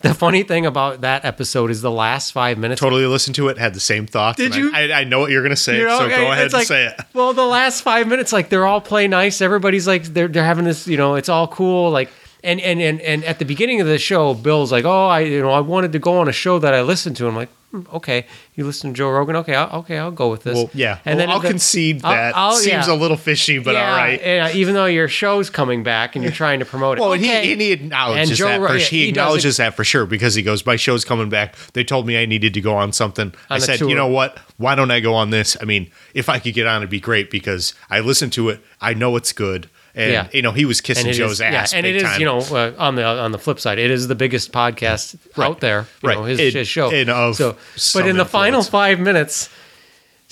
[0.00, 2.80] the funny thing about that episode is the last five minutes.
[2.80, 4.70] totally listened to it had the same thoughts Did you?
[4.72, 6.60] I, I, I know what you're gonna say You know, so go it's ahead like-
[6.60, 9.40] and say it Well, the last five minutes, like they're all play nice.
[9.40, 11.90] Everybody's like they're they're having this, you know, it's all cool.
[11.90, 12.10] Like
[12.44, 15.40] and and and and at the beginning of the show, Bill's like, oh, I you
[15.42, 17.26] know I wanted to go on a show that I listened to.
[17.26, 20.30] I'm like, "Hmm, Hmm, okay, you listen to Joe Rogan, okay, I'll, okay, I'll go
[20.30, 20.54] with this.
[20.54, 22.94] well yeah and well, then i'll the- concede I'll- that I'll- seems yeah.
[22.94, 26.22] a little fishy but yeah, all right yeah, even though your show's coming back and
[26.22, 27.02] you're trying to promote it.
[27.02, 27.28] Well, okay.
[27.28, 28.60] and he, and he acknowledges And Joe that.
[28.60, 31.28] Ro- For, yeah, he, he acknowledges that for sure because he goes, "My show's coming
[31.28, 31.56] back.
[31.74, 33.90] They told me I needed to go on something." I On a said, tour.
[33.90, 34.38] "You know what?
[34.56, 35.54] Why don't I go on this?
[35.60, 38.60] I mean, if I could get on, it'd be great because I listened to it.
[38.80, 40.28] I know it's good." And Yeah.
[40.32, 41.72] you know, he was kissing Joe's is, ass.
[41.72, 42.20] yeah, and it is, time.
[42.20, 45.58] you know, uh, on the on the flip side, it is the biggest podcast out
[45.60, 45.86] there.
[46.02, 46.16] You Right.
[46.18, 46.88] know, his, his show.
[47.32, 47.56] so,
[47.94, 49.50] but in the final five minutes,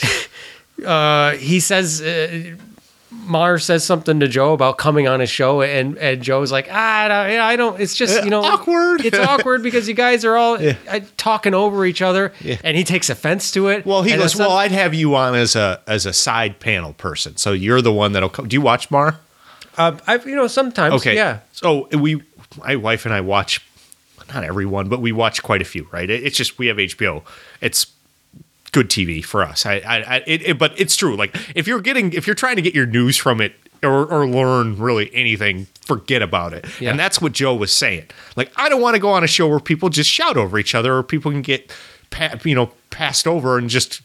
[0.85, 2.01] uh, he says.
[2.01, 2.57] Uh,
[3.25, 7.05] Mars says something to Joe about coming on his show, and, and Joe's like, ah,
[7.05, 7.81] I don't, I don't.
[7.81, 9.05] It's just you know Awkward.
[9.05, 10.75] It's awkward because you guys are all Yeah.
[10.89, 12.57] uh, talking over each other, Yeah.
[12.63, 13.87] and he takes offense to it.
[13.87, 17.37] Well, he goes, "Well, I'd have you on as a as a side panel person.
[17.37, 18.47] So you're the one that'll come.
[18.49, 19.19] Do you watch Maher?
[19.77, 21.15] Uh, I, you know, sometimes, Okay.
[21.15, 22.23] yeah, So we,
[22.59, 23.61] my wife and I watch,
[24.33, 25.87] not everyone, but we watch quite a few.
[25.93, 26.09] Right.
[26.11, 27.23] It- It's just we have HBO.
[27.61, 27.87] It's
[28.73, 29.65] good TV for us.
[29.65, 31.17] I, I, I it, it, but it's true.
[31.17, 34.27] Like if you're getting, if you're trying to get your news from it or, or
[34.27, 36.65] learn really anything, forget about it.
[36.81, 36.91] Yeah.
[36.91, 38.07] And that's what Joe was saying.
[38.37, 40.75] Like I don't want to go on a show where people just shout over each
[40.75, 41.73] other or people can get,
[42.11, 44.01] pa- you know, passed over and just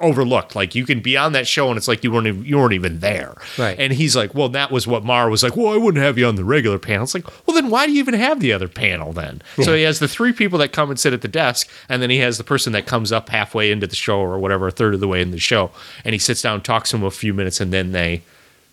[0.00, 0.56] overlooked.
[0.56, 2.72] Like you can be on that show and it's like you weren't even, you weren't
[2.72, 3.36] even there.
[3.58, 3.78] Right.
[3.78, 5.56] And he's like, well, that was what Maher was like.
[5.56, 7.04] Well, I wouldn't have you on the regular panel.
[7.04, 9.42] It's like, well, then why do you even have the other panel then?
[9.62, 12.10] So he has the three people that come and sit at the desk, and then
[12.10, 14.94] he has the person that comes up halfway into the show or whatever, a third
[14.94, 15.70] of the way in the show,
[16.04, 18.22] and he sits down, talks to him a few minutes, and then they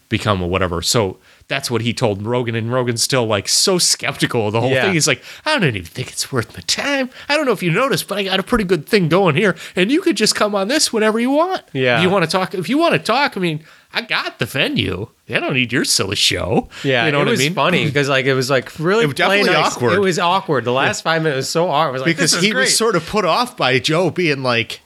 [0.09, 0.81] become a whatever.
[0.81, 1.17] So
[1.47, 4.83] that's what he told Rogan, and Rogan's still like so skeptical of the whole Yeah.
[4.83, 4.93] thing.
[4.93, 7.09] He's like, I don't even think it's worth my time.
[7.29, 9.55] I don't know if you noticed, but I got a pretty good thing going here,
[9.75, 11.63] and you could just come on this whenever you want.
[11.73, 11.97] Yeah.
[11.97, 12.53] If you want to talk?
[12.53, 13.63] If you want to talk, I mean,
[13.93, 15.07] I got the venue.
[15.29, 16.67] I don't need your silly show.
[16.83, 17.53] Yeah, you know it what was I mean?
[17.53, 19.73] funny because like it was like really It was definitely nice.
[19.75, 19.93] awkward.
[19.93, 20.65] It was awkward.
[20.65, 21.87] The last five minutes was so awkward.
[21.89, 22.61] I was like, because he great.
[22.63, 24.81] was sort of put off by Joe being like,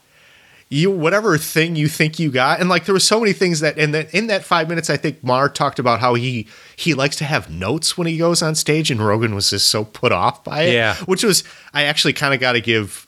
[0.73, 3.77] you whatever thing you think you got, and like there were so many things that,
[3.77, 7.17] and then in that five minutes, I think Maher talked about how he he likes
[7.17, 10.43] to have notes when he goes on stage, and Rogan was just so put off
[10.45, 10.73] by it.
[10.73, 10.95] Yeah.
[11.05, 11.43] which was
[11.73, 13.05] I actually kind of got to give.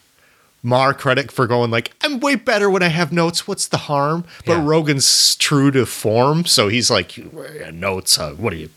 [0.66, 3.46] Maher credit for going like I'm way better when I have notes.
[3.46, 4.24] What's the harm?
[4.46, 4.66] But Yeah.
[4.66, 7.18] Rogan's true to form, so he's like
[7.74, 8.18] notes.
[8.18, 8.70] Uh, what are you?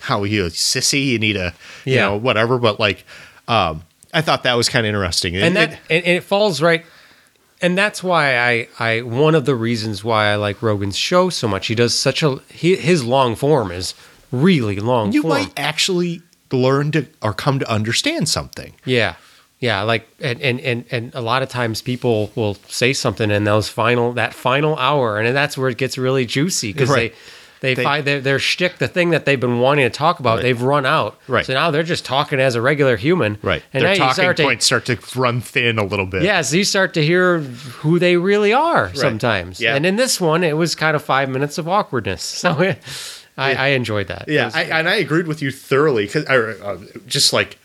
[0.00, 1.06] How are you a sissy?
[1.06, 1.54] You need a
[1.84, 2.06] you Yeah.
[2.06, 2.58] know whatever.
[2.58, 3.04] But like,
[3.46, 5.36] um, I thought that was kind of interesting.
[5.36, 6.84] and It- that it- and it falls right
[7.62, 11.48] and that's why I, I one of the reasons why I like Rogan's show so
[11.48, 11.66] much.
[11.68, 13.94] He does such a he, his long form is
[14.32, 15.12] really long.
[15.12, 15.34] you form.
[15.34, 16.22] might actually
[16.52, 18.74] learn to or come to understand something.
[18.84, 19.16] Yeah.
[19.60, 23.44] Yeah, like and, and and and a lot of times people will say something in
[23.44, 27.12] those final that final hour, and that's where it gets really juicy because Right.
[27.12, 27.18] they
[27.64, 30.36] they, They- find their their shtick, the thing that they've been wanting to talk about,
[30.36, 30.42] Right.
[30.42, 31.18] they've run out.
[31.26, 31.44] Right.
[31.44, 33.38] So now they're just talking as a regular human.
[33.42, 33.62] Right.
[33.72, 36.22] And Their talking start to, points start to run thin a little bit.
[36.22, 39.60] yeah, so you start to hear who they really are sometimes.
[39.60, 39.74] Yeah.
[39.74, 42.22] And in this one, it was kind of five minutes of awkwardness.
[42.22, 42.50] So
[43.36, 44.26] I, I enjoyed that.
[44.28, 47.58] Yeah, was- I, and I agreed with you thoroughly because uh, just like,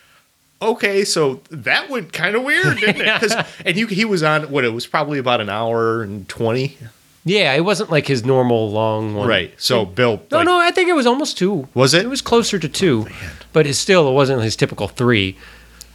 [0.62, 3.46] okay, so that went kind of weird, didn't it?
[3.64, 6.76] and you, he was on what it was probably about an hour and twenty,
[7.24, 9.28] yeah, it wasn't like his normal long one.
[9.28, 9.52] right?
[9.58, 11.68] So Bill, No, like, no, I think it was almost two.
[11.74, 12.04] Was it?
[12.04, 13.06] It was closer to two,
[13.52, 15.36] but it still it wasn't his typical three.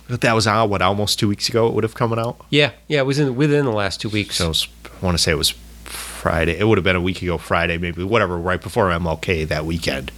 [0.07, 1.67] that was uh, what almost two weeks ago.
[1.67, 2.37] It would have coming out.
[2.49, 4.35] Yeah, yeah, it was in within the last two weeks.
[4.37, 4.67] So was,
[5.01, 5.49] I want to say it was
[5.83, 6.57] Friday.
[6.57, 10.11] It would have been a week ago, Friday, maybe whatever, right before MLK that weekend.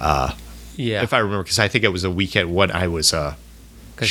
[0.00, 0.34] Uh,
[0.76, 3.34] yeah, If I remember, because I think it was the weekend when I was uh,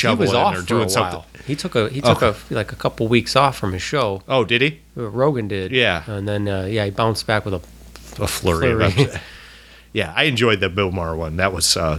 [0.12, 1.22] he was shoveling off or doing something.
[1.46, 4.22] He took a he took a like a couple weeks off from his show.
[4.28, 4.80] Oh, did he?
[4.96, 5.72] Uh, Rogan did.
[5.72, 6.02] Yeah.
[6.06, 8.84] and then uh, yeah, he bounced back with a A flurry.
[8.84, 9.10] of Flurry.
[9.92, 11.36] yeah, I enjoyed the Bill Maher one.
[11.36, 11.98] That was, uh,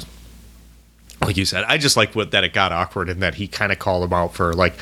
[1.21, 3.71] like you said, I just like what that it got awkward and that he kind
[3.71, 4.73] of called him out for like,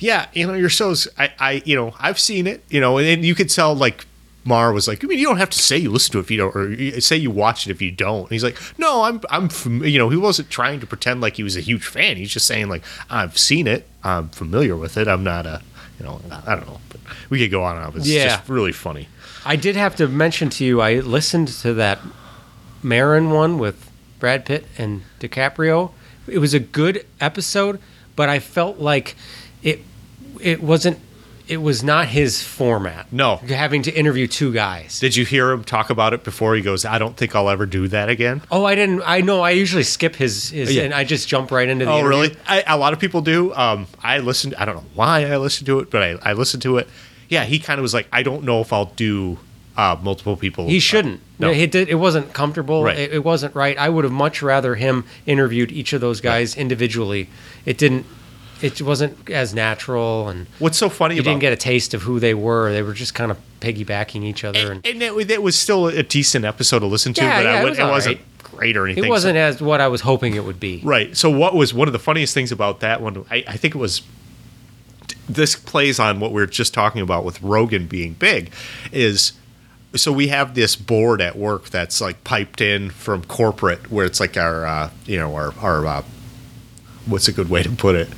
[0.00, 3.06] yeah, you know, your show's, I, I, you know, I've seen it, you know, and,
[3.06, 4.06] and you could tell like.
[4.44, 6.30] Maher was like, I mean, you don't have to say you listen to it if
[6.30, 8.22] you don't, or say you watch it if you don't.
[8.22, 11.36] And he's like, no, I'm, I'm, fam-, you know, he wasn't trying to pretend like
[11.36, 12.16] he was a huge fan.
[12.16, 15.08] He's just saying like, I've seen it, I'm familiar with it.
[15.08, 15.62] I'm not a,
[15.98, 17.00] you know, I don't know, but
[17.30, 17.96] we could go on and on.
[17.96, 18.36] It's Yeah.
[18.36, 19.08] just really funny.
[19.46, 20.80] I did have to mention to you.
[20.80, 22.00] I listened to that
[22.82, 25.92] Maron one with Brad Pitt and DiCaprio.
[26.26, 27.78] It was a good episode,
[28.16, 29.16] but I felt like
[29.62, 29.80] it
[30.40, 30.98] it wasn't.
[31.46, 33.12] It was not his format.
[33.12, 33.36] No.
[33.36, 34.98] having to interview two guys.
[34.98, 37.66] Did you hear him talk about it before he goes, I don't think I'll ever
[37.66, 38.40] do that again?
[38.50, 39.02] Oh, I didn't.
[39.04, 39.42] I know.
[39.42, 40.84] I usually skip his, his Yeah.
[40.84, 41.90] and I just jump right into the.
[41.90, 42.08] Oh, interview.
[42.08, 42.36] really?
[42.46, 43.52] I, a lot of people do.
[43.54, 44.54] Um, I listened.
[44.56, 46.88] I don't know why I listened to it, but I, I listened to it.
[47.28, 49.38] Yeah, he kind of was like, I don't know if I'll do
[49.76, 50.66] uh, multiple people.
[50.68, 51.20] He shouldn't.
[51.38, 51.50] no.
[51.50, 51.88] It did.
[51.90, 52.84] It wasn't comfortable.
[52.84, 52.98] Right.
[52.98, 53.76] It, it wasn't right.
[53.76, 57.28] I would have much rather him interviewed each of those guys individually.
[57.66, 58.06] It didn't.
[58.64, 62.02] It wasn't as natural, and What's so funny you about didn't get a taste of
[62.02, 62.72] who they were.
[62.72, 66.02] They were just kind of piggybacking each other, and, and, it, it was still a
[66.02, 68.42] decent episode to listen to, Yeah, but yeah, I it would, was it wasn't right.
[68.42, 69.04] great or anything.
[69.04, 70.80] it wasn't as what I was hoping it would be.
[70.82, 71.16] Right.
[71.16, 73.24] So what was one of the funniest things about that one?
[73.30, 74.02] I, I think it was
[75.28, 78.52] this plays on what we are just talking about with Rogan being big,
[78.92, 79.32] is
[79.94, 84.20] so we have this board at work that's like piped in from corporate, where it's
[84.20, 86.02] like our uh, you know our our uh,
[87.06, 88.08] what's a good way to put it.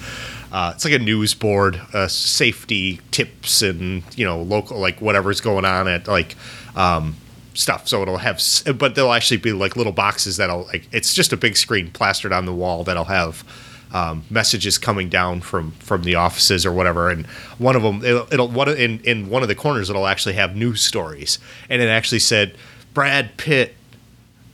[0.52, 5.40] Uh, it's like a news board, uh, safety tips, and you know local like whatever's
[5.40, 6.36] going on at like
[6.76, 7.16] um,
[7.54, 7.88] stuff.
[7.88, 8.40] So it'll have,
[8.78, 12.32] but there'll actually be like little boxes that'll like it's just a big screen plastered
[12.32, 13.44] on the wall that'll have
[13.92, 17.10] um, messages coming down from from the offices or whatever.
[17.10, 17.26] And
[17.58, 20.56] one of them, it'll, it'll one in in one of the corners, it'll actually have
[20.56, 22.56] news stories, and it actually said
[22.94, 23.74] Brad Pitt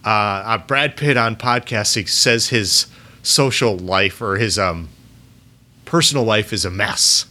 [0.05, 2.87] uh, uh, Brad Pitt on podcasting says his
[3.23, 4.89] social life or his um,
[5.93, 7.27] personal life is a mess.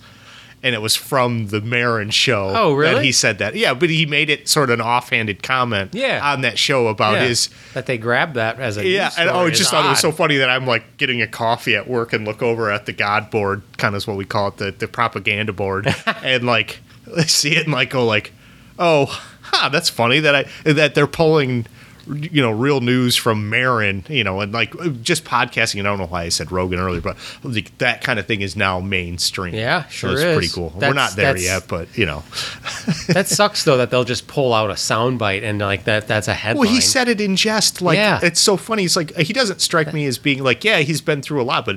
[0.61, 2.53] And it was from the Maron show.
[2.55, 2.93] Oh, really?
[2.93, 3.55] That he said that.
[3.55, 6.19] Yeah, but he made it sort of an offhanded comment Yeah.
[6.23, 7.49] on that show about Yeah, his.
[7.73, 10.11] that they grabbed that as a Yeah, and oh, I just thought it was so
[10.11, 13.31] funny that I'm like getting a coffee at work and look over at the God
[13.31, 15.87] board, kind of is what we call it, the, the propaganda board,
[16.23, 16.81] and like
[17.25, 18.31] see it and like go like,
[18.77, 19.05] oh,
[19.41, 21.65] huh, that's funny that I that they're pulling
[22.07, 25.79] you know real news from Maron, you know, and like just podcasting.
[25.79, 28.41] And I don't know why I said Rogan earlier, but like, that kind of thing
[28.41, 29.53] is now mainstream.
[29.53, 30.35] Yeah, so sure it's is.
[30.35, 30.73] pretty cool.
[30.75, 32.23] We're not there yet, but you know.
[33.07, 36.33] that sucks though that they'll just pull out a soundbite and like that that's a
[36.33, 36.65] headline.
[36.65, 37.81] Well, he said it in jest.
[37.81, 38.19] Like Yeah.
[38.23, 38.83] it's so funny.
[38.83, 41.65] He's like he doesn't strike me as being like yeah he's been through a lot,
[41.65, 41.75] but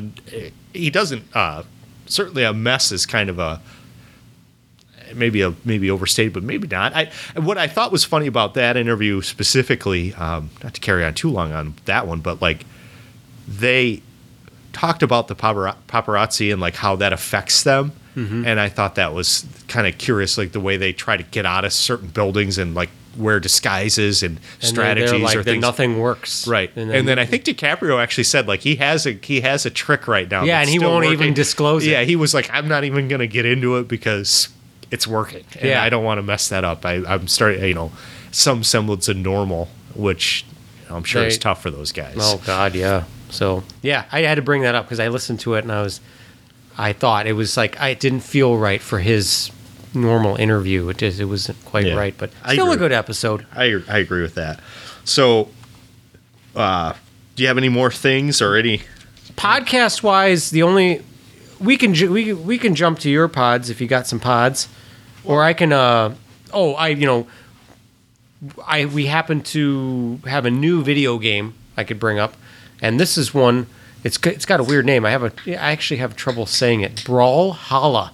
[0.72, 1.24] he doesn't.
[1.34, 1.64] uh
[2.06, 3.62] Certainly, a mess is kind of a
[5.14, 6.94] maybe a maybe overstated, but maybe not.
[6.94, 11.14] I what I thought was funny about that interview specifically, um, not to carry on
[11.14, 12.64] too long on that one, but like
[13.46, 14.02] they
[14.72, 17.92] talked about the paparazzi and like how that affects them.
[18.16, 18.46] Mm-hmm.
[18.46, 21.46] And I thought that was kind of curious, like the way they try to get
[21.46, 25.60] out of certain buildings and like wear disguises and, And strategies they're like or things.
[25.60, 26.46] nothing works.
[26.46, 29.70] Right, and then, I think DiCaprio actually said like he has a he has a
[29.70, 30.44] trick right now.
[30.44, 31.90] Yeah, and he won't even disclose it.
[31.90, 34.48] Yeah, he was like, I'm not even going to get into it because
[34.94, 35.82] it's working, and Yeah.
[35.82, 36.86] I don't want to mess that up.
[36.86, 37.90] I, I'm starting, you know,
[38.30, 40.44] some semblance of normal, which
[40.82, 42.16] you know, I'm sure is tough for those guys.
[42.18, 43.04] Oh God, yeah.
[43.30, 45.82] So yeah, I had to bring that up because I listened to it and I
[45.82, 46.00] was,
[46.78, 49.50] I thought it was like I it didn't feel right for his
[49.92, 50.88] normal interview.
[50.88, 51.94] It just it wasn't quite Yeah.
[51.96, 53.46] right, but still a good episode.
[53.54, 54.60] I I agree with that.
[55.04, 55.48] So,
[56.56, 56.92] uh,
[57.36, 58.82] do you have any more things or any?
[59.36, 61.02] Podcast wise, the only
[61.60, 64.68] we can ju- we we can jump to your pods if you got some pods,
[65.24, 65.72] or I can.
[65.72, 66.14] uh
[66.52, 67.26] Oh, I you know,
[68.66, 72.34] I we happen to have a new video game I could bring up,
[72.80, 73.66] and this is one.
[74.04, 75.04] It's it's got a weird name.
[75.04, 76.96] I have a I actually have trouble saying it.
[76.96, 78.10] Brawlhalla,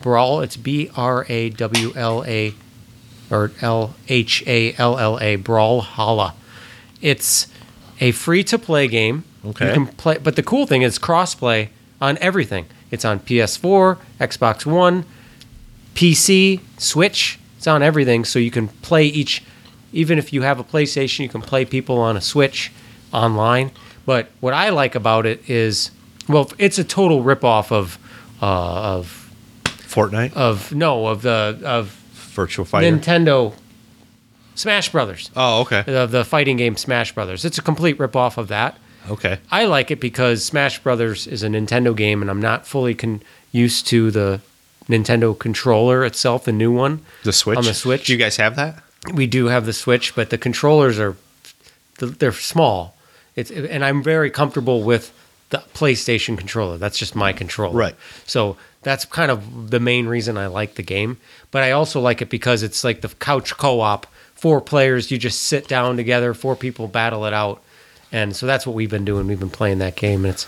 [0.00, 0.40] Brawl.
[0.40, 2.54] It's B R A W L A,
[3.30, 5.36] or L H A L L A.
[5.36, 6.32] Brawlhalla.
[7.00, 7.46] It's
[8.00, 9.24] a free to play game.
[9.44, 9.68] Okay.
[9.68, 11.68] You can play, but the cool thing is crossplay
[12.00, 12.66] on everything.
[12.90, 15.04] It's on PS4, Xbox One,
[15.98, 17.40] PC, Switch.
[17.56, 19.42] It's on everything, so you can play each.
[19.92, 22.70] Even if you have a PlayStation, you can play people on a Switch
[23.12, 23.72] online.
[24.06, 25.90] But what I like about it is,
[26.28, 27.98] well, it's a total ripoff of,
[28.40, 28.46] uh,
[28.98, 29.34] of,
[29.64, 32.96] Fortnite, of no, of the of Virtual Fighter.
[32.96, 33.52] Nintendo
[34.54, 37.44] Smash Brothers, oh, okay, of the fighting game Smash Brothers.
[37.44, 38.78] It's a complete ripoff of that.
[39.10, 39.40] okay.
[39.50, 43.20] I like it because Smash Brothers is a Nintendo game, and I'm not fully con-
[43.50, 44.40] used to the
[44.88, 47.04] Nintendo controller itself, the new one.
[47.24, 48.06] The Switch On the Switch.
[48.06, 48.82] Do you guys have that?
[49.12, 51.16] We do have the Switch, but the controllers are
[51.98, 52.96] they're small.
[53.36, 55.12] It's and I'm very comfortable with
[55.50, 56.78] the PlayStation controller.
[56.78, 57.76] That's just my controller.
[57.76, 57.96] Right.
[58.26, 61.18] So that's kind of the main reason I like the game.
[61.50, 65.42] But I also like it because it's like the couch co-op, four players, you just
[65.42, 67.62] sit down together, four people battle it out.
[68.12, 69.26] And so that's what we've been doing.
[69.26, 70.46] We've been playing that game and it's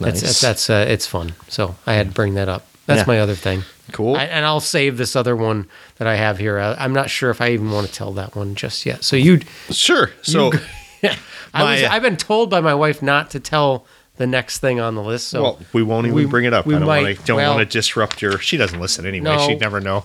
[0.00, 0.22] Nice.
[0.22, 1.34] it's that's uh, it's fun.
[1.48, 2.66] So I had to bring that up.
[2.86, 3.04] That's Yeah.
[3.06, 3.62] my other thing.
[3.92, 4.16] Cool.
[4.16, 6.58] I, and I'll save this other one that I have here.
[6.58, 9.04] I, I'm not sure if I even want to tell that one just yet.
[9.04, 9.40] So you,
[9.70, 10.10] Sure.
[10.22, 10.52] So,
[11.02, 13.86] I was, My- I've been told by my wife not to tell
[14.16, 15.28] the next thing on the list.
[15.28, 16.66] So well, we won't even we- bring it up.
[16.66, 17.24] we I don't might- want to.
[17.24, 18.38] Don't well- want to disrupt your.
[18.38, 19.24] She doesn't listen anyway.
[19.36, 19.46] No.
[19.46, 20.04] She'd never know.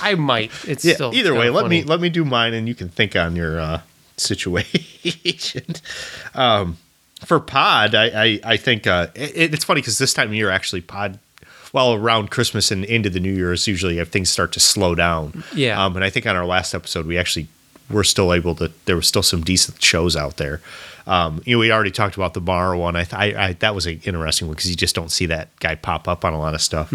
[0.00, 0.50] I might.
[0.66, 0.94] It's Yeah.
[0.94, 1.82] still either way, let funny.
[1.82, 3.80] me let me do mine, and you can think on your uh,
[4.16, 5.76] situation.
[6.34, 6.76] um,
[7.24, 10.50] for pod, I I, I think uh, it, it's funny because this time of year
[10.50, 11.18] actually pod.
[11.76, 15.44] Well, around Christmas and into the New Year's, usually if things start to slow down.
[15.54, 15.84] Yeah.
[15.84, 17.48] Um, and I think on our last episode, we actually
[17.90, 18.72] were still able to.
[18.86, 20.62] There were still some decent shows out there.
[21.06, 22.96] Um, you know, we already talked about the bar one.
[22.96, 25.54] I, th- I, I that was an interesting one because you just don't see that
[25.60, 26.94] guy pop up on a lot of stuff.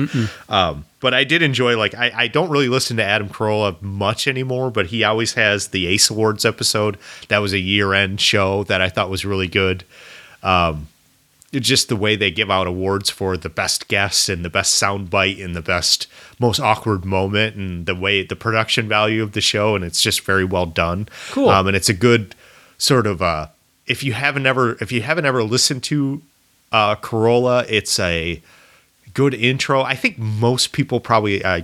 [0.49, 1.77] Um, but I did enjoy.
[1.77, 5.67] Like, I, I don't really listen to Adam Carolla much anymore, but he always has
[5.67, 6.97] the Ace Awards episode.
[7.27, 9.83] That was a year end show that I thought was really good.
[10.41, 10.87] Um,
[11.53, 15.09] just the way they give out awards for the best guests and the best sound
[15.09, 16.07] bite and the best
[16.39, 20.21] most awkward moment and the way the production value of the show and it's just
[20.21, 21.49] very well done Cool.
[21.49, 22.35] um, and it's a good
[22.77, 23.47] sort of uh
[23.85, 26.21] if you haven't ever if you haven't ever listened to
[26.71, 28.41] uh Carolla it's a
[29.13, 31.61] good intro i think most people probably uh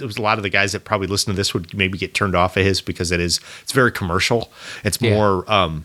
[0.00, 2.14] it was a lot of the guys that probably listen to this would maybe get
[2.14, 4.52] turned off of his because it is it's very commercial
[4.84, 5.14] it's Yeah.
[5.14, 5.84] more um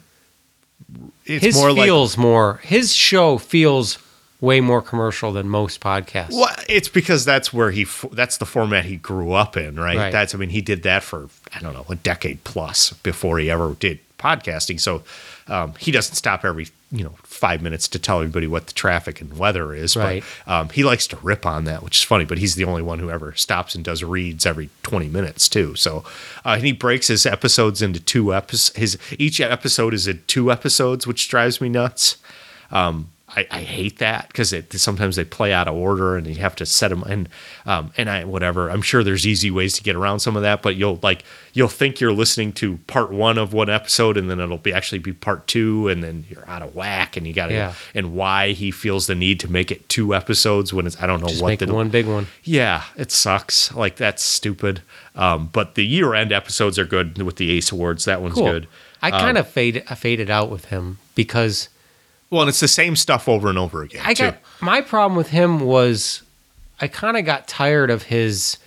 [1.26, 2.60] it's his more like feels more.
[2.64, 3.98] His show feels
[4.42, 6.32] way more commercial than most podcasts.
[6.32, 9.98] Well, it's because that's where he that's the format he grew up in, right?
[9.98, 10.12] Right.
[10.12, 13.50] That's I mean he did that for I don't know a decade plus before he
[13.50, 14.80] ever did podcasting.
[14.80, 15.04] So
[15.48, 19.22] um, he doesn't stop every you know five minutes to tell everybody what the traffic
[19.22, 19.96] and weather is.
[19.96, 20.24] Right.
[20.46, 22.26] But um, he likes to rip on that, which is funny.
[22.26, 25.76] But he's the only one who ever stops and does reads every twenty minutes too.
[25.76, 26.04] So
[26.46, 28.76] uh, and he breaks his episodes into two episodes.
[28.76, 32.18] His each episode is in two episodes, which drives me nuts.
[32.72, 33.10] Um,
[33.40, 36.56] I I, hate that because it sometimes they play out of order and you have
[36.58, 37.30] to set them and
[37.66, 38.70] um, and I whatever.
[38.70, 41.68] I'm sure there's easy ways to get around some of that, but you'll like you'll
[41.68, 45.14] think you're listening to part one of one episode and then it'll be actually be
[45.14, 47.74] part two and then you're out of whack and you got to Yeah.
[47.96, 51.22] and why he feels the need to make it two episodes when it's I don't
[51.22, 52.28] know Just what make the one big one.
[52.44, 53.74] yeah, it sucks.
[53.74, 54.82] Like that's stupid.
[55.16, 58.06] Um, but the year end episodes are good with the Ace Awards.
[58.06, 58.46] That one's Cool.
[58.52, 58.68] good.
[59.02, 61.70] I Um, kind of fade I faded out with him because
[62.30, 64.02] Well, and it's the same stuff over and over again.
[64.06, 64.24] I too.
[64.26, 66.22] got my problem with him was
[66.80, 68.58] I kind of got tired of his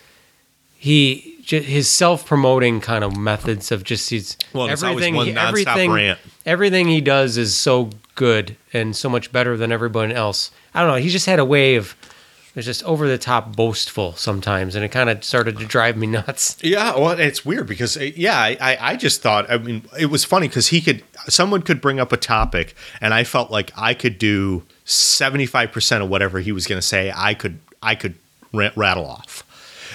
[0.76, 5.90] he his self promoting kind of methods of just he's Well, it's everything he- everything
[5.92, 6.18] rant.
[6.46, 10.50] everything he does is so good and so much better than everyone else.
[10.74, 10.96] I don't know.
[11.02, 11.94] He just had a way of
[12.54, 16.06] it's just over the top boastful sometimes, and it kind of started to drive me
[16.06, 16.56] nuts.
[16.62, 20.24] Yeah, well, it's weird because uh, yeah, I, I, just thought I mean it was
[20.24, 23.94] funny because he could someone could bring up a topic and I felt like I
[23.94, 27.12] could do seventy five percent of whatever he was going to say.
[27.14, 28.14] I could I could
[28.52, 29.44] ra- rattle off.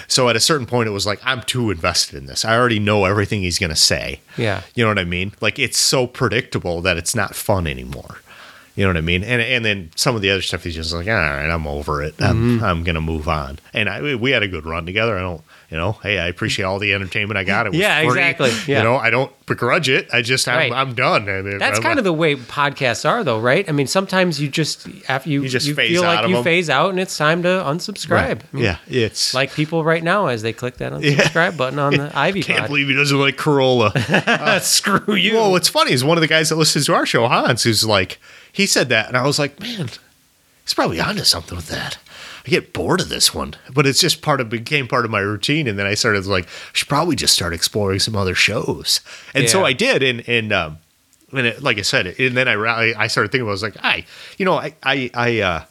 [0.08, 2.44] So at a certain point, it was like I'm too invested in this.
[2.44, 4.20] I already know everything he's going to say.
[4.36, 4.62] Yeah.
[4.74, 5.32] you know what I mean.
[5.40, 8.20] Like it's so predictable that it's not fun anymore.
[8.78, 9.24] You know what I mean?
[9.24, 12.00] And and then some of the other stuff he's just like, all right, I'm over
[12.00, 12.16] it.
[12.18, 12.62] Mm-hmm.
[12.62, 13.58] I'm I'm gonna move on.
[13.74, 15.18] And I we had a good run together.
[15.18, 17.66] I don't, you know, hey, I appreciate all the entertainment I got.
[17.66, 18.08] It was Yeah, free.
[18.08, 18.50] exactly.
[18.66, 18.78] Yeah.
[18.78, 20.08] You know, I don't begrudge it.
[20.12, 20.72] I just I'm, Right.
[20.72, 21.28] I'm done.
[21.28, 23.68] And That's kind of the way podcasts are, though, right?
[23.68, 26.36] I mean, sometimes you just after you You just you phase feel out like you
[26.36, 26.44] them.
[26.44, 28.40] phase out, and it's time to unsubscribe.
[28.40, 28.76] I mean, yeah.
[28.88, 28.92] Mm.
[28.92, 32.60] It's like people right now as they click that unsubscribe button on the Ivy can't
[32.60, 32.68] pod.
[32.68, 33.92] believe he doesn't like Carolla.
[34.38, 35.34] Uh, Screw you.
[35.34, 37.84] Well, what's funny is one of the guys that listens to our show, Hans, who's
[37.84, 38.18] like,
[38.52, 39.88] he said that, and I was like, man,
[40.64, 41.98] he's probably onto something with that.
[42.48, 45.20] I get bored of this one, but it's just part of became part of my
[45.20, 49.02] routine, and then I started like, I should probably just start exploring some other shows,
[49.34, 50.78] and so I did, and and um,
[51.30, 54.06] and it, like I said, and then I I started thinking, I was like, I,
[54.38, 55.64] you know, I I I uh.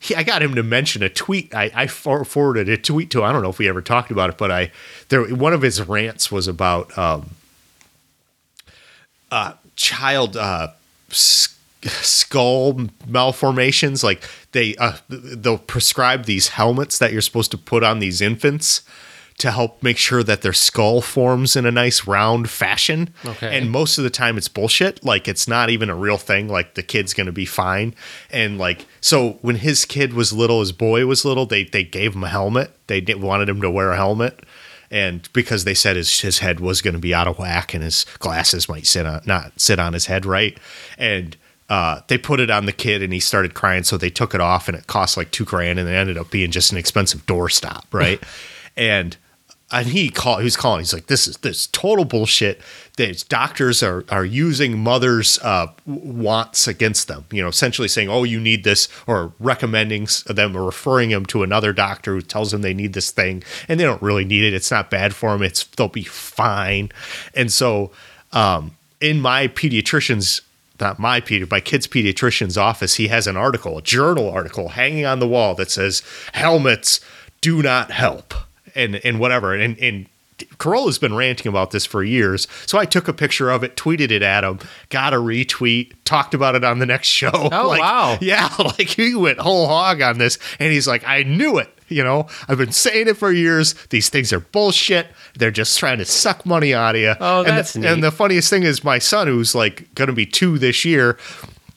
[0.00, 1.54] He, I got him to mention a tweet.
[1.54, 3.22] I, I forwarded a tweet to.
[3.22, 4.72] I don't know if we ever talked about it, but I
[5.08, 7.30] there one of his rants was about um,
[9.30, 10.72] uh, child uh,
[11.88, 14.02] skull malformations.
[14.04, 14.22] Like
[14.52, 18.82] they uh, they'll prescribe these helmets that you're supposed to put on these infants
[19.38, 23.12] to help make sure that their skull forms in a nice round fashion.
[23.24, 23.56] Okay.
[23.56, 25.04] And most of the time it's bullshit.
[25.04, 26.48] Like it's not even a real thing.
[26.48, 27.94] Like the kid's gonna be fine.
[28.30, 32.14] And like so when his kid was little, his boy was little, they they gave
[32.14, 32.76] him a helmet.
[32.86, 34.44] They did, wanted him to wear a helmet.
[34.90, 37.82] And because they said his his head was going to be out of whack and
[37.82, 40.58] his glasses might sit on not sit on his head right,
[40.98, 41.36] and
[41.72, 44.42] uh, they put it on the kid and he started crying, so they took it
[44.42, 47.24] off and it cost like two grand and it ended up being just an expensive
[47.24, 48.22] doorstop, right?
[48.76, 49.16] and
[49.70, 50.80] and he called he was calling.
[50.80, 52.60] He's like this is this total bullshit.
[52.98, 58.24] These doctors are are using mothers uh wants against them you know essentially saying oh
[58.24, 62.60] you need this or recommending them or referring them to another doctor who tells them
[62.60, 64.52] they need this thing and they don't really need it.
[64.52, 65.42] It's not bad for them.
[65.42, 66.92] It's they'll be fine.
[67.34, 67.92] And so
[68.32, 70.42] um in my pediatrician's
[70.82, 75.06] not my pedi- my kid's pediatrician's office he has an article a journal article hanging
[75.06, 76.02] on the wall that says
[76.34, 77.00] helmets
[77.40, 78.34] do not help
[78.74, 80.06] and and whatever and and
[80.58, 84.10] Carolla's been ranting about this for years, so I took a picture of it, tweeted
[84.10, 87.30] it at him, got a retweet, talked about it on the next show.
[87.32, 88.18] Oh, Like, wow.
[88.20, 91.68] Yeah, like he went whole hog on this, and he's like, "I knew it."
[92.02, 93.74] You know, I've been saying it for years.
[93.90, 95.08] These things are bullshit.
[95.34, 97.14] They're just trying to suck money out of you.
[97.20, 97.88] Oh, and that's the, neat.
[97.88, 101.18] And the funniest thing is, my son, who's like going to be two this year,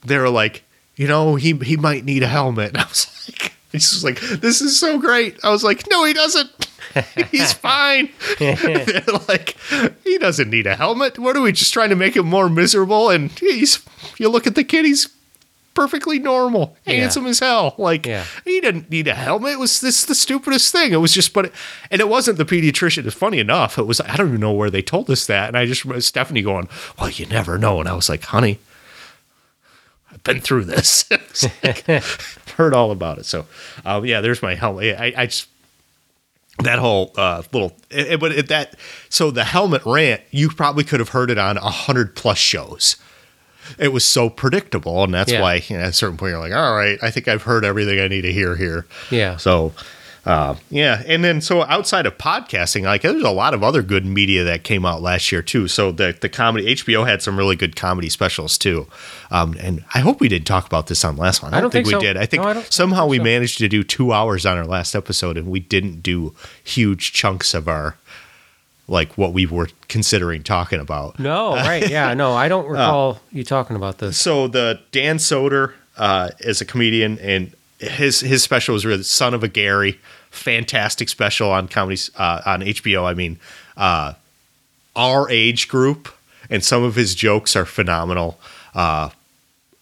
[0.05, 0.63] they're like,
[0.95, 2.69] you know, he he might need a helmet.
[2.69, 5.37] And I was like, he's just like, this is so great.
[5.43, 6.49] I was like, no, he doesn't.
[7.29, 8.09] He's fine.
[8.39, 9.57] they're like,
[10.05, 11.19] he doesn't need a helmet.
[11.19, 13.09] What are we just trying to make him more miserable?
[13.09, 13.83] And he's,
[14.17, 15.07] you look at the kid, he's
[15.75, 16.93] perfectly normal, Yeah.
[16.95, 17.75] handsome as hell.
[17.77, 18.23] Like Yeah.
[18.43, 19.51] he didn't need a helmet.
[19.53, 20.91] It was this the stupidest thing.
[20.93, 21.51] It was just, but,
[21.91, 23.05] and it wasn't the pediatrician.
[23.05, 23.77] It's funny enough.
[23.77, 26.01] It was I don't even know where they told us that, and I just remember
[26.01, 28.57] Stephanie going, "Well, you never know," and I was like, "Honey."
[30.11, 31.05] I've been through this.
[31.63, 31.85] Like,
[32.55, 33.25] heard all about it.
[33.25, 33.45] So,
[33.85, 34.97] um, yeah, there's my helmet.
[34.97, 35.49] I, I just
[36.63, 38.75] that whole uh, little, it, it- but it, that
[39.09, 42.95] so the helmet rant, you probably could have heard it on a hundred plus shows.
[43.77, 45.41] It was so predictable, and that's Yeah.
[45.41, 47.65] why you know, at a certain point you're like, all right, I think I've heard
[47.65, 48.85] everything I need to hear here.
[49.11, 49.37] Yeah.
[49.37, 49.73] So,
[50.25, 54.05] uh, yeah, and then so outside of podcasting, like there's a lot of other good
[54.07, 55.67] media that came out last year too.
[55.67, 58.87] So the the comedy HBO had some really good comedy specials too,
[59.29, 61.53] um, and I hope we didn't talk about this on last one.
[61.53, 62.13] I, I don't, think, think we so.
[62.13, 62.17] did.
[62.17, 63.23] I think No, I don't- I don't somehow think we so.
[63.23, 66.33] managed to do two hours on our last episode, and we didn't do
[66.63, 67.95] huge chunks of our
[68.87, 71.19] like what we were considering talking about.
[71.19, 71.89] No, right.
[71.89, 74.17] Yeah, no, I don't recall you talking about this.
[74.17, 79.33] So the Dan Soder uh, as a comedian, and his his special was really Son
[79.33, 79.99] of a Gary,
[80.31, 83.05] fantastic special on comedies uh, on HBO.
[83.05, 83.39] I mean,
[83.77, 84.13] uh,
[84.95, 86.09] our age group,
[86.49, 88.39] and some of his jokes are phenomenal.
[88.73, 89.09] Uh,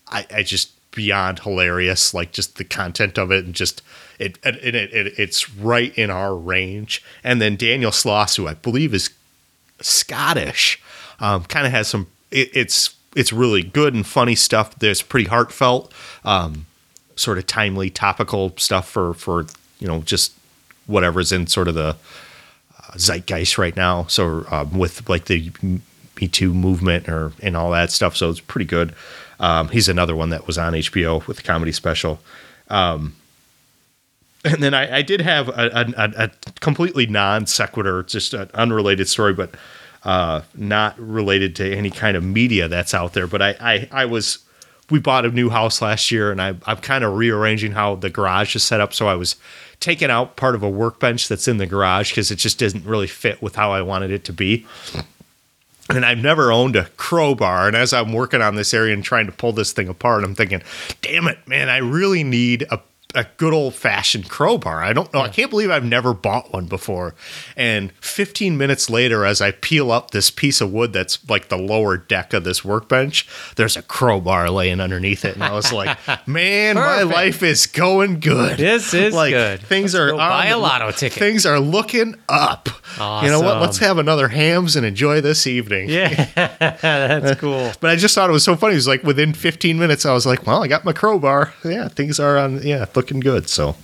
[0.07, 3.81] I, I just beyond hilarious, like just the content of it, and just
[4.19, 7.03] it, it, it, it it's right in our range.
[7.23, 9.09] And then Daniel Sloss, who I believe is
[9.81, 10.81] Scottish,
[11.19, 12.07] um, kind of has some.
[12.31, 14.77] It, it's it's really good and funny stuff.
[14.79, 15.91] There's pretty heartfelt,
[16.23, 16.65] um,
[17.15, 19.45] sort of timely, topical stuff for for
[19.79, 20.33] you know just
[20.87, 21.95] whatever's in sort of the
[22.79, 24.05] uh, zeitgeist right now.
[24.07, 25.51] So um, with like the
[26.19, 28.15] Me Too movement or and all that stuff.
[28.15, 28.93] So it's pretty good.
[29.39, 32.19] Um, he's another one that was on HBO with a comedy special.
[32.69, 33.15] Um,
[34.43, 39.07] and then I, I did have a, a, a completely non sequitur, just an unrelated
[39.07, 39.55] story, but
[40.03, 43.27] uh, not related to any kind of media that's out there.
[43.27, 44.39] But I, I, I was,
[44.89, 48.09] we bought a new house last year, and I, I'm kind of rearranging how the
[48.09, 48.93] garage is set up.
[48.93, 49.37] So I was
[49.79, 53.07] taking out part of a workbench that's in the garage because it just doesn't really
[53.07, 54.65] fit with how I wanted it to be.
[55.89, 57.67] And I've never owned a crowbar.
[57.67, 60.35] And as I'm working on this area and trying to pull this thing apart, I'm
[60.35, 60.63] thinking,
[61.01, 62.79] damn it, man, I really need a
[63.15, 64.83] a good old fashioned crowbar.
[64.83, 65.21] I don't know.
[65.21, 67.15] I can't believe I've never bought one before.
[67.55, 71.57] And 15 minutes later, as I peel up this piece of wood that's like the
[71.57, 75.35] lower deck of this workbench, there's a crowbar laying underneath it.
[75.35, 78.57] And I was like, man, my life is going good.
[78.57, 79.61] This is like, good.
[79.61, 81.19] Things Let's are buy on a lotto ticket.
[81.19, 82.69] Things are looking up.
[82.97, 83.61] You know what?
[83.61, 85.89] Let's have another hams and enjoy this evening.
[85.89, 87.71] Yeah, that's cool.
[87.79, 88.73] But I just thought it was so funny.
[88.73, 91.53] It was like within 15 minutes, I was like, well, I got my crowbar.
[91.63, 93.49] Yeah, things are on, yeah, looking good.
[93.49, 93.75] So,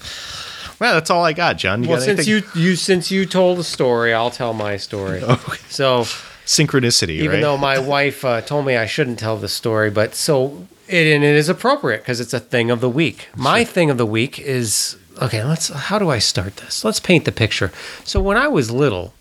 [0.80, 1.84] well, that's all I got, John.
[1.84, 2.52] You Well, got since anything?
[2.56, 5.22] you you since you told the story, I'll tell my story.
[5.70, 6.04] So
[6.46, 7.42] Synchronicity, even right?
[7.42, 11.24] though my wife uh, told me I shouldn't tell the story, but so it and
[11.24, 13.28] it is appropriate because it's a thing of the week.
[13.36, 15.44] My thing of the week is okay.
[15.44, 15.68] Let's.
[15.70, 16.84] How do I start this?
[16.86, 17.72] Let's paint the picture.
[18.06, 19.14] So when I was little,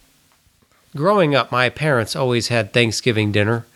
[0.96, 3.66] growing up, my parents always had Thanksgiving dinner,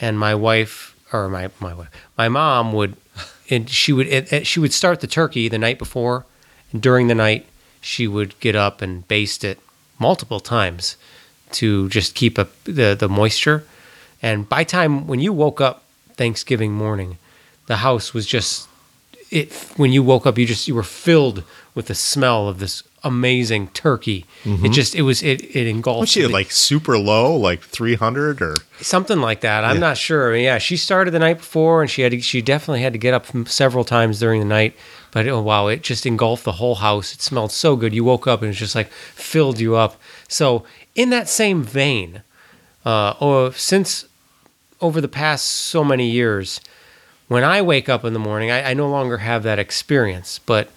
[0.00, 1.74] and my wife or my my
[2.18, 2.96] my mom would,
[3.50, 6.24] and she would it, it- she would start the turkey the night before,
[6.72, 7.46] and during the night
[7.80, 9.58] she would get up and baste it
[9.98, 10.96] multiple times
[11.52, 13.64] to just keep up the the moisture.
[14.22, 15.82] And by time when you woke up
[16.16, 17.18] Thanksgiving morning,
[17.66, 18.68] the house was just
[19.30, 19.52] it.
[19.76, 21.42] When you woke up, you just you were filled
[21.74, 24.24] with the smell of this amazing turkey.
[24.44, 26.00] It just it was it it engulfed.
[26.00, 28.54] Was she like super low, like 300 or?
[28.80, 29.64] something like that.
[29.64, 30.30] I'm not sure.
[30.30, 32.92] I mean, Yeah, she started the night before, and she had to, she definitely had
[32.92, 34.74] to get up several times during the night.
[35.12, 37.14] But oh wow, it just engulfed the whole house.
[37.14, 37.94] It smelled so good.
[37.94, 40.00] You woke up and it just like filled you up.
[40.28, 40.64] So
[40.94, 42.22] in that same vein,
[42.84, 44.06] uh, or since
[44.80, 46.60] over the past so many years,
[47.28, 50.68] when I wake up in the morning, I, I no longer have that experience, but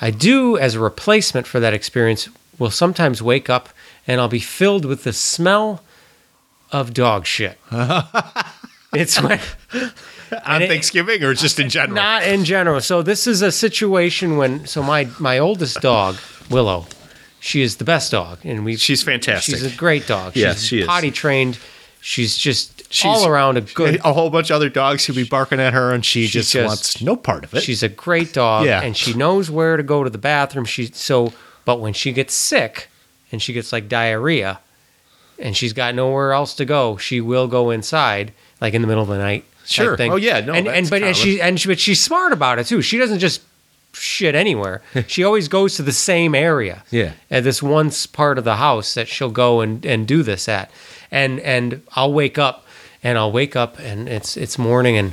[0.00, 2.28] I do, as a replacement for that experience,
[2.58, 3.68] will sometimes wake up
[4.06, 5.82] and I'll be filled with the smell
[6.72, 7.58] of dog shit.
[8.92, 9.40] it's when,
[10.44, 11.94] On it- Thanksgiving or just in general?
[11.96, 12.80] not in general.
[12.80, 16.16] So this is a situation when so my my oldest dog
[16.50, 16.86] Willow,
[17.40, 19.56] she is the best dog, and we She's fantastic.
[19.56, 20.36] She's a great dog.
[20.36, 20.86] Yes, she's she is.
[20.86, 21.58] potty trained.
[22.00, 24.00] She's just She's- all around a good.
[24.04, 26.52] a whole bunch of other dogs who be barking at her, and she, She just,
[26.52, 27.62] just- wants no part of it.
[27.62, 28.80] She's a great dog, Yeah.
[28.82, 30.64] and she knows where to go to the bathroom.
[30.64, 31.32] She so,
[31.64, 32.88] but when she gets sick
[33.32, 34.60] and she gets like diarrhea,
[35.38, 39.02] and she's got nowhere else to go, she will go inside, like in the middle
[39.02, 39.44] of the night.
[39.66, 39.96] Sure.
[39.96, 40.12] thing.
[40.12, 42.66] Oh, yeah, no, and, and but and she and she, but she's smart about it
[42.68, 42.82] too.
[42.82, 43.42] She doesn't just
[43.92, 44.80] shit anywhere.
[45.08, 46.84] she always goes to the same area.
[46.90, 47.12] Yeah.
[47.32, 50.70] At this one part of the house that she'll go and, and do this at,
[51.10, 52.64] and and I'll wake up
[53.06, 55.12] and I'll wake up and it's it's morning and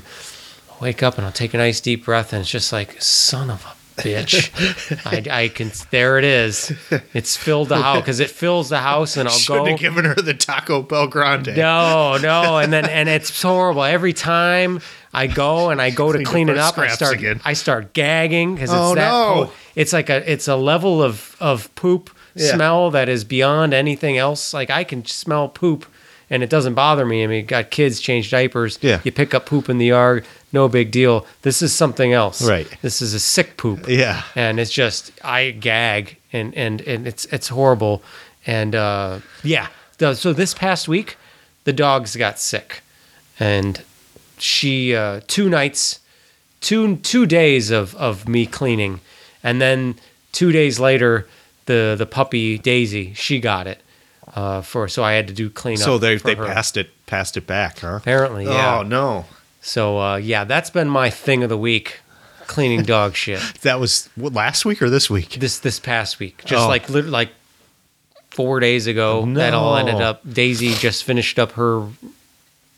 [0.72, 3.50] I'll wake up and I'll take a nice deep breath and it's just like son
[3.50, 4.36] of a bitch.
[5.32, 6.72] I, I can there it is.
[7.14, 9.72] It's filled the house because it fills the house and I'll Shouldn't go.
[9.72, 11.56] have given her the Taco Bell Grande.
[11.56, 13.84] No, no, and then and it's horrible.
[13.84, 14.80] Every time
[15.14, 17.40] I go and I go to Clean clean it up, I start again.
[17.46, 19.46] I start gagging because it's Oh, that no.
[19.46, 22.56] po- it's like a it's a level of of poop Yeah.
[22.56, 24.54] smell that is beyond anything else.
[24.56, 25.86] Like I can smell poop
[26.30, 27.24] and it doesn't bother me.
[27.24, 28.80] I mean, got kids change diapers.
[28.82, 29.02] Yeah.
[29.04, 31.26] you pick up poop in the yard, no big deal.
[31.44, 32.42] This is something else.
[32.48, 32.68] Right.
[32.82, 34.24] This is a sick poop Yeah.
[34.36, 38.02] and it's just I gag and and and it's it's horrible
[38.48, 39.68] and uh yeah
[40.00, 41.16] so this past week
[41.64, 42.82] the dogs got sick
[43.40, 43.84] and
[44.38, 46.00] she uh two nights
[46.60, 49.00] two two days of of me cleaning
[49.44, 49.96] and then
[50.32, 51.28] two days later
[51.68, 53.80] the the puppy Daisy she got it
[54.36, 56.46] uh for so I had to do cleanup So they for they her.
[56.46, 57.96] passed it passed it back, huh?
[58.02, 59.26] apparently yeah Oh no.
[59.62, 62.00] so uh, yeah, that's been my thing of the week.
[62.48, 65.38] cleaning dog shit That was what, last week or this week?
[65.40, 66.44] this this past week.
[66.46, 66.68] Just Oh.
[66.68, 67.30] like lit- like
[68.32, 70.22] four days ago, that all ended up.
[70.28, 71.88] Daisy just finished up her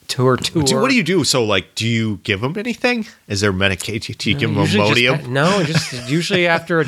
[0.08, 0.82] tour tour.
[0.82, 1.24] What do you do?
[1.24, 3.08] So, like, do you give them anything?
[3.30, 4.16] Is there medication?
[4.20, 6.86] Do you give them just- no, just usually after a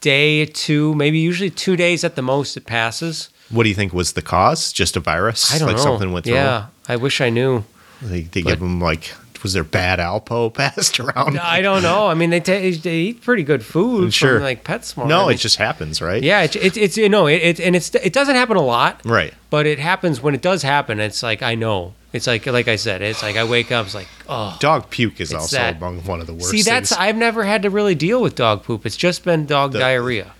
[0.00, 3.28] day, two, maybe usually two days at the most, it passes.
[3.50, 4.72] What do you think was the cause?
[4.72, 5.54] Just a virus?
[5.54, 5.82] I don't like know.
[5.82, 6.34] something went through.
[6.34, 7.64] yeah, I wish I knew.
[8.02, 9.12] They, they But- give them like,
[9.42, 11.38] was there bad Alpo passed around?
[11.38, 12.08] I don't know.
[12.08, 14.34] I mean, they, ta they eat pretty good food Sure.
[14.36, 15.04] from like PetSmart.
[15.06, 16.22] I no, mean, it just happens, right?
[16.22, 19.00] yeah, it's it's it's you know it, it and it's it doesn't happen a lot,
[19.04, 19.32] Right.
[19.50, 20.98] but it happens when it does happen.
[21.00, 21.94] It's like I know.
[22.12, 23.02] It's like like I said.
[23.02, 23.86] It's like I wake up.
[23.86, 24.56] It's like oh.
[24.60, 26.98] Dog puke is also that- among one of the worst See, that's things.
[27.00, 28.86] I've never had to really deal with dog poop.
[28.86, 30.32] It's just been dog The- diarrhea,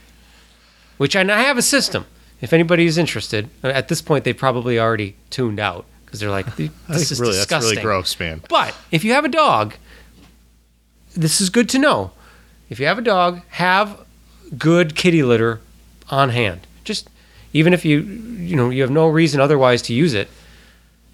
[0.97, 2.07] which I, I have a system.
[2.41, 6.57] If anybody is interested, at this point they probably already tuned out because they're like,
[6.89, 8.41] "This is really, disgusting." that's really gross, man.
[8.49, 9.75] But if you have a dog,
[11.15, 12.13] this is good to know.
[12.71, 14.01] If you have a dog, have
[14.57, 15.61] good kitty litter
[16.09, 16.61] on hand.
[16.85, 17.11] Just
[17.53, 20.29] even if you you know you have no reason otherwise to use it,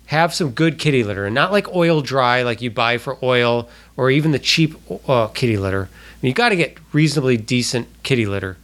[0.06, 3.68] have some good kitty litter and not like oil dry like you buy for oil
[3.96, 4.74] or even the cheap
[5.08, 5.88] uh, kitty litter.
[5.92, 8.56] I mean, you got to get reasonably decent kitty litter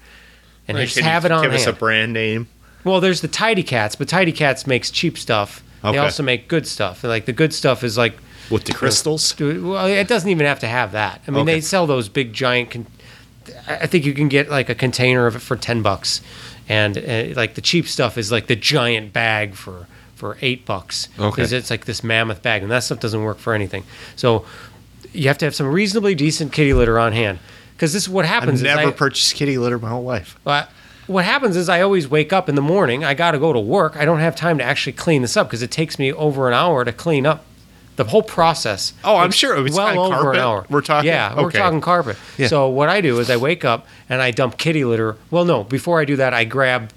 [0.68, 1.62] and Right, just have it on Give hand.
[1.62, 2.48] us a brand name.
[2.84, 5.62] Well, there's the Tidy Cats, but Tidy Cats makes cheap stuff.
[5.82, 5.92] Okay.
[5.92, 7.02] They also make good stuff.
[7.04, 8.14] Like the good stuff is like
[8.50, 9.34] With the crystals?
[9.38, 11.20] Well, it doesn't even have to have that.
[11.26, 11.54] I mean, Okay.
[11.54, 12.70] they sell those big giant.
[12.70, 12.86] Con-
[13.66, 16.20] I I think you can get like a container of it for ten bucks,
[16.68, 19.86] and uh, like the cheap stuff is like the giant bag for
[20.20, 21.30] for eight bucks Okay.
[21.30, 23.82] because it's like this mammoth bag, and that stuff doesn't work for anything.
[24.16, 24.44] So
[25.12, 27.38] you have to have some reasonably decent kitty litter on hand
[27.74, 28.60] because this is what happens.
[28.62, 30.38] I've never I- purchased kitty litter my whole life.
[30.44, 30.70] but
[31.06, 33.02] what happens is I always wake up in the morning.
[33.02, 33.96] I got to go to work.
[33.96, 36.54] I don't have time to actually clean this up because it takes me over an
[36.54, 37.44] hour to clean up
[38.04, 38.92] the whole process.
[39.04, 39.64] Oh, I'm sure.
[39.66, 40.34] It's well over carpet?
[40.36, 40.66] an hour.
[40.70, 42.16] We're talking- Yeah, we're talking carpet.
[42.38, 42.46] Yeah.
[42.48, 45.16] So what I do is I wake up and I dump kitty litter.
[45.30, 46.90] Well, no, before I do that, I grab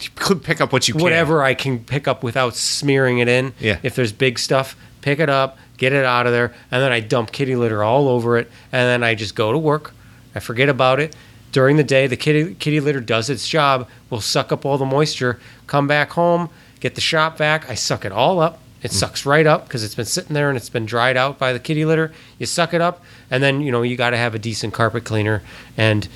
[0.00, 1.02] You could pick up what you can.
[1.02, 3.54] whatever I can pick up without smearing it in.
[3.58, 3.78] Yeah.
[3.82, 7.00] If there's big stuff, pick it up, get it out of there, and then I
[7.00, 9.92] dump kitty litter all over it, and then I just go to work.
[10.34, 11.16] I forget about it.
[11.52, 13.88] During the day, the kitty kitty litter does its job.
[14.10, 15.40] Will suck up all the moisture.
[15.66, 16.50] Come back home,
[16.80, 17.70] get the shop vac.
[17.70, 18.58] I suck it all up.
[18.84, 21.54] It sucks right up because it's been sitting there and it's been dried out by
[21.54, 22.12] the kitty litter.
[22.38, 25.04] You suck it up, and then you know you got to have a decent carpet
[25.04, 25.42] cleaner.
[25.74, 26.06] And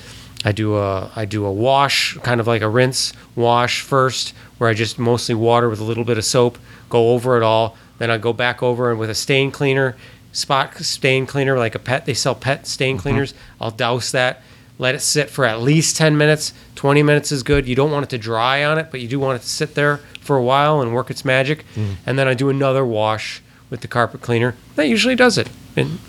[0.45, 4.69] I do a I do a wash, kind of like a rinse wash first, where
[4.69, 6.59] I just mostly water with a little bit of soap,
[6.89, 7.75] go over it all.
[7.97, 9.95] Then I go back over and with a stain cleaner,
[10.31, 12.05] spot stain cleaner like a pet.
[12.05, 13.01] They sell pet stain mm-hmm.
[13.01, 13.33] cleaners.
[13.59, 14.43] I'll douse that.
[14.79, 16.53] Let it sit for at least 10 minutes.
[16.75, 17.67] 20 minutes is good.
[17.67, 19.75] You don't want it to dry on it, but you do want it to sit
[19.75, 21.65] there for a while and work its magic.
[21.75, 21.95] Mm.
[22.05, 24.55] And then I do another wash with the carpet cleaner.
[24.75, 25.49] That usually does it.
[25.75, 25.99] And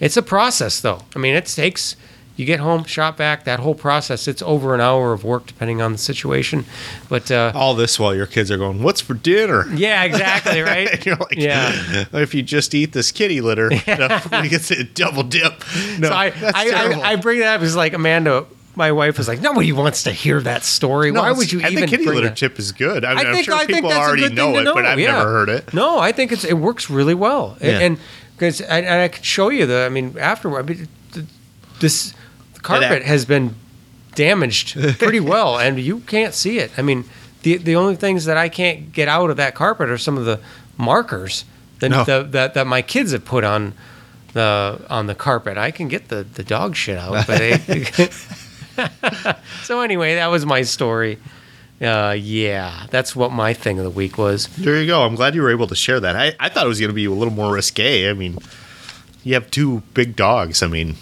[0.00, 1.02] it's a process, though.
[1.14, 1.96] I mean, it takes.
[2.34, 4.26] You get home, shop vac, that whole process.
[4.26, 6.64] It's over an hour of work, depending on the situation.
[7.10, 11.04] But uh, All this while your kids are going, "What's for dinner?" yeah, exactly, right.
[11.04, 12.06] You're like, Yeah.
[12.12, 15.62] If you just eat this kitty litter, we get to double dip.
[15.98, 17.02] No, so I, that's I, terrible.
[17.02, 18.46] I, I bring that up because like Amanda,
[18.76, 21.12] my wife was like, nobody wants to hear that story.
[21.12, 22.36] No, Why would you I even think kitty litter that?
[22.38, 23.04] tip is good.
[23.04, 24.72] I mean, I am sure I people already know it, know.
[24.74, 25.12] but I've yeah.
[25.18, 25.74] never heard it.
[25.74, 27.80] No, I think it's it works really well, Yeah.
[27.80, 27.98] and
[28.36, 29.84] because and, and I could show you the.
[29.84, 30.88] I mean, afterward, I mean,
[31.82, 32.14] this
[32.62, 33.54] carpet has been
[34.14, 36.70] damaged pretty well, and you can't see it.
[36.78, 37.04] I mean,
[37.42, 40.24] the the only things that I can't get out of that carpet are some of
[40.24, 40.40] the
[40.78, 41.44] markers
[41.80, 42.04] that No.
[42.04, 43.74] the, that that my kids have put on
[44.32, 45.58] the on the carpet.
[45.58, 47.58] I can get the the dog shit out, but they,
[49.62, 51.18] so anyway, that was my story.
[51.80, 54.46] Uh, yeah, that's what my thing of the week was.
[54.56, 55.02] There you go.
[55.02, 56.14] I'm glad you were able to share that.
[56.14, 58.08] I, I thought it was going to be a little more risque.
[58.08, 58.38] I mean,
[59.24, 60.62] you have two big dogs.
[60.62, 60.94] I mean,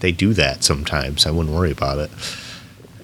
[0.00, 1.26] they do that sometimes.
[1.26, 2.10] I wouldn't worry about it.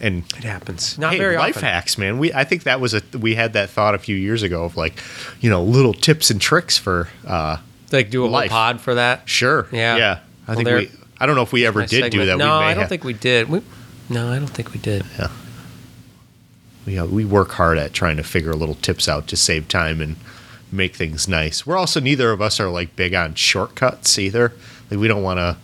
[0.01, 0.99] And It happens.
[0.99, 1.69] Not hey, very life often.
[1.69, 2.19] hacks, man.
[2.19, 4.77] We I think that was a we had that thought a few years ago of
[4.77, 4.95] like,
[5.41, 7.57] you know, little tips and tricks for uh
[7.93, 8.51] Like do a Life.
[8.51, 9.29] whole pod for that.
[9.29, 9.67] sure.
[9.73, 9.97] Yeah.
[9.97, 10.19] Yeah.
[10.47, 12.37] I Well, think we I don't know if we ever My did do that.
[12.37, 13.49] No, we may I don't have- think we did.
[13.49, 13.63] We,
[14.11, 15.05] no, I don't think we did.
[15.19, 15.29] Yeah.
[16.87, 20.03] We, uh, we work hard at trying to figure little tips out to save time
[20.03, 20.17] and
[20.71, 21.67] make things nice.
[21.67, 24.53] We're also neither of us are like big on shortcuts either.
[24.91, 25.57] Like we don't want to.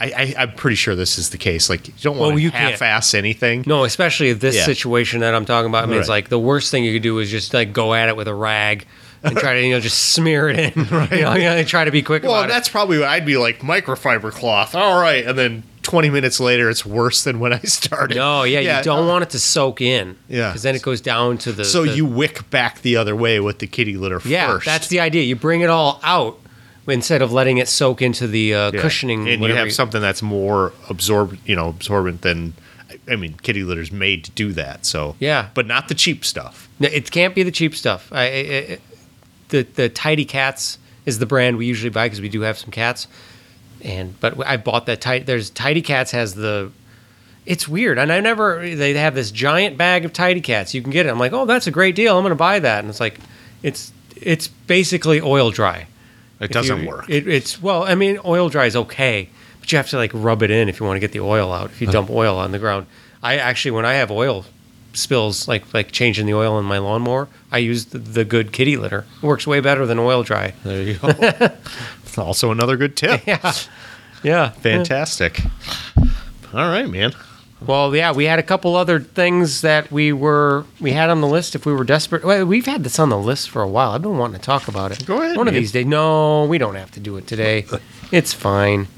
[0.00, 1.68] I, I I'm pretty sure this is the case.
[1.68, 3.64] Like you don't want Well, to half-ass anything.
[3.66, 4.64] No, especially this Yeah.
[4.64, 5.84] situation that I'm talking about.
[5.84, 8.08] I mean, it's like the worst thing you could do is just like go at
[8.08, 8.86] it with a rag
[9.22, 10.84] and try to you know just smear it in.
[10.90, 11.10] right.
[11.12, 12.48] You know, you know, try to be quick Well, about it.
[12.48, 14.74] that's probably what I'd be like microfiber cloth.
[14.74, 18.16] All right, and then 20 minutes later, it's worse than when I started.
[18.16, 20.16] No, yeah, you don't want it to soak in.
[20.28, 20.48] Yeah.
[20.48, 21.64] because then it goes down to the.
[21.66, 24.64] So the- you wick back the other way with the kitty litter yeah, first.
[24.66, 25.22] that's the idea.
[25.24, 26.38] You bring it all out
[26.86, 28.80] instead of letting it soak into the uh, Yeah.
[28.80, 29.28] cushioning.
[29.28, 32.54] and you have something that's more absorb, you know, absorbent than.
[33.08, 34.84] I mean, kitty litter's made to do that.
[34.84, 35.48] So Yeah.
[35.54, 36.68] but not the cheap stuff.
[36.80, 38.08] No, It can't be the cheap stuff.
[38.12, 38.78] I,
[39.48, 42.70] the the Tidy Cats is the brand we usually buy because we do have some
[42.70, 43.06] cats.
[43.82, 45.24] And but I bought that tidy.
[45.24, 46.70] There's Tidy Cats has the.
[47.46, 48.60] It's weird, and I never.
[48.76, 50.74] They have this giant bag of Tidy Cats.
[50.74, 51.08] You can get it.
[51.08, 52.16] I'm like, oh, that's a great deal.
[52.16, 52.80] I'm going to buy that.
[52.80, 53.18] And it's like,
[53.62, 55.86] it's it's basically oil dry.
[56.40, 57.08] It doesn't you- work.
[57.08, 59.28] It, it's well, I mean, oil dry is okay,
[59.60, 61.52] but you have to like rub it in if you want to get the oil
[61.52, 61.66] out.
[61.66, 61.92] If you uh-huh.
[61.92, 62.86] dump oil on the ground,
[63.22, 64.44] I actually when I have oil
[64.92, 68.76] spills, like like changing the oil in my lawnmower, I use the, the good kitty
[68.76, 69.06] litter.
[69.22, 70.54] It works way better than oil dry.
[70.64, 71.50] there you go.
[72.22, 73.26] also another good tip.
[73.26, 73.52] Yeah,
[74.22, 75.40] yeah, Fantastic.
[76.52, 77.12] All right, man.
[77.66, 81.26] Well, yeah, we had a couple other things that we were we had on the
[81.26, 82.24] list if we were desperate.
[82.24, 83.90] Well, we've had this on the list for a while.
[83.90, 85.04] I've been wanting to talk about it.
[85.04, 85.84] Go ahead, One of these days.
[85.86, 87.66] No, we don't have to do it today.
[88.12, 88.88] It's fine.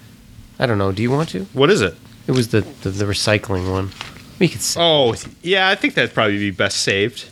[0.59, 0.91] I don't know.
[0.91, 1.45] Do you want to?
[1.53, 1.95] What is it?
[2.27, 3.91] It was the the, the recycling one.
[4.39, 4.81] We could say.
[4.81, 7.27] Oh, yeah, I think that'd probably be best saved.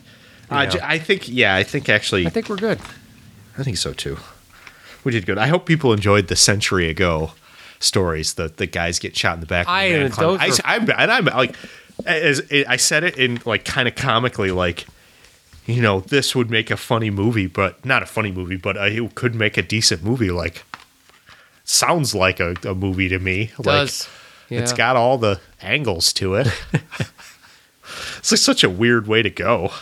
[0.51, 0.66] Uh, Yeah.
[0.69, 2.78] j- I think, yeah, I think actually, I think we're good.
[3.57, 4.19] I think so too.
[5.05, 5.39] We did good.
[5.39, 7.32] I hope people enjoyed the century ago
[7.81, 8.35] stories.
[8.35, 9.66] The the guys get shot in the back.
[9.69, 11.57] I- those I, I'm and I'm like,
[12.07, 14.86] as I said it in like kind of comically, like,
[15.66, 19.15] you know, this would make a funny movie, but not a funny movie, but it
[19.15, 20.31] could make a decent movie.
[20.31, 20.62] Like,
[21.65, 23.51] sounds like a, a movie to me.
[23.59, 24.09] Like, Does
[24.48, 24.77] It's Yeah.
[24.77, 26.48] got all the angles to it.
[28.19, 29.73] it's like such a weird way to go.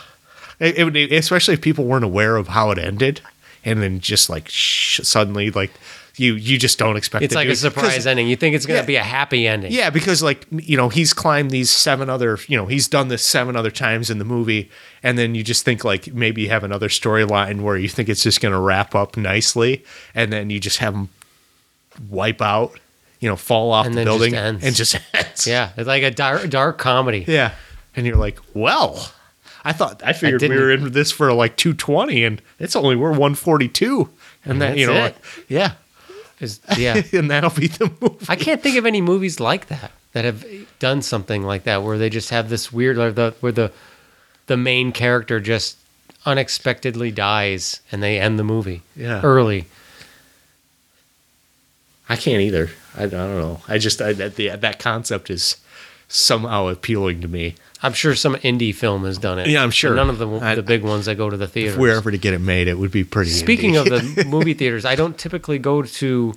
[0.59, 3.21] It- it would- especially if people weren't aware of how it ended,
[3.65, 5.71] and then just like sh- suddenly, like
[6.15, 7.23] you you just don't expect.
[7.23, 8.27] It's like a surprise ending.
[8.27, 8.87] You think it's going to Yeah.
[8.87, 9.71] be a happy ending.
[9.71, 13.25] Yeah, because like you know he's climbed these seven other you know he's done this
[13.25, 14.69] seven other times in the movie,
[15.03, 18.23] and then you just think like maybe you have another storyline where you think it's
[18.23, 19.83] just going to wrap up nicely,
[20.13, 21.09] and then you just have him
[22.09, 22.79] wipe out,
[23.19, 24.63] you know, fall off And the just building ends.
[24.65, 25.47] and just ends.
[25.47, 27.25] Yeah, it's like a dark, dark comedy.
[27.27, 27.51] Yeah.
[27.95, 29.11] And you're like, well,
[29.63, 33.09] I thought I figured we were in this for like 220 and it's only we're
[33.11, 34.09] 142.
[34.45, 35.15] And then, you know, like,
[35.47, 35.73] yeah.
[36.39, 37.01] Is- yeah.
[37.13, 38.25] and that'll be the movie.
[38.29, 40.45] I can't think of any movies like that that have
[40.79, 43.71] done something like that where they just have this weird or the where the
[44.47, 45.77] the main character just
[46.25, 49.21] unexpectedly dies and they end the movie Yeah.
[49.21, 49.65] early.
[52.07, 52.69] I can't either.
[52.97, 53.61] I, I don't know.
[53.67, 55.57] I just I, that the, that concept is
[56.09, 57.55] somehow appealing to me.
[57.81, 59.47] I'm sure some indie film has done it.
[59.47, 59.91] Yeah, I'm sure.
[59.91, 61.75] But None of the the big ones that go to the theaters.
[61.75, 63.31] If we're ever to get it made, it would be pretty.
[63.31, 64.09] Speaking indie.
[64.09, 66.33] of the movie theaters, I don't typically go to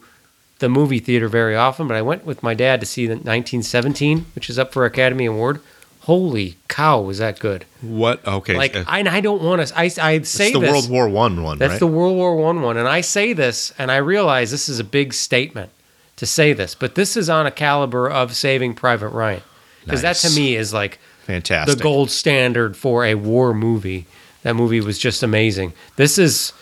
[0.61, 4.27] the movie theater very often, but I went with my dad to see the 1917,
[4.37, 5.61] which is up for Academy Award.
[6.03, 7.65] Holy cow, was that good!
[7.81, 8.27] what?
[8.27, 9.77] Okay, Like, uh, I, I don't want to.
[9.79, 10.71] I, I say it's the this.
[10.71, 11.79] World War One one, That's right?
[11.81, 14.85] the World War One one, and I say this, and I realize this is a
[14.85, 15.71] big statement
[16.17, 19.43] to say this, but this is on a caliber of Saving Private Ryan,
[19.85, 21.79] because that to me is like Fantastic.
[21.79, 24.07] the gold standard for a war movie.
[24.43, 25.73] That movie was just amazing.
[25.97, 26.53] This is,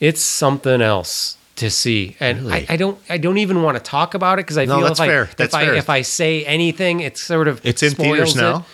[0.00, 2.66] it's something else to see, and Really?
[2.68, 4.86] I, I don't, I don't even want to talk about it because I No, feel
[4.92, 5.00] if.
[5.00, 5.74] I, if fair.
[5.74, 8.40] I, if I say anything, it's sort of It's in theaters spoils it.
[8.40, 8.66] now?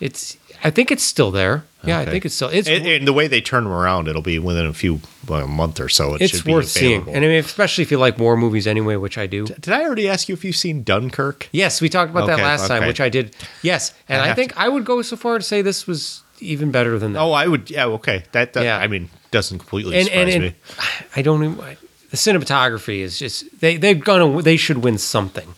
[0.00, 1.64] It's, I think it's still there.
[1.84, 2.48] Yeah, I think it's still.
[2.48, 5.42] It's and, and the way they turn them around, it'll be within a few, well,
[5.42, 6.14] a month or so.
[6.14, 8.68] It it's should be worth seeing, and I mean, especially if you like war movies
[8.68, 9.46] anyway, which I do.
[9.46, 11.48] Did I already ask you if you've seen Dunkirk?
[11.50, 13.34] Yes, we talked about that Okay, last time, which I did.
[13.62, 16.22] Yes, and I I, have think I would go so far to say this was
[16.38, 17.20] even better than that.
[17.20, 17.68] Oh, I would.
[17.68, 18.24] Yeah, okay.
[18.32, 18.78] That, that Yeah.
[18.78, 20.54] I mean, doesn't completely and surprise and, me.
[21.16, 21.76] I don't even.
[22.10, 25.54] The cinematography is just they they're gonna they should win something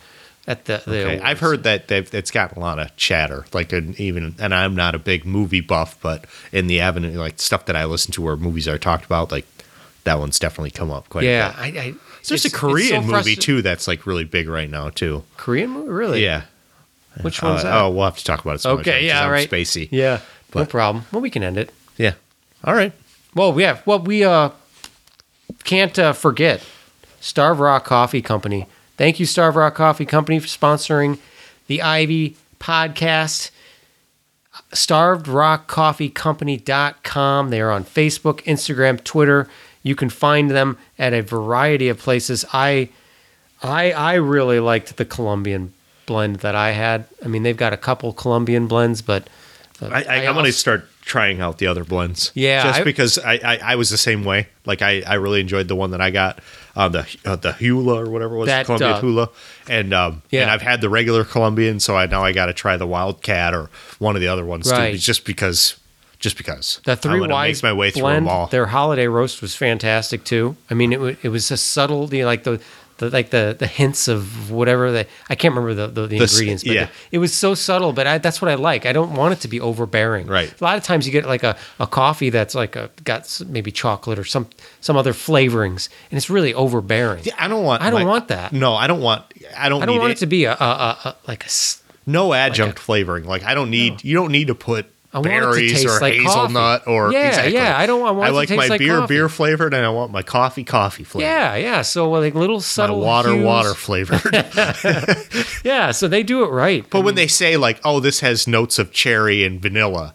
[0.47, 0.83] at the.
[0.87, 1.21] the Okay.
[1.21, 3.47] I've heard that they've, it's gotten a lot of chatter.
[3.53, 7.39] Like an, even, and I'm not a big movie buff, but in the avenue, like
[7.41, 9.47] stuff that I listen to where movies are talked about, like
[10.05, 11.25] that one's definitely come up quite.
[11.25, 11.81] Yeah, A bit.
[11.81, 11.95] I, I,
[12.29, 15.25] There's a Korean so movie too that's like really big right now too.
[15.37, 16.23] Korean movie, really?
[16.25, 16.43] Yeah.
[17.23, 17.75] Which Uh, one's that?
[17.81, 18.61] Oh, we'll have to talk about it.
[18.61, 19.49] Some other time, yeah, I'm right.
[19.49, 19.89] Spacey.
[19.91, 20.21] Yeah,
[20.55, 21.07] no problem.
[21.13, 21.73] Well, we can end it.
[21.97, 22.15] Yeah.
[22.65, 22.93] All right.
[23.35, 23.87] Well, we have.
[23.87, 24.51] Well, we uh
[25.65, 26.63] can't uh, forget
[27.21, 28.67] Starved Rock Coffee Company.
[28.97, 31.19] Thank you, Starved Rock Coffee Company, for sponsoring
[31.67, 33.51] the IV podcast.
[34.73, 37.51] StarvedRockCoffeeCompany.com.
[37.51, 39.49] They are on Facebook, Instagram, Twitter.
[39.83, 42.45] You can find them at a variety of places.
[42.53, 42.89] I,
[43.63, 45.73] I, I really liked the Colombian
[46.07, 47.05] blend that I had.
[47.25, 49.29] I mean, they've got a couple Colombian blends, but
[49.83, 52.31] uh, I, I, I'm going to start trying out the other blends.
[52.35, 54.49] Yeah, just I- because I, I, I was the same way.
[54.65, 56.39] Like I, I really enjoyed the one that I got,
[56.77, 59.29] uh, the uh, the Hula or whatever it was, That, Colombian uh, Hula,
[59.69, 60.43] and um, Yeah.
[60.43, 63.55] and I've had the regular Colombian, so I now I got to try the Wildcat
[63.55, 64.93] or one of the other ones Right.
[64.93, 65.77] too, just because
[66.19, 66.81] just because.
[66.85, 68.47] The three wise my way through blend, them all.
[68.47, 70.57] their holiday roast was fantastic too.
[70.71, 72.61] I mean, it wa- it was a subtle, you know, like the.
[72.99, 76.35] The, like the the hints of whatever the I can't remember the the, the s-
[76.35, 76.89] ingredients, but yeah.
[77.11, 77.93] it was so subtle.
[77.93, 78.87] But I, that's what I like.
[78.87, 80.29] I don't want it to be overbearing.
[80.29, 80.53] Right.
[80.61, 83.73] A lot of times you get like a, a coffee that's like a got maybe
[83.73, 84.49] chocolate or some
[84.81, 87.25] some other flavorings, and it's really overbearing.
[87.25, 87.83] Yeah, I don't want.
[87.83, 88.53] I don't want that.
[88.53, 89.25] No, I don't want.
[89.57, 89.83] I don't.
[89.83, 91.51] I don't want it, it to be a, a, a, a like a
[92.07, 93.25] no adjunct flavoring.
[93.25, 94.05] Like I don't need.
[94.05, 96.91] You don't need to put I want it to berries taste or like hazelnut coffee.
[96.91, 97.55] or Yeah, exactly.
[97.55, 99.15] yeah, I don't- I want it to like my like beer coffee.
[99.15, 101.29] beer flavored, and I want my coffee coffee flavored.
[101.29, 101.83] yeah yeah.
[101.83, 103.45] So like little My subtle water hues.
[103.45, 104.21] water flavored.
[105.65, 106.85] Yeah, so they do it right.
[106.91, 110.15] But when they say like, "Oh, this has notes of cherry and vanilla,"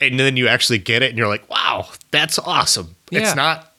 [0.00, 3.20] and then you actually get it, and you're like, "Wow, that's awesome!" Yeah.
[3.20, 3.72] It's not,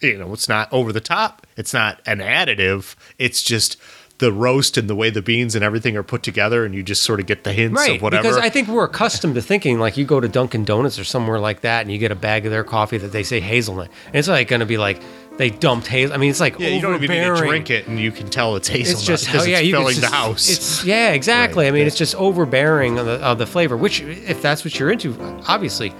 [0.00, 1.46] you know, it's not over the top.
[1.56, 2.96] It's not an additive.
[3.18, 3.76] It's just
[4.18, 7.02] the roast and the way the beans and everything are put together, and you just
[7.02, 8.22] sort of get the hints right of whatever.
[8.22, 11.40] because I think we're accustomed to thinking like you go to Dunkin' Donuts or somewhere
[11.40, 14.16] like that, and you get a bag of their coffee that they say hazelnut, and
[14.16, 15.02] it's like going to be like
[15.36, 16.14] they dumped hazel.
[16.14, 18.28] I mean, it's like yeah, you don't even need to drink it, and you can
[18.28, 20.48] tell it's hazelnut It's just because oh, yeah, it's filling just- the house.
[20.48, 21.64] It's yeah, exactly.
[21.64, 21.86] Right, I mean, yeah.
[21.88, 23.76] it's just overbearing of the, of the flavor.
[23.76, 25.16] Which, if that's what you're into,
[25.48, 25.92] obviously,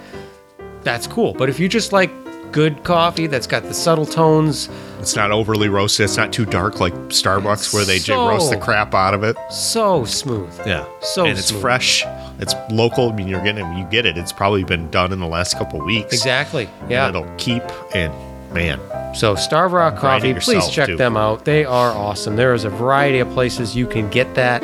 [0.83, 1.33] that's cool.
[1.33, 2.11] But if you just like
[2.55, 4.69] good coffee that's got the subtle tones,
[5.01, 6.05] It's not overly roasted.
[6.05, 9.35] It's not too dark like Starbucks, where they so- roast the crap out of it.
[9.51, 10.49] so smooth.
[10.65, 10.85] Yeah.
[11.01, 11.61] So and it's smooth.
[11.61, 12.05] fresh.
[12.39, 13.09] It's local.
[13.11, 13.77] I mean, you're getting.
[13.77, 14.17] You get it.
[14.17, 16.13] It's probably been done in the last couple weeks.
[16.13, 16.69] Exactly.
[16.89, 17.07] Yeah.
[17.07, 17.61] And it'll keep.
[17.93, 18.13] And
[18.53, 18.79] man,
[19.13, 20.95] So Starved Rock Coffee, please check too.
[20.95, 21.43] them out.
[21.43, 22.37] They are awesome.
[22.37, 24.61] There is a variety of places you can get that,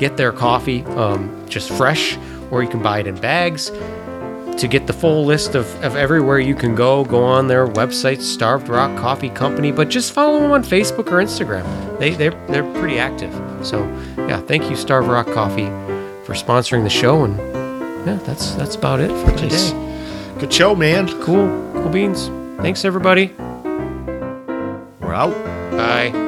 [0.00, 2.18] get their coffee um, just fresh,
[2.50, 3.70] or you can buy it in bags.
[4.58, 8.20] To get the full list of, of everywhere you can go, go on their website,
[8.20, 11.64] Starved Rock Coffee Company, but just follow them on Facebook or Instagram.
[12.00, 13.32] They they're they're pretty active.
[13.64, 13.84] So
[14.16, 15.66] yeah, thank you, Starved Rock Coffee,
[16.24, 17.22] for sponsoring the show.
[17.24, 17.36] And
[18.04, 19.70] yeah, that's that's about it for Nice.
[19.70, 20.34] today.
[20.40, 21.06] good show, man.
[21.22, 22.26] Cool, cool beans.
[22.60, 23.32] Thanks everybody.
[25.00, 25.34] We're out.
[25.70, 26.27] Bye.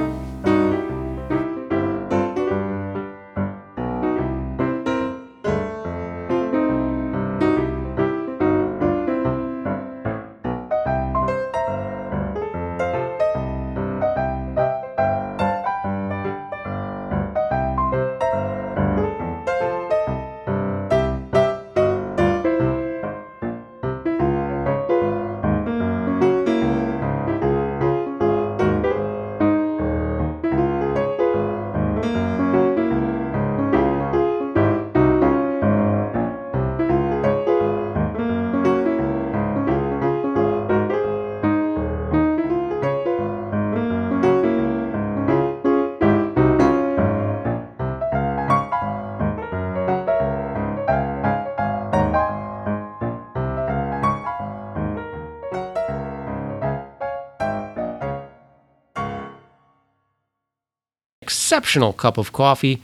[61.61, 62.83] Exceptional cup of coffee